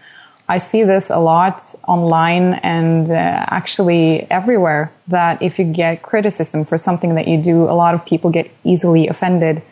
I 0.48 0.58
see 0.58 0.84
this 0.84 1.10
a 1.10 1.18
lot 1.18 1.60
online 1.88 2.54
and 2.62 3.10
uh, 3.10 3.14
actually 3.14 4.30
everywhere 4.30 4.92
that 5.08 5.42
if 5.42 5.58
you 5.58 5.64
get 5.64 6.02
criticism 6.02 6.64
for 6.64 6.78
something 6.78 7.16
that 7.16 7.26
you 7.26 7.42
do, 7.42 7.64
a 7.64 7.74
lot 7.74 7.94
of 7.94 8.06
people 8.06 8.30
get 8.30 8.50
easily 8.62 9.08
offended. 9.08 9.62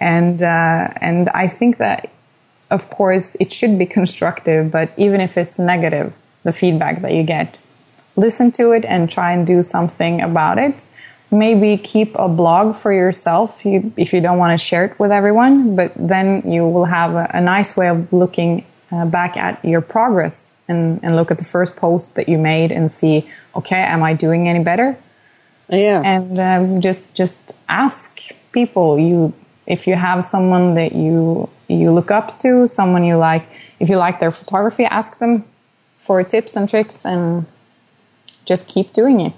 And, 0.00 0.42
uh, 0.42 0.88
and 1.00 1.28
I 1.30 1.46
think 1.46 1.78
that 1.78 2.10
of 2.70 2.90
course, 2.90 3.36
it 3.38 3.52
should 3.52 3.78
be 3.78 3.86
constructive, 3.86 4.70
but 4.70 4.90
even 4.96 5.20
if 5.20 5.38
it's 5.38 5.58
negative, 5.58 6.12
the 6.42 6.52
feedback 6.52 7.02
that 7.02 7.12
you 7.12 7.22
get, 7.22 7.58
listen 8.16 8.50
to 8.52 8.72
it 8.72 8.84
and 8.84 9.10
try 9.10 9.32
and 9.32 9.46
do 9.46 9.62
something 9.62 10.20
about 10.20 10.58
it. 10.58 10.88
Maybe 11.30 11.76
keep 11.76 12.14
a 12.14 12.28
blog 12.28 12.76
for 12.76 12.92
yourself 12.92 13.60
if 13.64 14.12
you 14.12 14.20
don't 14.20 14.38
want 14.38 14.58
to 14.58 14.64
share 14.64 14.84
it 14.84 14.98
with 14.98 15.10
everyone, 15.10 15.76
but 15.76 15.92
then 15.96 16.50
you 16.50 16.66
will 16.66 16.84
have 16.84 17.14
a, 17.14 17.40
nice 17.40 17.76
way 17.76 17.88
of 17.88 18.12
looking 18.12 18.64
uh, 18.92 19.06
back 19.06 19.36
at 19.36 19.62
your 19.64 19.80
progress 19.80 20.52
and, 20.68 21.00
and 21.02 21.16
look 21.16 21.30
at 21.30 21.38
the 21.38 21.44
first 21.44 21.76
post 21.76 22.14
that 22.14 22.28
you 22.28 22.38
made 22.38 22.70
and 22.70 22.90
see, 22.92 23.28
okay, 23.56 23.82
am 23.82 24.02
I 24.02 24.14
doing 24.14 24.48
any 24.48 24.62
better? 24.62 24.96
Yeah. 25.68 26.00
And 26.04 26.38
um, 26.38 26.80
just 26.80 27.16
just 27.16 27.52
ask 27.68 28.30
people 28.52 28.98
you 28.98 29.34
if 29.66 29.86
you 29.86 29.96
have 29.96 30.24
someone 30.24 30.74
that 30.74 30.92
you 30.92 31.48
you 31.68 31.90
look 31.92 32.10
up 32.10 32.38
to, 32.38 32.68
someone 32.68 33.04
you 33.04 33.16
like. 33.16 33.46
If 33.80 33.88
you 33.90 33.96
like 33.98 34.20
their 34.20 34.30
photography, 34.30 34.84
ask 34.84 35.18
them 35.18 35.44
for 36.00 36.22
tips 36.22 36.56
and 36.56 36.68
tricks, 36.68 37.04
and 37.04 37.46
just 38.46 38.68
keep 38.68 38.92
doing 38.94 39.20
it. 39.20 39.34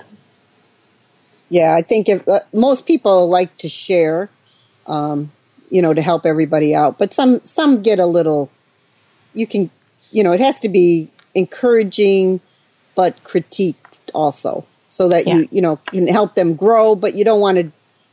Yeah, 1.50 1.74
I 1.74 1.82
think 1.82 2.08
if 2.08 2.26
uh, 2.28 2.40
most 2.52 2.86
people 2.86 3.28
like 3.28 3.56
to 3.58 3.68
share, 3.68 4.28
um, 4.86 5.32
you 5.70 5.80
know, 5.82 5.94
to 5.94 6.02
help 6.02 6.26
everybody 6.26 6.74
out, 6.74 6.98
but 6.98 7.12
some 7.14 7.40
some 7.44 7.82
get 7.82 7.98
a 7.98 8.06
little. 8.06 8.50
You 9.34 9.46
can, 9.46 9.70
you 10.10 10.22
know, 10.22 10.32
it 10.32 10.40
has 10.40 10.60
to 10.60 10.68
be 10.68 11.10
encouraging, 11.34 12.40
but 12.94 13.22
critiqued 13.24 14.00
also, 14.14 14.66
so 14.88 15.08
that 15.08 15.26
Yeah. 15.26 15.36
you 15.36 15.48
you 15.50 15.62
know 15.62 15.76
can 15.76 16.06
help 16.08 16.34
them 16.34 16.54
grow, 16.54 16.94
but 16.94 17.14
you 17.14 17.24
don't 17.24 17.40
want 17.40 17.58
to 17.58 17.70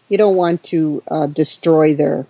you 0.08 0.18
don't 0.18 0.36
want 0.38 0.64
to 0.64 1.04
uh, 1.12 1.28
destroy 1.28 1.94
their 1.94 2.26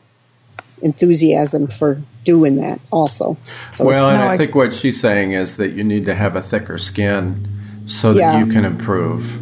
enthusiasm 0.81 1.67
for 1.67 2.01
doing 2.23 2.55
that 2.57 2.79
also. 2.91 3.37
So 3.75 3.85
well, 3.85 4.09
and 4.09 4.17
No, 4.17 4.23
I 4.23 4.33
it's- 4.33 4.37
think 4.39 4.55
what 4.55 4.73
she's 4.73 4.99
saying 4.99 5.33
is 5.33 5.57
that 5.57 5.73
you 5.73 5.83
need 5.83 6.05
to 6.05 6.15
have 6.15 6.35
a 6.35 6.41
thicker 6.41 6.77
skin 6.79 7.47
so 7.85 8.13
that 8.13 8.19
Yeah. 8.19 8.39
you 8.39 8.47
can 8.47 8.65
improve. 8.65 9.37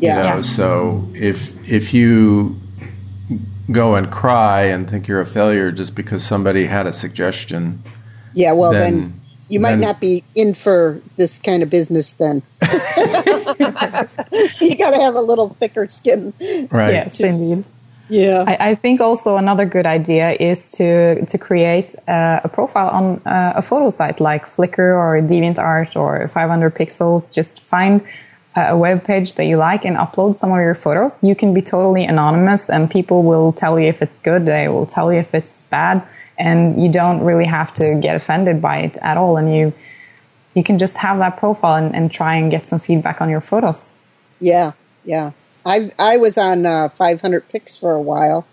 Yeah. 0.00 0.18
You 0.18 0.22
know, 0.30 0.34
Yes. 0.36 0.46
so 0.46 1.08
if 1.14 1.52
if 1.70 1.92
you 1.94 2.56
go 3.72 3.94
and 3.96 4.10
cry 4.10 4.62
and 4.62 4.88
think 4.88 5.08
you're 5.08 5.20
a 5.20 5.26
failure 5.26 5.72
just 5.72 5.94
because 5.94 6.24
somebody 6.24 6.66
had 6.66 6.86
a 6.86 6.92
suggestion, 6.92 7.82
yeah, 8.34 8.52
well 8.52 8.70
then, 8.72 8.80
then- 9.00 9.20
you 9.48 9.58
might 9.60 9.70
then- 9.76 9.80
not 9.80 10.00
be 10.00 10.22
in 10.34 10.54
for 10.54 11.00
this 11.16 11.38
kind 11.38 11.62
of 11.62 11.70
business 11.70 12.12
then. 12.12 12.42
you 14.60 14.76
got 14.76 14.90
to 14.90 15.00
have 15.00 15.14
a 15.14 15.20
little 15.20 15.56
thicker 15.60 15.88
skin. 15.88 16.32
right? 16.70 16.92
Yes, 16.94 17.20
indeed. 17.20 17.64
Yeah. 18.08 18.44
I, 18.46 18.70
I 18.70 18.74
think 18.74 19.00
also 19.00 19.36
another 19.36 19.66
good 19.66 19.86
idea 19.86 20.32
is 20.32 20.70
to 20.72 21.24
to 21.26 21.38
create 21.38 21.94
uh, 22.06 22.40
a 22.44 22.48
profile 22.48 22.88
on 22.88 23.20
uh, 23.26 23.54
a 23.56 23.62
photo 23.62 23.90
site 23.90 24.20
like 24.20 24.46
Flickr 24.46 24.94
or 24.94 25.20
DeviantArt 25.20 25.96
or 25.96 26.28
500 26.28 26.74
Pixels. 26.74 27.34
Just 27.34 27.60
find 27.62 28.02
a 28.56 28.76
web 28.76 29.04
page 29.04 29.34
that 29.34 29.44
you 29.44 29.56
like 29.56 29.84
and 29.84 29.96
upload 29.96 30.34
some 30.34 30.50
of 30.50 30.58
your 30.58 30.74
photos. 30.74 31.22
You 31.22 31.34
can 31.34 31.52
be 31.52 31.60
totally 31.60 32.04
anonymous, 32.04 32.70
and 32.70 32.90
people 32.90 33.22
will 33.22 33.52
tell 33.52 33.78
you 33.78 33.88
if 33.88 34.00
it's 34.02 34.18
good. 34.20 34.46
They 34.46 34.68
will 34.68 34.86
tell 34.86 35.12
you 35.12 35.18
if 35.18 35.34
it's 35.34 35.62
bad, 35.62 36.02
and 36.38 36.82
you 36.82 36.90
don't 36.90 37.20
really 37.20 37.44
have 37.44 37.74
to 37.74 37.98
get 38.00 38.16
offended 38.16 38.62
by 38.62 38.78
it 38.78 38.98
at 39.02 39.16
all. 39.16 39.36
And 39.36 39.54
you 39.54 39.72
you 40.54 40.62
can 40.62 40.78
just 40.78 40.96
have 40.98 41.18
that 41.18 41.36
profile 41.36 41.74
and, 41.74 41.94
and 41.94 42.10
try 42.10 42.36
and 42.36 42.50
get 42.50 42.66
some 42.66 42.78
feedback 42.78 43.20
on 43.20 43.28
your 43.28 43.42
photos. 43.42 43.98
Yeah, 44.40 44.72
yeah. 45.04 45.32
I 45.66 45.90
I 45.98 46.16
was 46.16 46.38
on 46.38 46.64
uh, 46.64 46.88
500 46.90 47.48
px 47.50 47.78
for 47.78 47.92
a 47.92 48.00
while, 48.00 48.46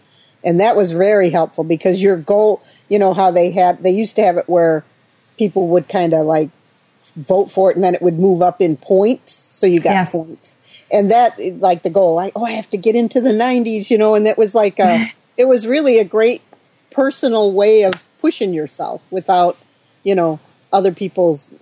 and 0.44 0.60
that 0.60 0.76
was 0.76 0.92
very 0.92 1.30
helpful 1.30 1.64
because 1.64 2.02
your 2.02 2.18
goal, 2.18 2.62
you 2.90 3.00
know 3.00 3.14
how 3.14 3.32
they 3.32 3.52
had 3.52 3.84
they 3.84 3.92
used 3.92 4.16
to 4.18 4.24
have 4.24 4.38
it 4.38 4.50
where 4.50 4.84
people 5.38 5.68
would 5.70 5.88
kind 5.88 6.14
of 6.14 6.26
like 6.26 6.50
vote 7.16 7.52
for 7.52 7.70
it, 7.70 7.76
and 7.76 7.84
then 7.84 7.94
it 7.94 8.02
would 8.02 8.18
move 8.20 8.42
up 8.42 8.60
in 8.60 8.76
points, 8.76 9.34
so 9.34 9.66
you 9.68 9.80
got 9.80 9.92
Yes. 9.94 10.12
points, 10.12 10.84
and 10.92 11.12
that 11.12 11.40
like 11.60 11.84
the 11.84 11.90
goal, 11.92 12.16
like 12.16 12.34
oh 12.36 12.44
I 12.46 12.52
have 12.52 12.70
to 12.72 12.78
get 12.78 12.96
into 12.96 13.22
the 13.22 13.32
90s, 13.32 13.90
you 13.90 13.98
know, 13.98 14.16
and 14.16 14.26
that 14.26 14.38
was 14.38 14.56
like 14.56 14.80
a 14.80 15.08
it 15.38 15.46
was 15.46 15.68
really 15.68 16.00
a 16.00 16.06
great 16.06 16.42
personal 16.92 17.52
way 17.52 17.84
of 17.84 17.94
pushing 18.20 18.54
yourself 18.54 19.02
without 19.12 19.58
you 20.04 20.16
know 20.16 20.40
other 20.72 20.92
people's 20.92 21.54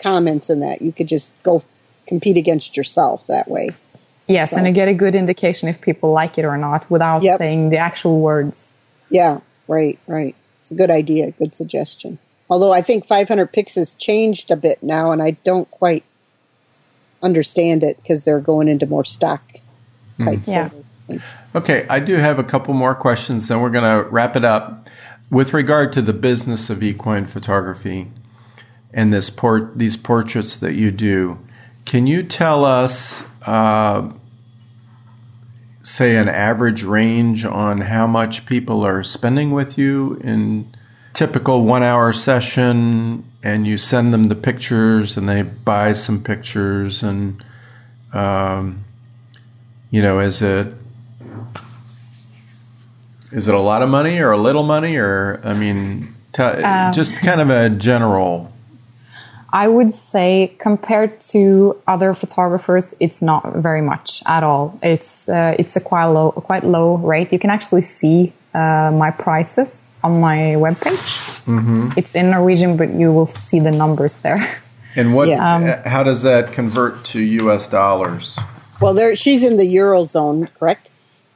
comments 0.00 0.50
and 0.50 0.62
that 0.62 0.82
you 0.82 0.92
could 0.92 1.08
just 1.08 1.32
go 1.42 1.62
compete 2.06 2.36
against 2.36 2.76
yourself 2.76 3.26
that 3.28 3.48
way. 3.48 3.68
Yes, 4.28 4.50
So- 4.50 4.58
and 4.58 4.66
you 4.66 4.72
get 4.72 4.88
a 4.88 4.94
good 4.94 5.14
indication 5.14 5.68
if 5.68 5.80
people 5.80 6.12
like 6.12 6.38
it 6.38 6.44
or 6.44 6.56
not 6.56 6.90
without 6.90 7.22
Yep. 7.22 7.38
saying 7.38 7.70
the 7.70 7.78
actual 7.78 8.20
words. 8.20 8.74
Yeah, 9.10 9.38
right, 9.68 9.98
right. 10.06 10.34
It's 10.60 10.70
a 10.70 10.74
good 10.74 10.90
idea, 10.90 11.30
good 11.30 11.54
suggestion. 11.54 12.18
Although 12.50 12.72
I 12.72 12.82
think 12.82 13.06
500 13.06 13.52
px 13.52 13.74
has 13.76 13.94
changed 13.94 14.50
a 14.50 14.56
bit 14.56 14.82
now, 14.82 15.10
and 15.12 15.22
I 15.22 15.32
don't 15.44 15.70
quite 15.70 16.04
understand 17.22 17.82
it 17.82 17.98
because 18.02 18.24
they're 18.24 18.40
going 18.40 18.68
into 18.68 18.86
more 18.86 19.04
stock 19.04 19.42
hmm. 20.16 20.24
type 20.26 20.40
Yeah. 20.46 20.68
photos. 20.68 20.90
Okay, 21.54 21.86
I 21.88 22.00
do 22.00 22.16
have 22.16 22.38
a 22.38 22.44
couple 22.44 22.74
more 22.74 22.94
questions, 22.94 23.48
then 23.48 23.60
we're 23.60 23.70
going 23.70 23.84
to 23.84 24.08
wrap 24.10 24.36
it 24.36 24.44
up. 24.44 24.88
With 25.30 25.52
regard 25.52 25.92
to 25.94 26.02
the 26.02 26.12
business 26.12 26.70
of 26.70 26.82
equine 26.82 27.26
photography 27.26 28.08
and 28.92 29.12
this 29.12 29.30
por- 29.30 29.72
these 29.74 29.96
portraits 29.96 30.54
that 30.56 30.74
you 30.74 30.90
do, 30.90 31.38
can 31.84 32.06
you 32.06 32.22
tell 32.22 32.64
us, 32.64 33.24
uh, 33.46 34.10
say, 35.82 36.16
an 36.16 36.28
average 36.28 36.82
range 36.82 37.44
on 37.44 37.82
how 37.82 38.06
much 38.06 38.44
people 38.46 38.84
are 38.84 39.02
spending 39.02 39.52
with 39.52 39.78
you 39.78 40.20
in 40.22 40.68
typical 41.14 41.64
one-hour 41.64 42.12
session? 42.12 43.24
And 43.42 43.66
you 43.66 43.78
send 43.78 44.12
them 44.12 44.24
the 44.24 44.34
pictures, 44.34 45.16
and 45.16 45.28
they 45.28 45.42
buy 45.42 45.92
some 45.92 46.20
pictures, 46.20 47.04
and 47.04 47.44
um, 48.12 48.84
you 49.90 50.02
know, 50.02 50.18
is 50.18 50.42
it 50.42 50.72
is 53.32 53.48
it 53.48 53.54
a 53.54 53.60
lot 53.60 53.82
of 53.82 53.88
money 53.88 54.18
or 54.18 54.32
a 54.32 54.38
little 54.38 54.62
money 54.62 54.96
or 54.96 55.40
I 55.44 55.52
mean, 55.52 56.14
t- 56.32 56.42
just 56.92 57.20
kind 57.20 57.40
of 57.40 57.50
a 57.50 57.70
general. 57.70 58.52
I 59.56 59.68
would 59.68 59.90
say 59.90 60.52
compared 60.58 61.18
to 61.32 61.80
other 61.86 62.12
photographers, 62.12 62.94
it's 63.00 63.22
not 63.22 63.42
very 63.54 63.80
much 63.80 64.22
at 64.26 64.42
all. 64.44 64.78
It's 64.82 65.30
uh, 65.30 65.56
it's 65.58 65.74
a 65.76 65.80
quite 65.80 66.04
low 66.16 66.30
quite 66.32 66.64
low 66.64 66.98
rate. 66.98 67.32
You 67.32 67.38
can 67.38 67.48
actually 67.48 67.80
see 67.80 68.34
uh, 68.52 68.90
my 68.92 69.10
prices 69.10 69.96
on 70.04 70.20
my 70.20 70.38
webpage. 70.64 71.08
Mm-hmm. 71.46 71.92
It's 71.96 72.14
in 72.14 72.28
Norwegian, 72.30 72.76
but 72.76 72.90
you 73.00 73.10
will 73.14 73.24
see 73.24 73.58
the 73.58 73.72
numbers 73.72 74.18
there. 74.18 74.40
And 74.98 75.14
what? 75.14 75.28
Yeah. 75.28 75.44
uh, 75.44 75.88
how 75.88 76.02
does 76.02 76.22
that 76.22 76.54
convert 76.54 77.04
to 77.12 77.20
U.S. 77.44 77.68
dollars? 77.68 78.38
Well, 78.80 78.94
there 78.94 79.14
she's 79.14 79.42
in 79.42 79.58
the 79.58 79.68
eurozone, 79.76 80.48
correct? 80.58 80.90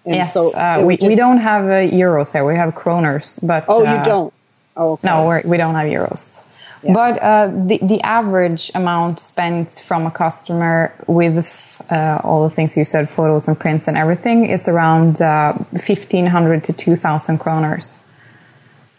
And 0.06 0.14
yes, 0.14 0.32
so 0.32 0.52
uh, 0.54 0.78
we, 0.78 0.96
would 0.96 1.08
we 1.08 1.14
don't 1.14 1.40
have 1.50 1.64
uh, 1.66 1.92
euros 2.04 2.32
there. 2.32 2.44
We 2.44 2.56
have 2.56 2.74
kroners, 2.74 3.38
but 3.46 3.66
Oh, 3.68 3.84
uh, 3.84 3.92
you 3.92 4.04
don't. 4.04 4.32
Oh, 4.76 4.92
okay. 4.92 5.08
No, 5.08 5.26
we're, 5.26 5.42
we 5.44 5.58
don't 5.58 5.74
have 5.74 5.88
euros. 5.88 6.42
Yeah. 6.82 6.94
But 6.94 7.22
uh, 7.22 7.46
the 7.66 7.78
the 7.82 8.00
average 8.00 8.70
amount 8.74 9.20
spent 9.20 9.72
from 9.72 10.06
a 10.06 10.10
customer 10.10 10.94
with 11.06 11.82
uh, 11.90 12.20
all 12.24 12.48
the 12.48 12.54
things 12.54 12.74
you 12.74 12.86
said, 12.86 13.10
photos 13.10 13.48
and 13.48 13.58
prints 13.58 13.86
and 13.86 13.98
everything, 13.98 14.46
is 14.46 14.66
around 14.66 15.20
uh, 15.20 15.52
fifteen 15.78 16.26
hundred 16.26 16.64
to 16.64 16.72
two 16.72 16.96
thousand 16.96 17.38
kroners, 17.38 18.08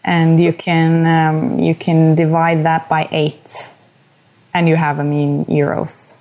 and 0.04 0.40
you 0.40 0.52
can 0.52 1.06
um, 1.06 1.58
you 1.58 1.74
can 1.74 2.14
divide 2.14 2.64
that 2.64 2.88
by 2.88 3.08
eight, 3.10 3.68
and 4.54 4.68
you 4.68 4.76
have 4.76 5.00
a 5.00 5.04
mean 5.04 5.44
euros. 5.46 6.16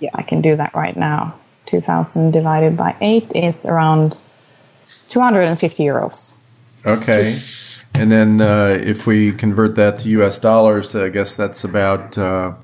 Yeah. 0.00 0.10
I 0.14 0.22
can 0.22 0.40
do 0.40 0.56
that 0.56 0.74
right 0.74 0.96
now. 0.96 1.34
Two 1.66 1.82
thousand 1.82 2.30
divided 2.30 2.78
by 2.78 2.96
eight 3.02 3.36
is 3.36 3.66
around 3.66 4.16
two 5.10 5.20
hundred 5.20 5.42
and 5.42 5.60
fifty 5.60 5.84
euros. 5.84 6.36
Okay. 6.86 7.38
And 7.94 8.10
then 8.10 8.40
uh, 8.40 8.78
if 8.82 9.06
we 9.06 9.32
convert 9.32 9.76
that 9.76 10.00
to 10.00 10.08
U.S. 10.10 10.38
dollars, 10.38 10.94
I 10.94 11.08
guess 11.08 11.34
that's 11.36 11.62
about 11.64 12.16
uh, 12.18 12.54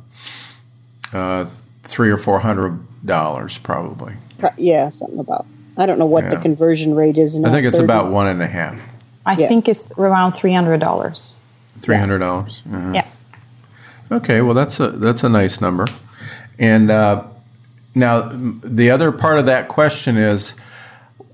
uh, 1.13 1.47
three 1.85 2.11
or 2.11 2.19
four 2.19 2.41
hundred 2.41 2.79
dollars, 3.05 3.59
probably. 3.59 4.15
Yeah, 4.57 4.91
something 4.91 5.19
about. 5.19 5.47
I 5.77 5.87
don't 5.87 5.99
know 5.99 6.07
what 6.07 6.31
the 6.31 6.37
conversion 6.39 6.95
rate 6.95 7.17
is. 7.19 7.37
I 7.45 7.51
think 7.53 7.65
it's 7.67 7.77
30. 7.77 7.85
about 7.85 8.11
one 8.11 8.27
and 8.27 8.43
a 8.43 8.49
half, 8.49 8.81
I 9.25 9.37
Yeah. 9.37 9.47
think 9.47 9.69
it's 9.69 9.91
around 9.93 10.33
three 10.33 10.53
hundred 10.53 10.81
dollars. 10.81 11.37
three 11.81 11.97
hundred 11.97 12.19
dollars. 12.19 12.63
Yeah. 12.67 13.07
Okay, 14.11 14.41
well 14.41 14.55
that's 14.55 14.81
a 14.81 14.91
that's 14.91 15.23
a 15.23 15.29
nice 15.29 15.61
number. 15.61 15.87
And 16.59 16.91
uh, 16.91 17.25
now 17.95 18.31
the 18.33 18.91
other 18.91 19.13
part 19.13 19.39
of 19.39 19.47
that 19.47 19.69
question 19.69 20.17
is, 20.17 20.55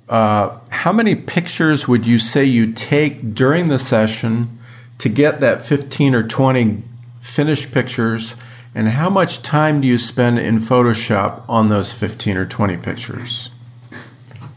uh, 0.09 0.59
how 0.71 0.93
many 0.93 1.15
pictures 1.15 1.89
would 1.89 2.07
you 2.07 2.19
say 2.19 2.45
you 2.45 2.73
take 2.73 3.35
during 3.35 3.69
the 3.69 3.79
session 3.79 4.59
to 4.99 5.09
get 5.09 5.41
that 5.41 5.65
fifteen 5.65 6.15
or 6.15 6.27
twenty 6.27 6.83
finished 7.21 7.73
pictures? 7.73 8.35
And 8.77 8.89
how 8.89 9.09
much 9.09 9.43
time 9.43 9.81
do 9.81 9.87
you 9.87 9.99
spend 9.99 10.41
in 10.41 10.59
Photoshop 10.59 11.43
on 11.49 11.69
those 11.69 11.93
fifteen 11.93 12.37
or 12.37 12.47
twenty 12.47 12.77
pictures? 12.77 13.51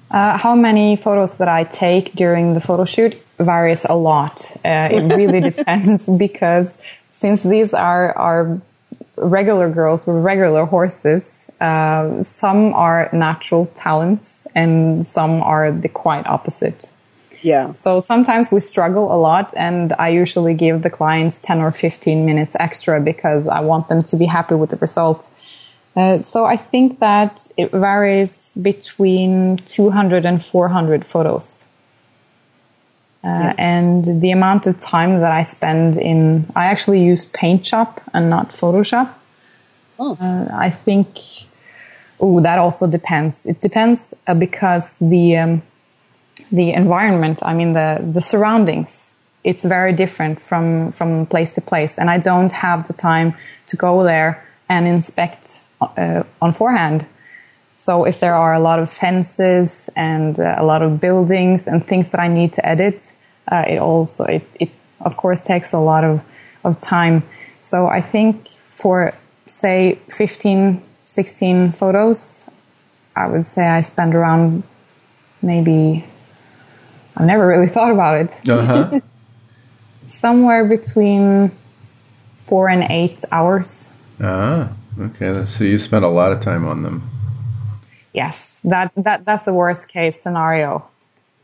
Uh, 0.09 0.37
how 0.37 0.55
many 0.55 0.95
photos 0.95 1.37
that 1.37 1.49
I 1.49 1.65
take 1.65 2.13
during 2.13 2.53
the 2.53 2.61
photo 2.61 2.85
shoot 2.85 3.21
varies 3.39 3.85
a 3.85 3.95
lot. 3.95 4.51
Uh, 4.65 4.89
it 4.91 5.15
really 5.15 5.39
depends 5.51 6.09
because 6.17 6.77
since 7.09 7.43
these 7.43 7.73
are 7.73 8.17
are 8.17 8.61
regular 9.15 9.69
girls 9.69 10.05
with 10.05 10.17
regular 10.23 10.65
horses, 10.65 11.49
uh, 11.59 12.23
some 12.23 12.73
are 12.73 13.09
natural 13.11 13.65
talents 13.67 14.47
and 14.55 15.05
some 15.05 15.41
are 15.41 15.71
the 15.71 15.89
quite 15.89 16.25
opposite. 16.27 16.91
Yeah. 17.41 17.71
So 17.73 17.99
sometimes 17.99 18.51
we 18.51 18.59
struggle 18.59 19.13
a 19.13 19.17
lot, 19.17 19.53
and 19.55 19.93
I 19.99 20.09
usually 20.09 20.53
give 20.53 20.81
the 20.81 20.89
clients 20.89 21.41
10 21.41 21.61
or 21.61 21.71
15 21.71 22.25
minutes 22.25 22.55
extra 22.59 22.99
because 22.99 23.47
I 23.47 23.59
want 23.61 23.89
them 23.89 24.03
to 24.03 24.17
be 24.17 24.25
happy 24.25 24.55
with 24.55 24.71
the 24.71 24.77
result. 24.77 25.29
Uh, 25.95 26.21
so 26.21 26.45
I 26.45 26.57
think 26.57 26.99
that 26.99 27.47
it 27.57 27.71
varies 27.71 28.53
between 28.61 29.57
200 29.57 30.25
and 30.25 30.43
400 30.43 31.05
photos. 31.05 31.66
Uh, 33.27 33.53
And 33.57 34.21
the 34.21 34.31
amount 34.31 34.67
of 34.67 34.79
time 34.79 35.19
that 35.19 35.31
I 35.41 35.43
spend 35.43 35.97
in, 35.97 36.45
I 36.55 36.65
actually 36.65 37.01
use 37.11 37.25
PaintShop 37.25 37.89
and 38.13 38.29
not 38.29 38.51
Photoshop. 38.51 39.07
Oh. 39.99 40.17
Uh, 40.21 40.47
I 40.67 40.69
think, 40.85 41.07
oh, 42.19 42.39
that 42.41 42.57
also 42.57 42.87
depends. 42.87 43.45
It 43.45 43.61
depends 43.61 44.13
uh, 44.27 44.33
because 44.33 44.95
the 44.99 45.37
um, 45.37 45.61
the 46.51 46.71
environment, 46.73 47.39
I 47.41 47.53
mean 47.53 47.73
the 47.73 47.99
the 48.13 48.21
surroundings, 48.21 49.17
it's 49.43 49.63
very 49.65 49.93
different 49.93 50.41
from 50.41 50.91
from 50.91 51.25
place 51.25 51.53
to 51.55 51.61
place, 51.61 52.01
and 52.01 52.09
I 52.09 52.19
don't 52.19 52.53
have 52.53 52.83
the 52.87 52.93
time 52.93 53.33
to 53.67 53.77
go 53.77 54.03
there 54.03 54.37
and 54.67 54.87
inspect 54.87 55.63
uh, 55.81 56.23
on 56.39 56.53
forehand. 56.53 57.05
So 57.75 58.07
if 58.07 58.19
there 58.19 58.35
are 58.35 58.53
a 58.53 58.59
lot 58.59 58.79
of 58.79 58.89
fences 58.89 59.89
and 59.95 60.39
uh, 60.39 60.55
a 60.57 60.63
lot 60.63 60.81
of 60.81 60.99
buildings 60.99 61.67
and 61.67 61.85
things 61.85 62.09
that 62.09 62.19
I 62.19 62.27
need 62.27 62.53
to 62.53 62.61
edit, 62.65 63.13
uh, 63.51 63.65
it 63.67 63.77
also 63.77 64.23
it, 64.25 64.43
it 64.59 64.69
of 65.01 65.17
course 65.17 65.43
takes 65.43 65.73
a 65.73 65.79
lot 65.79 66.03
of 66.03 66.23
of 66.63 66.79
time. 66.79 67.23
So 67.59 67.87
I 67.87 68.01
think 68.01 68.47
for 68.49 69.13
say 69.45 69.99
15 70.09 70.81
16 71.05 71.71
photos, 71.71 72.49
I 73.15 73.27
would 73.27 73.45
say 73.45 73.65
I 73.67 73.81
spend 73.81 74.13
around 74.13 74.63
maybe 75.41 76.05
I've 77.15 77.25
never 77.25 77.47
really 77.47 77.67
thought 77.75 77.91
about 77.91 78.15
it. 78.21 78.49
Uh-huh. 78.49 78.99
Somewhere 80.07 80.65
between 80.65 81.51
4 82.41 82.69
and 82.69 82.83
8 82.89 83.25
hours. 83.31 83.91
ah, 84.21 84.69
okay. 84.99 85.45
So 85.45 85.63
you 85.63 85.79
spent 85.79 86.05
a 86.05 86.07
lot 86.07 86.31
of 86.31 86.41
time 86.41 86.65
on 86.65 86.83
them. 86.83 87.09
Yes, 88.13 88.61
that 88.63 88.91
that 88.95 89.25
that's 89.25 89.45
the 89.45 89.53
worst 89.53 89.89
case 89.89 90.19
scenario. 90.19 90.89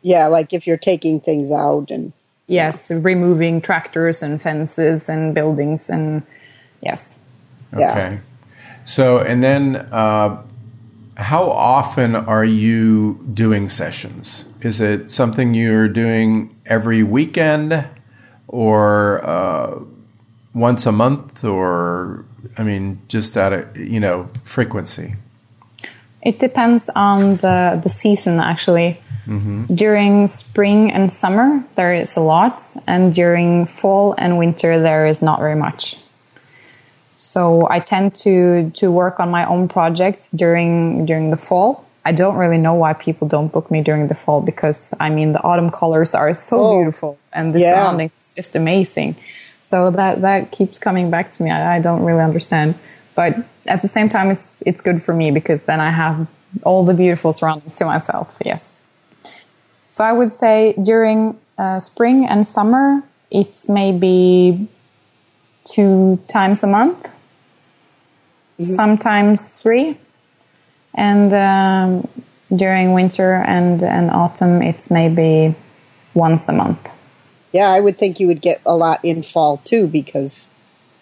Yeah, 0.04 0.28
like 0.28 0.54
if 0.54 0.68
you're 0.68 0.78
taking 0.78 1.20
things 1.20 1.52
out 1.52 1.90
and 1.90 2.14
Yes, 2.48 2.92
removing 2.92 3.62
tractors 3.62 4.22
and 4.22 4.42
fences 4.42 5.08
and 5.08 5.34
buildings 5.34 5.90
and 5.90 6.24
yes. 6.82 7.24
Yeah. 7.78 8.18
So, 8.86 9.20
and 9.20 9.42
then 9.44 9.78
uh, 9.78 10.44
how 11.16 11.50
often 11.50 12.16
are 12.16 12.44
you 12.44 13.26
doing 13.34 13.70
sessions? 13.70 14.46
Is 14.62 14.82
it 14.82 15.10
something 15.10 15.54
you're 15.54 15.88
doing 15.88 16.56
every 16.66 17.02
weekend 17.02 17.86
or 18.48 19.26
uh, 19.26 19.80
once 20.54 20.86
a 20.86 20.92
month 20.92 21.46
or, 21.46 22.26
I 22.58 22.64
mean, 22.64 23.02
just 23.08 23.38
at 23.38 23.54
a, 23.54 23.68
you 23.76 24.02
know, 24.02 24.30
frequency? 24.44 25.16
It 26.22 26.40
depends 26.40 26.90
on 26.96 27.38
the 27.38 27.80
the 27.84 27.90
season 27.90 28.40
actually. 28.40 29.00
During 29.26 30.28
spring 30.28 30.92
and 30.92 31.12
summer 31.12 31.64
there 31.76 31.94
is 31.96 32.18
a 32.18 32.22
lot 32.22 32.62
and 32.88 33.14
during 33.14 33.66
fall 33.66 34.14
and 34.18 34.38
winter 34.38 34.82
there 34.82 35.08
is 35.08 35.22
not 35.22 35.40
very 35.40 35.56
much. 35.56 35.96
So 37.16 37.68
I 37.70 37.80
tend 37.80 38.16
to 38.26 38.70
to 38.72 38.92
work 38.92 39.20
on 39.20 39.30
my 39.32 39.46
own 39.46 39.68
projects 39.68 40.30
during 40.32 41.06
during 41.06 41.30
the 41.32 41.38
fall. 41.38 41.86
I 42.06 42.12
don't 42.12 42.36
really 42.36 42.58
know 42.58 42.74
why 42.74 42.94
people 42.94 43.28
don't 43.28 43.50
book 43.52 43.72
me 43.72 43.82
during 43.82 44.08
the 44.08 44.16
fall 44.16 44.42
because 44.42 44.94
I 45.00 45.10
mean 45.10 45.32
the 45.32 45.42
autumn 45.42 45.72
colors 45.72 46.14
are 46.14 46.34
so 46.34 46.58
Oh, 46.58 46.78
beautiful 46.78 47.18
and 47.32 47.54
the 47.56 47.60
yeah. 47.60 47.76
surroundings 47.76 48.18
is 48.20 48.36
just 48.36 48.56
amazing. 48.56 49.16
So 49.62 49.90
that 49.92 50.22
that 50.22 50.52
keeps 50.52 50.78
coming 50.80 51.10
back 51.10 51.32
to 51.32 51.44
me. 51.44 51.50
I, 51.50 51.78
I 51.78 51.80
don't 51.80 52.04
really 52.04 52.22
understand, 52.22 52.76
but 53.16 53.36
at 53.68 53.82
the 53.82 53.88
same 53.88 54.10
time, 54.10 54.30
it's 54.32 54.62
it's 54.66 54.82
good 54.82 55.02
for 55.02 55.14
me 55.14 55.32
because 55.32 55.64
then 55.64 55.80
I 55.80 55.92
have 55.92 56.28
all 56.64 56.84
the 56.84 56.94
beautiful 56.94 57.32
surroundings 57.32 57.76
to 57.78 57.86
myself. 57.86 58.36
Yes. 58.44 58.83
So 59.94 60.04
I 60.04 60.12
would 60.12 60.32
say 60.32 60.74
during 60.82 61.40
uh, 61.56 61.80
spring 61.80 62.26
and 62.26 62.48
summer, 62.48 63.04
it's 63.30 63.70
maybe 63.70 64.68
two 65.66 66.20
times 66.28 66.64
a 66.64 66.68
month, 66.68 67.14
sometimes 68.60 69.60
three, 69.60 70.00
and 70.96 71.32
um, 71.32 72.08
during 72.56 72.94
winter 72.94 73.36
and 73.46 73.84
and 73.84 74.10
autumn, 74.10 74.64
it's 74.64 74.90
maybe 74.90 75.54
once 76.16 76.50
a 76.50 76.54
month. 76.54 76.90
yeah, 77.54 77.70
I 77.70 77.80
would 77.80 78.00
think 78.00 78.20
you 78.20 78.26
would 78.26 78.42
get 78.42 78.62
a 78.66 78.76
lot 78.76 79.00
in 79.06 79.22
fall 79.22 79.58
too 79.58 79.86
because 79.86 80.50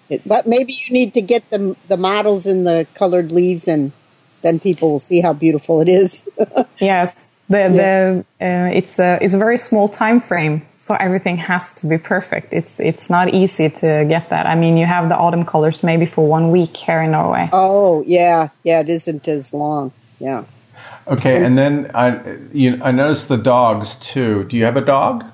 it, 0.10 0.28
but 0.28 0.46
maybe 0.46 0.74
you 0.74 0.94
need 0.94 1.14
to 1.14 1.22
get 1.22 1.50
the 1.50 1.78
the 1.88 1.96
models 1.96 2.46
in 2.46 2.66
the 2.66 2.86
colored 2.94 3.32
leaves 3.32 3.70
and 3.70 3.94
then 4.42 4.60
people 4.60 4.92
will 4.92 5.00
see 5.00 5.22
how 5.22 5.32
beautiful 5.32 5.80
it 5.80 5.88
is. 5.88 6.28
Yes, 6.82 7.31
the 7.52 8.26
the 8.40 8.46
uh, 8.46 8.70
it's 8.80 9.00
a 9.00 9.20
it's 9.22 9.34
a 9.34 9.38
very 9.38 9.58
small 9.58 9.88
time 9.88 10.20
frame, 10.20 10.66
so 10.78 10.96
everything 10.96 11.38
has 11.38 11.80
to 11.80 11.88
be 11.88 11.98
perfect. 11.98 12.54
It's 12.54 12.80
it's 12.80 13.10
not 13.10 13.34
easy 13.34 13.70
to 13.70 14.06
get 14.08 14.30
that. 14.30 14.46
I 14.48 14.56
mean, 14.56 14.78
you 14.78 14.86
have 14.86 15.10
the 15.10 15.18
autumn 15.18 15.46
colors 15.46 15.84
maybe 15.84 16.06
for 16.06 16.28
one 16.28 16.52
week 16.52 16.76
here 16.76 17.02
in 17.02 17.12
Norway. 17.12 17.50
oh, 17.54 18.04
yeah. 18.08 18.50
Yeah, 18.64 18.82
it 18.82 18.90
isn't 18.90 19.28
as 19.28 19.54
long. 19.54 19.92
Yeah. 20.20 20.46
Okay, 21.08 21.44
and 21.44 21.58
then 21.58 21.92
I, 21.94 22.38
you, 22.54 22.80
I 22.82 22.92
noticed 22.92 23.28
the 23.28 23.38
dogs 23.38 23.96
too. 23.96 24.44
Do 24.46 24.56
you 24.56 24.66
have 24.66 24.78
a 24.78 24.86
dog? 24.86 25.26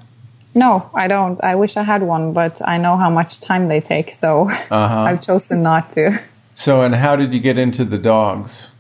No, 0.56 0.90
I 0.94 1.08
don't. 1.08 1.42
I 1.44 1.56
wish 1.56 1.78
I 1.78 1.84
had 1.84 2.02
one, 2.02 2.34
but 2.34 2.62
I 2.68 2.78
know 2.78 2.98
how 2.98 3.10
much 3.10 3.42
time 3.42 3.68
they 3.68 3.82
take, 3.82 4.14
so 4.14 4.50
I've 4.72 5.22
chosen 5.22 5.62
not 5.62 5.92
to. 5.94 6.20
So, 6.56 6.82
and 6.82 6.96
how 6.96 7.16
did 7.16 7.34
you 7.34 7.40
get 7.40 7.58
into 7.58 7.86
the 7.86 8.00
dogs? 8.00 8.72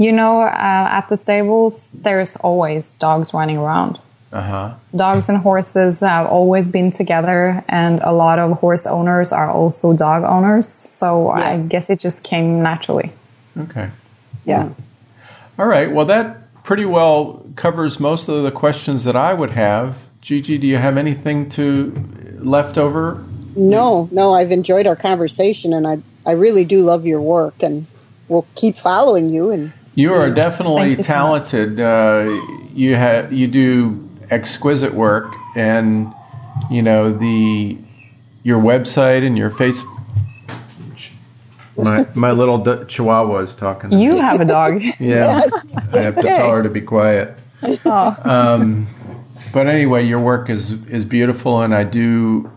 You 0.00 0.12
know, 0.12 0.40
uh, 0.40 0.48
at 0.50 1.10
the 1.10 1.16
stables, 1.16 1.90
there's 1.92 2.34
always 2.36 2.96
dogs 2.96 3.34
running 3.34 3.58
around. 3.58 4.00
Uh 4.32 4.40
huh. 4.40 4.74
Dogs 4.96 5.28
and 5.28 5.36
horses 5.36 6.00
have 6.00 6.26
always 6.26 6.68
been 6.68 6.90
together, 6.90 7.62
and 7.68 8.00
a 8.02 8.10
lot 8.10 8.38
of 8.38 8.60
horse 8.60 8.86
owners 8.86 9.30
are 9.30 9.50
also 9.50 9.94
dog 9.94 10.24
owners. 10.24 10.66
So 10.66 11.28
I 11.28 11.58
guess 11.58 11.90
it 11.90 12.00
just 12.00 12.24
came 12.24 12.62
naturally. 12.62 13.12
Okay. 13.58 13.90
Yeah. 14.46 14.72
All 15.58 15.66
right. 15.66 15.92
Well, 15.92 16.06
that 16.06 16.50
pretty 16.64 16.86
well 16.86 17.44
covers 17.56 18.00
most 18.00 18.26
of 18.26 18.42
the 18.42 18.50
questions 18.50 19.04
that 19.04 19.16
I 19.16 19.34
would 19.34 19.50
have. 19.50 19.98
Gigi, 20.22 20.56
do 20.56 20.66
you 20.66 20.78
have 20.78 20.96
anything 20.96 21.50
to 21.50 22.38
left 22.38 22.78
over? 22.78 23.22
No, 23.54 24.08
no, 24.10 24.32
I've 24.32 24.50
enjoyed 24.50 24.86
our 24.86 24.96
conversation 24.96 25.74
and 25.74 25.86
I 25.86 25.98
I 26.24 26.32
really 26.32 26.64
do 26.64 26.80
love 26.80 27.04
your 27.04 27.20
work 27.20 27.62
and 27.62 27.86
we'll 28.28 28.46
keep 28.54 28.78
following 28.78 29.28
you 29.28 29.50
and 29.50 29.74
You 29.94 30.12
are 30.14 30.30
definitely 30.30 30.90
you 30.90 30.96
so 30.96 31.02
talented. 31.02 31.80
uh, 31.80 32.40
you 32.72 32.94
have 32.94 33.32
you 33.32 33.46
do 33.48 34.08
exquisite 34.30 34.94
work, 34.94 35.34
and 35.56 36.12
you 36.70 36.82
know 36.82 37.12
the 37.12 37.76
your 38.42 38.60
website 38.60 39.26
and 39.26 39.36
your 39.36 39.50
face. 39.50 39.82
My 41.76 42.06
my 42.14 42.30
little 42.30 42.58
d- 42.58 42.84
Chihuahua 42.86 43.38
is 43.38 43.54
talking. 43.54 43.90
to 43.90 43.96
me. 43.96 44.04
You 44.04 44.16
have 44.20 44.40
a 44.40 44.44
dog. 44.44 44.82
Yeah, 45.00 45.40
I 45.92 45.98
have 45.98 46.16
to 46.16 46.22
tell 46.22 46.50
her 46.52 46.62
to 46.62 46.68
be 46.68 46.80
quiet. 46.82 47.36
Um, 47.84 48.86
but 49.52 49.66
anyway, 49.66 50.04
your 50.04 50.20
work 50.20 50.48
is 50.50 50.72
is 50.88 51.04
beautiful, 51.04 51.60
and 51.62 51.74
I 51.74 51.84
do 51.84 52.50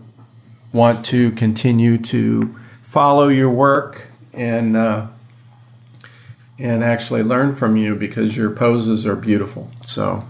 want 0.72 1.04
to 1.06 1.30
continue 1.32 1.98
to 1.98 2.54
follow 2.82 3.28
your 3.28 3.50
work 3.50 4.08
and 4.32 4.76
uh, 4.76 5.06
and 6.58 6.84
actually 6.84 7.22
learn 7.22 7.54
from 7.56 7.76
you 7.76 7.94
because 7.94 8.36
your 8.36 8.50
poses 8.50 9.06
are 9.06 9.16
beautiful. 9.16 9.70
So 9.84 10.24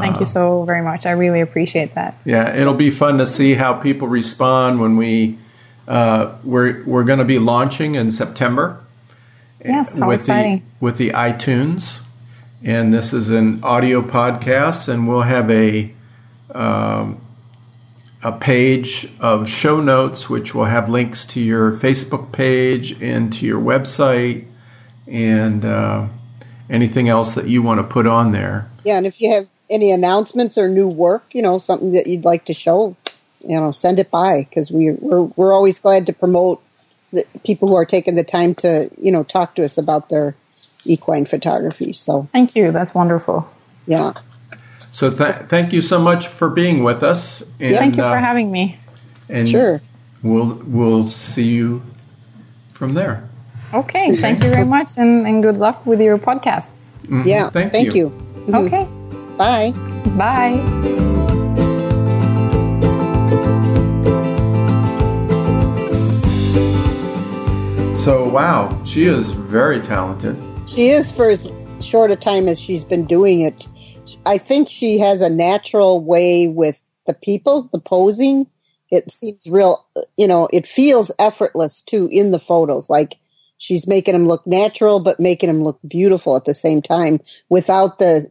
Thank 0.00 0.20
you 0.20 0.26
so 0.26 0.64
very 0.64 0.82
much. 0.82 1.06
I 1.06 1.10
really 1.10 1.40
appreciate 1.40 1.94
that. 1.94 2.18
yeah, 2.24 2.54
it'll 2.54 2.74
be 2.74 2.90
fun 2.90 3.18
to 3.18 3.26
see 3.26 3.54
how 3.54 3.74
people 3.74 4.08
respond 4.08 4.80
when 4.80 4.96
we 4.96 5.38
uh, 5.86 6.36
we're 6.44 6.82
we're 6.84 7.04
going 7.04 7.18
to 7.18 7.24
be 7.24 7.38
launching 7.38 7.94
in 7.94 8.10
September. 8.10 8.80
Yes, 9.64 9.98
how 9.98 10.08
with 10.08 10.20
exciting. 10.20 10.58
the 10.58 10.64
with 10.84 10.96
the 10.96 11.10
iTunes, 11.10 12.00
and 12.62 12.92
this 12.92 13.12
is 13.12 13.30
an 13.30 13.62
audio 13.62 14.00
podcast, 14.02 14.88
and 14.88 15.06
we'll 15.08 15.22
have 15.22 15.50
a 15.50 15.92
um, 16.54 17.20
a 18.22 18.32
page 18.32 19.12
of 19.20 19.48
show 19.48 19.80
notes, 19.80 20.30
which 20.30 20.54
will 20.54 20.66
have 20.66 20.88
links 20.88 21.26
to 21.26 21.40
your 21.40 21.72
Facebook 21.72 22.32
page 22.32 23.00
and 23.02 23.32
to 23.34 23.44
your 23.44 23.60
website, 23.60 24.46
and 25.06 25.64
uh, 25.64 26.06
anything 26.70 27.08
else 27.08 27.34
that 27.34 27.46
you 27.46 27.62
want 27.62 27.78
to 27.80 27.84
put 27.84 28.06
on 28.06 28.32
there. 28.32 28.68
yeah, 28.84 28.96
and 28.96 29.06
if 29.06 29.20
you 29.20 29.32
have 29.32 29.48
any 29.70 29.90
announcements 29.90 30.58
or 30.58 30.68
new 30.68 30.86
work, 30.88 31.34
you 31.34 31.42
know, 31.42 31.58
something 31.58 31.92
that 31.92 32.06
you'd 32.06 32.24
like 32.24 32.44
to 32.44 32.52
show, 32.54 32.96
you 33.46 33.58
know, 33.58 33.72
send 33.72 33.98
it 33.98 34.10
by 34.10 34.46
because 34.48 34.70
we 34.70 34.92
we're 34.92 35.22
we're 35.36 35.52
always 35.52 35.78
glad 35.78 36.06
to 36.06 36.12
promote 36.12 36.62
the 37.12 37.24
people 37.44 37.68
who 37.68 37.74
are 37.74 37.84
taking 37.86 38.14
the 38.14 38.24
time 38.24 38.54
to 38.56 38.90
you 39.00 39.10
know 39.12 39.22
talk 39.24 39.54
to 39.54 39.64
us 39.64 39.78
about 39.78 40.08
their 40.08 40.34
equine 40.84 41.24
photography. 41.24 41.92
So 41.92 42.28
Thank 42.32 42.54
you. 42.56 42.72
That's 42.72 42.94
wonderful. 42.94 43.48
yeah, 43.86 44.14
So 44.90 45.10
th- 45.10 45.46
thank 45.48 45.72
you 45.72 45.80
so 45.80 45.98
much 46.00 46.26
for 46.26 46.48
being 46.50 46.82
with 46.82 47.02
us. 47.02 47.42
And, 47.60 47.74
Thank 47.74 47.96
you 47.96 48.02
for 48.02 48.16
uh, 48.16 48.20
having 48.20 48.50
me. 48.50 48.78
And 49.28 49.48
sure. 49.48 49.80
We'll 50.22 50.60
we'll 50.66 51.06
see 51.06 51.48
you 51.48 51.82
from 52.72 52.94
there. 52.94 53.28
Okay. 53.72 54.14
Thank 54.16 54.44
you 54.44 54.50
very 54.50 54.66
much, 54.66 54.98
and, 54.98 55.26
and 55.26 55.42
good 55.42 55.56
luck 55.56 55.86
with 55.86 56.00
your 56.00 56.18
podcasts. 56.18 56.90
Mm-hmm. 57.04 57.22
Yeah. 57.26 57.48
Thank, 57.48 57.72
thank 57.72 57.94
you. 57.94 57.94
you. 57.94 58.10
Mm-hmm. 58.46 58.54
Okay. 58.54 58.84
Bye. 59.38 59.72
Bye. 60.16 61.02
So 67.96 68.28
wow, 68.28 68.82
she 68.84 69.04
is 69.04 69.30
very 69.30 69.80
talented. 69.80 70.36
She 70.66 70.88
is 70.88 71.10
for 71.10 71.30
as 71.30 71.52
short 71.80 72.10
a 72.10 72.16
time 72.16 72.48
as 72.48 72.60
she's 72.60 72.84
been 72.84 73.06
doing 73.06 73.40
it. 73.40 73.68
I 74.26 74.38
think 74.38 74.68
she 74.68 74.98
has 74.98 75.20
a 75.20 75.30
natural 75.30 76.02
way 76.04 76.48
with 76.48 76.88
the 77.06 77.14
people, 77.14 77.70
the 77.72 77.78
posing. 77.78 78.48
It 78.90 79.10
seems 79.10 79.48
real, 79.48 79.86
you 80.16 80.26
know, 80.26 80.48
it 80.52 80.66
feels 80.66 81.12
effortless 81.18 81.80
too 81.80 82.08
in 82.10 82.32
the 82.32 82.38
photos. 82.38 82.90
Like 82.90 83.14
she's 83.62 83.86
making 83.86 84.12
them 84.12 84.26
look 84.26 84.44
natural, 84.44 84.98
but 84.98 85.20
making 85.20 85.46
them 85.46 85.62
look 85.62 85.78
beautiful 85.86 86.34
at 86.34 86.46
the 86.46 86.54
same 86.54 86.82
time 86.82 87.20
without 87.48 88.00
the, 88.00 88.28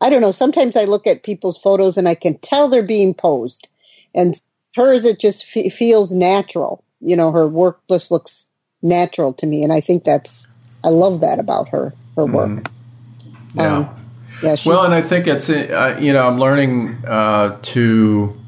I 0.00 0.10
don't 0.10 0.20
know. 0.20 0.32
Sometimes 0.32 0.74
I 0.74 0.86
look 0.86 1.06
at 1.06 1.22
people's 1.22 1.56
photos 1.56 1.96
and 1.96 2.08
I 2.08 2.16
can 2.16 2.36
tell 2.38 2.68
they're 2.68 2.82
being 2.82 3.14
posed 3.14 3.68
and 4.12 4.34
hers, 4.74 5.04
it 5.04 5.20
just 5.20 5.56
f- 5.56 5.72
feels 5.72 6.10
natural. 6.10 6.82
You 7.00 7.14
know, 7.14 7.30
her 7.30 7.46
work 7.46 7.80
just 7.88 8.10
looks 8.10 8.48
natural 8.82 9.32
to 9.34 9.46
me. 9.46 9.62
And 9.62 9.72
I 9.72 9.80
think 9.80 10.02
that's, 10.02 10.48
I 10.82 10.88
love 10.88 11.20
that 11.20 11.38
about 11.38 11.68
her, 11.68 11.94
her 12.16 12.26
work. 12.26 12.50
Mm. 12.50 12.70
Yeah. 13.54 13.76
Um, 13.76 13.96
yeah, 14.42 14.56
well, 14.64 14.84
and 14.84 14.94
I 14.94 15.02
think 15.02 15.26
it's 15.26 15.50
uh, 15.50 15.98
you 16.00 16.14
know 16.14 16.26
I'm 16.26 16.38
learning 16.38 17.04
uh, 17.06 17.58
to 17.60 18.40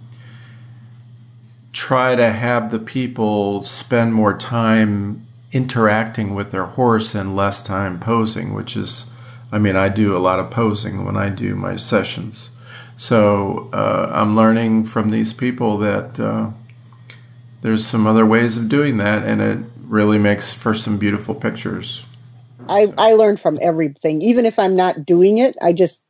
try 1.74 2.16
to 2.16 2.32
have 2.32 2.70
the 2.70 2.78
people 2.78 3.62
spend 3.64 4.14
more 4.14 4.34
time 4.38 5.26
interacting 5.52 6.34
with 6.34 6.50
their 6.50 6.64
horse 6.64 7.14
and 7.14 7.36
less 7.36 7.62
time 7.62 8.00
posing, 8.00 8.54
which 8.54 8.76
is, 8.76 9.06
I 9.50 9.58
mean, 9.58 9.76
I 9.76 9.88
do 9.88 10.16
a 10.16 10.18
lot 10.18 10.38
of 10.38 10.50
posing 10.50 11.04
when 11.04 11.16
I 11.16 11.28
do 11.28 11.54
my 11.54 11.76
sessions. 11.76 12.50
So 12.96 13.70
uh, 13.72 14.10
I'm 14.12 14.34
learning 14.36 14.86
from 14.86 15.10
these 15.10 15.32
people 15.32 15.78
that 15.78 16.18
uh, 16.18 16.50
there's 17.60 17.86
some 17.86 18.06
other 18.06 18.26
ways 18.26 18.56
of 18.56 18.68
doing 18.68 18.96
that, 18.98 19.24
and 19.24 19.40
it 19.40 19.58
really 19.80 20.18
makes 20.18 20.52
for 20.52 20.74
some 20.74 20.98
beautiful 20.98 21.34
pictures. 21.34 22.02
I, 22.68 22.92
I 22.96 23.14
learn 23.14 23.36
from 23.36 23.58
everything, 23.60 24.22
even 24.22 24.46
if 24.46 24.58
I'm 24.58 24.76
not 24.76 25.04
doing 25.04 25.38
it. 25.38 25.56
I 25.62 25.72
just 25.72 26.04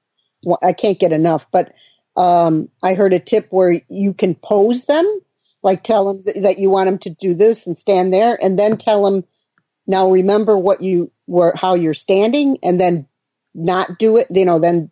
I 0.62 0.72
can't 0.72 0.98
get 0.98 1.12
enough. 1.12 1.46
But 1.50 1.72
um, 2.16 2.68
I 2.82 2.94
heard 2.94 3.12
a 3.12 3.18
tip 3.18 3.48
where 3.50 3.80
you 3.88 4.12
can 4.12 4.34
pose 4.34 4.84
them, 4.84 5.20
like 5.62 5.82
tell 5.82 6.12
them 6.12 6.22
th- 6.22 6.42
that 6.42 6.58
you 6.58 6.70
want 6.70 6.88
them 6.88 6.98
to 6.98 7.10
do 7.10 7.34
this 7.34 7.66
and 7.66 7.78
stand 7.78 8.12
there, 8.12 8.38
and 8.42 8.58
then 8.58 8.76
tell 8.76 9.04
them 9.04 9.24
now 9.86 10.10
remember 10.10 10.58
what 10.58 10.80
you 10.80 11.10
were 11.26 11.54
how 11.56 11.74
you're 11.74 11.94
standing, 11.94 12.58
and 12.62 12.80
then 12.80 13.06
not 13.54 13.98
do 13.98 14.16
it. 14.16 14.26
You 14.30 14.44
know, 14.44 14.58
then 14.58 14.90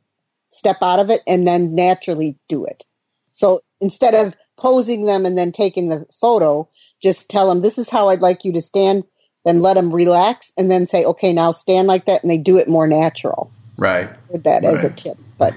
step 0.48 0.78
out 0.82 0.98
of 0.98 1.10
it, 1.10 1.22
and 1.26 1.46
then 1.46 1.74
naturally 1.74 2.38
do 2.48 2.64
it. 2.64 2.84
So 3.32 3.60
instead 3.80 4.14
of 4.14 4.34
posing 4.58 5.06
them 5.06 5.24
and 5.24 5.38
then 5.38 5.52
taking 5.52 5.88
the 5.88 6.06
photo, 6.12 6.68
just 7.02 7.30
tell 7.30 7.48
them 7.48 7.62
this 7.62 7.78
is 7.78 7.90
how 7.90 8.10
I'd 8.10 8.20
like 8.20 8.44
you 8.44 8.52
to 8.52 8.60
stand 8.60 9.04
then 9.44 9.60
let 9.60 9.74
them 9.74 9.92
relax 9.92 10.52
and 10.56 10.70
then 10.70 10.86
say, 10.86 11.04
okay, 11.04 11.32
now 11.32 11.52
stand 11.52 11.88
like 11.88 12.04
that. 12.06 12.22
And 12.22 12.30
they 12.30 12.38
do 12.38 12.58
it 12.58 12.68
more 12.68 12.86
natural. 12.86 13.50
Right. 13.76 14.10
With 14.28 14.44
that 14.44 14.62
right. 14.62 14.74
as 14.74 14.84
a 14.84 14.90
tip. 14.90 15.16
But 15.38 15.54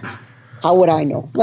how 0.64 0.76
would 0.76 0.88
I 0.88 1.04
know? 1.04 1.30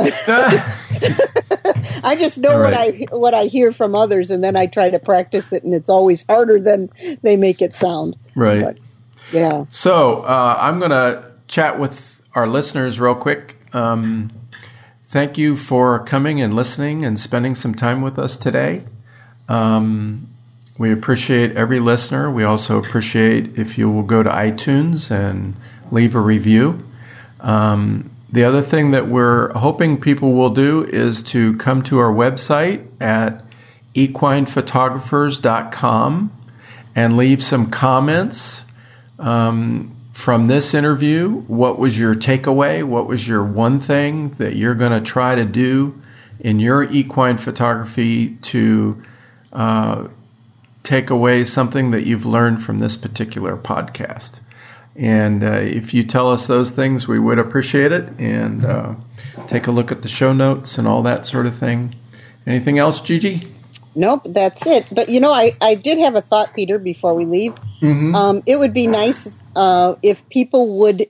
I 2.03 2.17
just 2.19 2.39
know 2.39 2.59
right. 2.59 2.65
what 2.65 2.75
I 2.75 3.07
what 3.17 3.35
I 3.35 3.45
hear 3.45 3.71
from 3.71 3.95
others, 3.95 4.31
and 4.31 4.43
then 4.43 4.57
I 4.57 4.65
try 4.65 4.89
to 4.89 4.99
practice 4.99 5.53
it, 5.53 5.63
and 5.63 5.75
it's 5.75 5.91
always 5.91 6.25
harder 6.27 6.59
than 6.59 6.89
they 7.21 7.37
make 7.37 7.61
it 7.61 7.77
sound. 7.77 8.17
Right. 8.35 8.65
But, 8.65 8.79
yeah. 9.31 9.67
So 9.71 10.23
uh, 10.23 10.57
I'm 10.59 10.79
going 10.79 10.91
to 10.91 11.31
chat 11.49 11.79
with 11.79 12.23
our 12.35 12.47
listeners 12.47 12.99
real 12.99 13.15
quick. 13.15 13.57
Um, 13.75 14.33
thank 15.07 15.37
you 15.37 15.57
for 15.57 16.03
coming 16.03 16.41
and 16.41 16.57
listening 16.57 17.05
and 17.05 17.21
spending 17.21 17.55
some 17.55 17.75
time 17.75 18.01
with 18.01 18.19
us 18.19 18.39
today. 18.39 18.85
Um, 19.51 20.29
we 20.79 20.91
appreciate 20.91 21.55
every 21.57 21.79
listener. 21.79 22.31
We 22.31 22.43
also 22.43 22.83
appreciate 22.83 23.59
if 23.59 23.77
you 23.77 23.91
will 23.91 24.03
go 24.03 24.23
to 24.23 24.31
iTunes 24.31 25.11
and 25.11 25.57
leave 25.91 26.15
a 26.15 26.21
review. 26.21 26.87
Um, 27.41 28.11
the 28.33 28.45
other 28.45 28.63
thing 28.63 28.93
that 28.93 29.09
we're 29.09 29.53
hoping 29.55 30.01
people 30.01 30.33
will 30.33 30.51
do 30.51 30.85
is 30.85 31.25
to 31.25 31.57
come 31.57 31.83
to 31.85 31.99
our 31.99 32.13
website 32.13 32.87
at 33.01 33.45
equinephotographers.com 33.95 36.37
and 36.95 37.17
leave 37.17 37.43
some 37.43 37.71
comments 37.71 38.65
um, 39.19 39.97
from 40.13 40.47
this 40.47 40.75
interview. 40.75 41.41
What 41.43 41.79
was 41.79 41.99
your 41.99 42.15
takeaway? 42.15 42.85
What 42.85 43.07
was 43.07 43.27
your 43.27 43.43
one 43.43 43.81
thing 43.81 44.31
that 44.31 44.57
you're 44.57 44.75
going 44.75 44.93
to 44.93 45.01
try 45.01 45.35
to 45.35 45.45
do 45.45 46.01
in 46.39 46.61
your 46.61 46.85
equine 46.85 47.37
photography 47.37 48.37
to 48.37 49.03
uh, 49.53 50.07
take 50.83 51.11
away 51.11 51.45
something 51.45 51.91
that 51.91 52.07
you've 52.07 52.27
learned 52.27 52.63
from 52.63 52.79
this 52.79 52.97
particular 52.97 53.57
podcast. 53.57 54.41
And 55.01 55.43
uh, 55.43 55.53
if 55.53 55.95
you 55.95 56.05
tell 56.05 56.31
us 56.31 56.47
those 56.47 56.71
things, 56.71 57.09
we 57.09 57.19
would 57.19 57.39
appreciate 57.39 57.91
it. 57.91 58.13
And 58.19 58.67
uh, 58.67 58.97
take 59.49 59.67
a 59.67 59.71
look 59.71 59.91
at 59.91 60.03
the 60.03 60.09
show 60.09 60.35
notes 60.35 60.77
and 60.77 60.87
all 60.87 61.03
that 61.03 61.25
sort 61.25 61.47
of 61.47 61.59
thing. 61.59 61.97
Anything 62.47 62.79
else, 62.79 63.01
Gigi? 63.01 63.51
Nope, 63.95 64.27
that's 64.29 64.67
it. 64.67 64.87
But 64.93 65.09
you 65.09 65.19
know, 65.19 65.33
I, 65.33 65.57
I 65.63 65.75
did 65.75 65.97
have 65.99 66.17
a 66.17 66.21
thought, 66.21 66.55
Peter, 66.55 66.79
before 66.79 67.15
we 67.15 67.25
leave. 67.25 67.55
Mm-hmm. 67.81 68.15
Um, 68.15 68.43
it 68.45 68.57
would 68.57 68.75
be 68.75 68.87
nice 68.87 69.43
uh, 69.57 69.95
if 70.03 70.29
people 70.29 70.77
would 70.81 71.07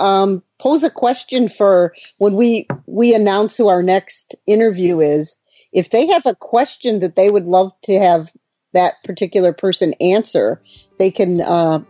um, 0.00 0.42
pose 0.58 0.82
a 0.82 0.90
question 0.90 1.48
for 1.48 1.94
when 2.18 2.34
we 2.34 2.66
we 2.86 3.14
announce 3.14 3.56
who 3.56 3.68
our 3.68 3.82
next 3.82 4.34
interview 4.46 4.98
is. 4.98 5.40
If 5.72 5.90
they 5.90 6.08
have 6.08 6.26
a 6.26 6.34
question 6.34 6.98
that 6.98 7.14
they 7.14 7.30
would 7.30 7.46
love 7.46 7.72
to 7.84 7.96
have 7.98 8.32
that 8.72 8.94
particular 9.04 9.52
person 9.52 9.94
answer, 10.00 10.60
they 10.98 11.12
can 11.12 11.40
uh, 11.40 11.80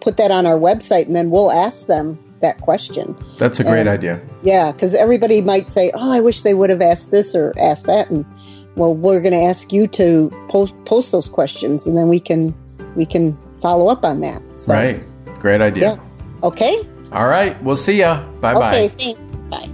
put 0.00 0.16
that 0.16 0.30
on 0.30 0.46
our 0.46 0.58
website 0.58 1.06
and 1.06 1.16
then 1.16 1.30
we'll 1.30 1.52
ask 1.52 1.86
them 1.86 2.18
that 2.40 2.60
question. 2.60 3.16
That's 3.38 3.60
a 3.60 3.64
great 3.64 3.80
and, 3.80 3.88
idea. 3.88 4.20
Yeah, 4.42 4.72
because 4.72 4.94
everybody 4.94 5.40
might 5.40 5.70
say, 5.70 5.90
"Oh, 5.94 6.12
I 6.12 6.20
wish 6.20 6.40
they 6.40 6.54
would 6.54 6.70
have 6.70 6.80
asked 6.80 7.10
this 7.10 7.34
or 7.34 7.52
asked 7.60 7.86
that," 7.86 8.10
and 8.10 8.24
well, 8.76 8.94
we're 8.94 9.20
going 9.20 9.34
to 9.34 9.42
ask 9.42 9.72
you 9.72 9.86
to 9.88 10.30
post 10.48 10.74
post 10.84 11.12
those 11.12 11.28
questions, 11.28 11.86
and 11.86 11.96
then 11.96 12.08
we 12.08 12.20
can 12.20 12.54
we 12.96 13.06
can 13.06 13.38
follow 13.60 13.88
up 13.88 14.04
on 14.04 14.20
that. 14.20 14.42
So, 14.58 14.74
right. 14.74 15.04
Great 15.38 15.60
idea. 15.60 15.94
Yeah. 15.94 16.46
Okay. 16.46 16.88
All 17.12 17.26
right. 17.26 17.60
We'll 17.62 17.76
see 17.76 17.98
ya. 17.98 18.24
Bye 18.40 18.54
bye. 18.54 18.68
Okay. 18.68 18.88
Thanks. 18.88 19.36
Bye. 19.50 19.70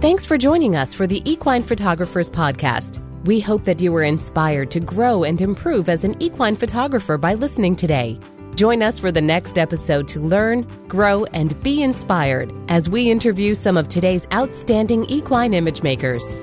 Thanks 0.00 0.24
for 0.24 0.38
joining 0.38 0.76
us 0.76 0.94
for 0.94 1.06
the 1.06 1.22
Equine 1.30 1.62
Photographers 1.62 2.30
Podcast. 2.30 3.02
We 3.26 3.38
hope 3.38 3.64
that 3.64 3.82
you 3.82 3.92
were 3.92 4.02
inspired 4.02 4.70
to 4.70 4.80
grow 4.80 5.24
and 5.24 5.38
improve 5.40 5.90
as 5.90 6.04
an 6.04 6.16
equine 6.22 6.56
photographer 6.56 7.18
by 7.18 7.34
listening 7.34 7.76
today. 7.76 8.18
Join 8.54 8.82
us 8.82 8.98
for 8.98 9.10
the 9.10 9.20
next 9.20 9.58
episode 9.58 10.08
to 10.08 10.20
learn, 10.20 10.66
grow, 10.88 11.24
and 11.26 11.60
be 11.62 11.82
inspired 11.82 12.52
as 12.68 12.88
we 12.88 13.10
interview 13.10 13.54
some 13.54 13.76
of 13.76 13.88
today's 13.88 14.26
outstanding 14.32 15.04
equine 15.08 15.54
image 15.54 15.82
makers. 15.82 16.34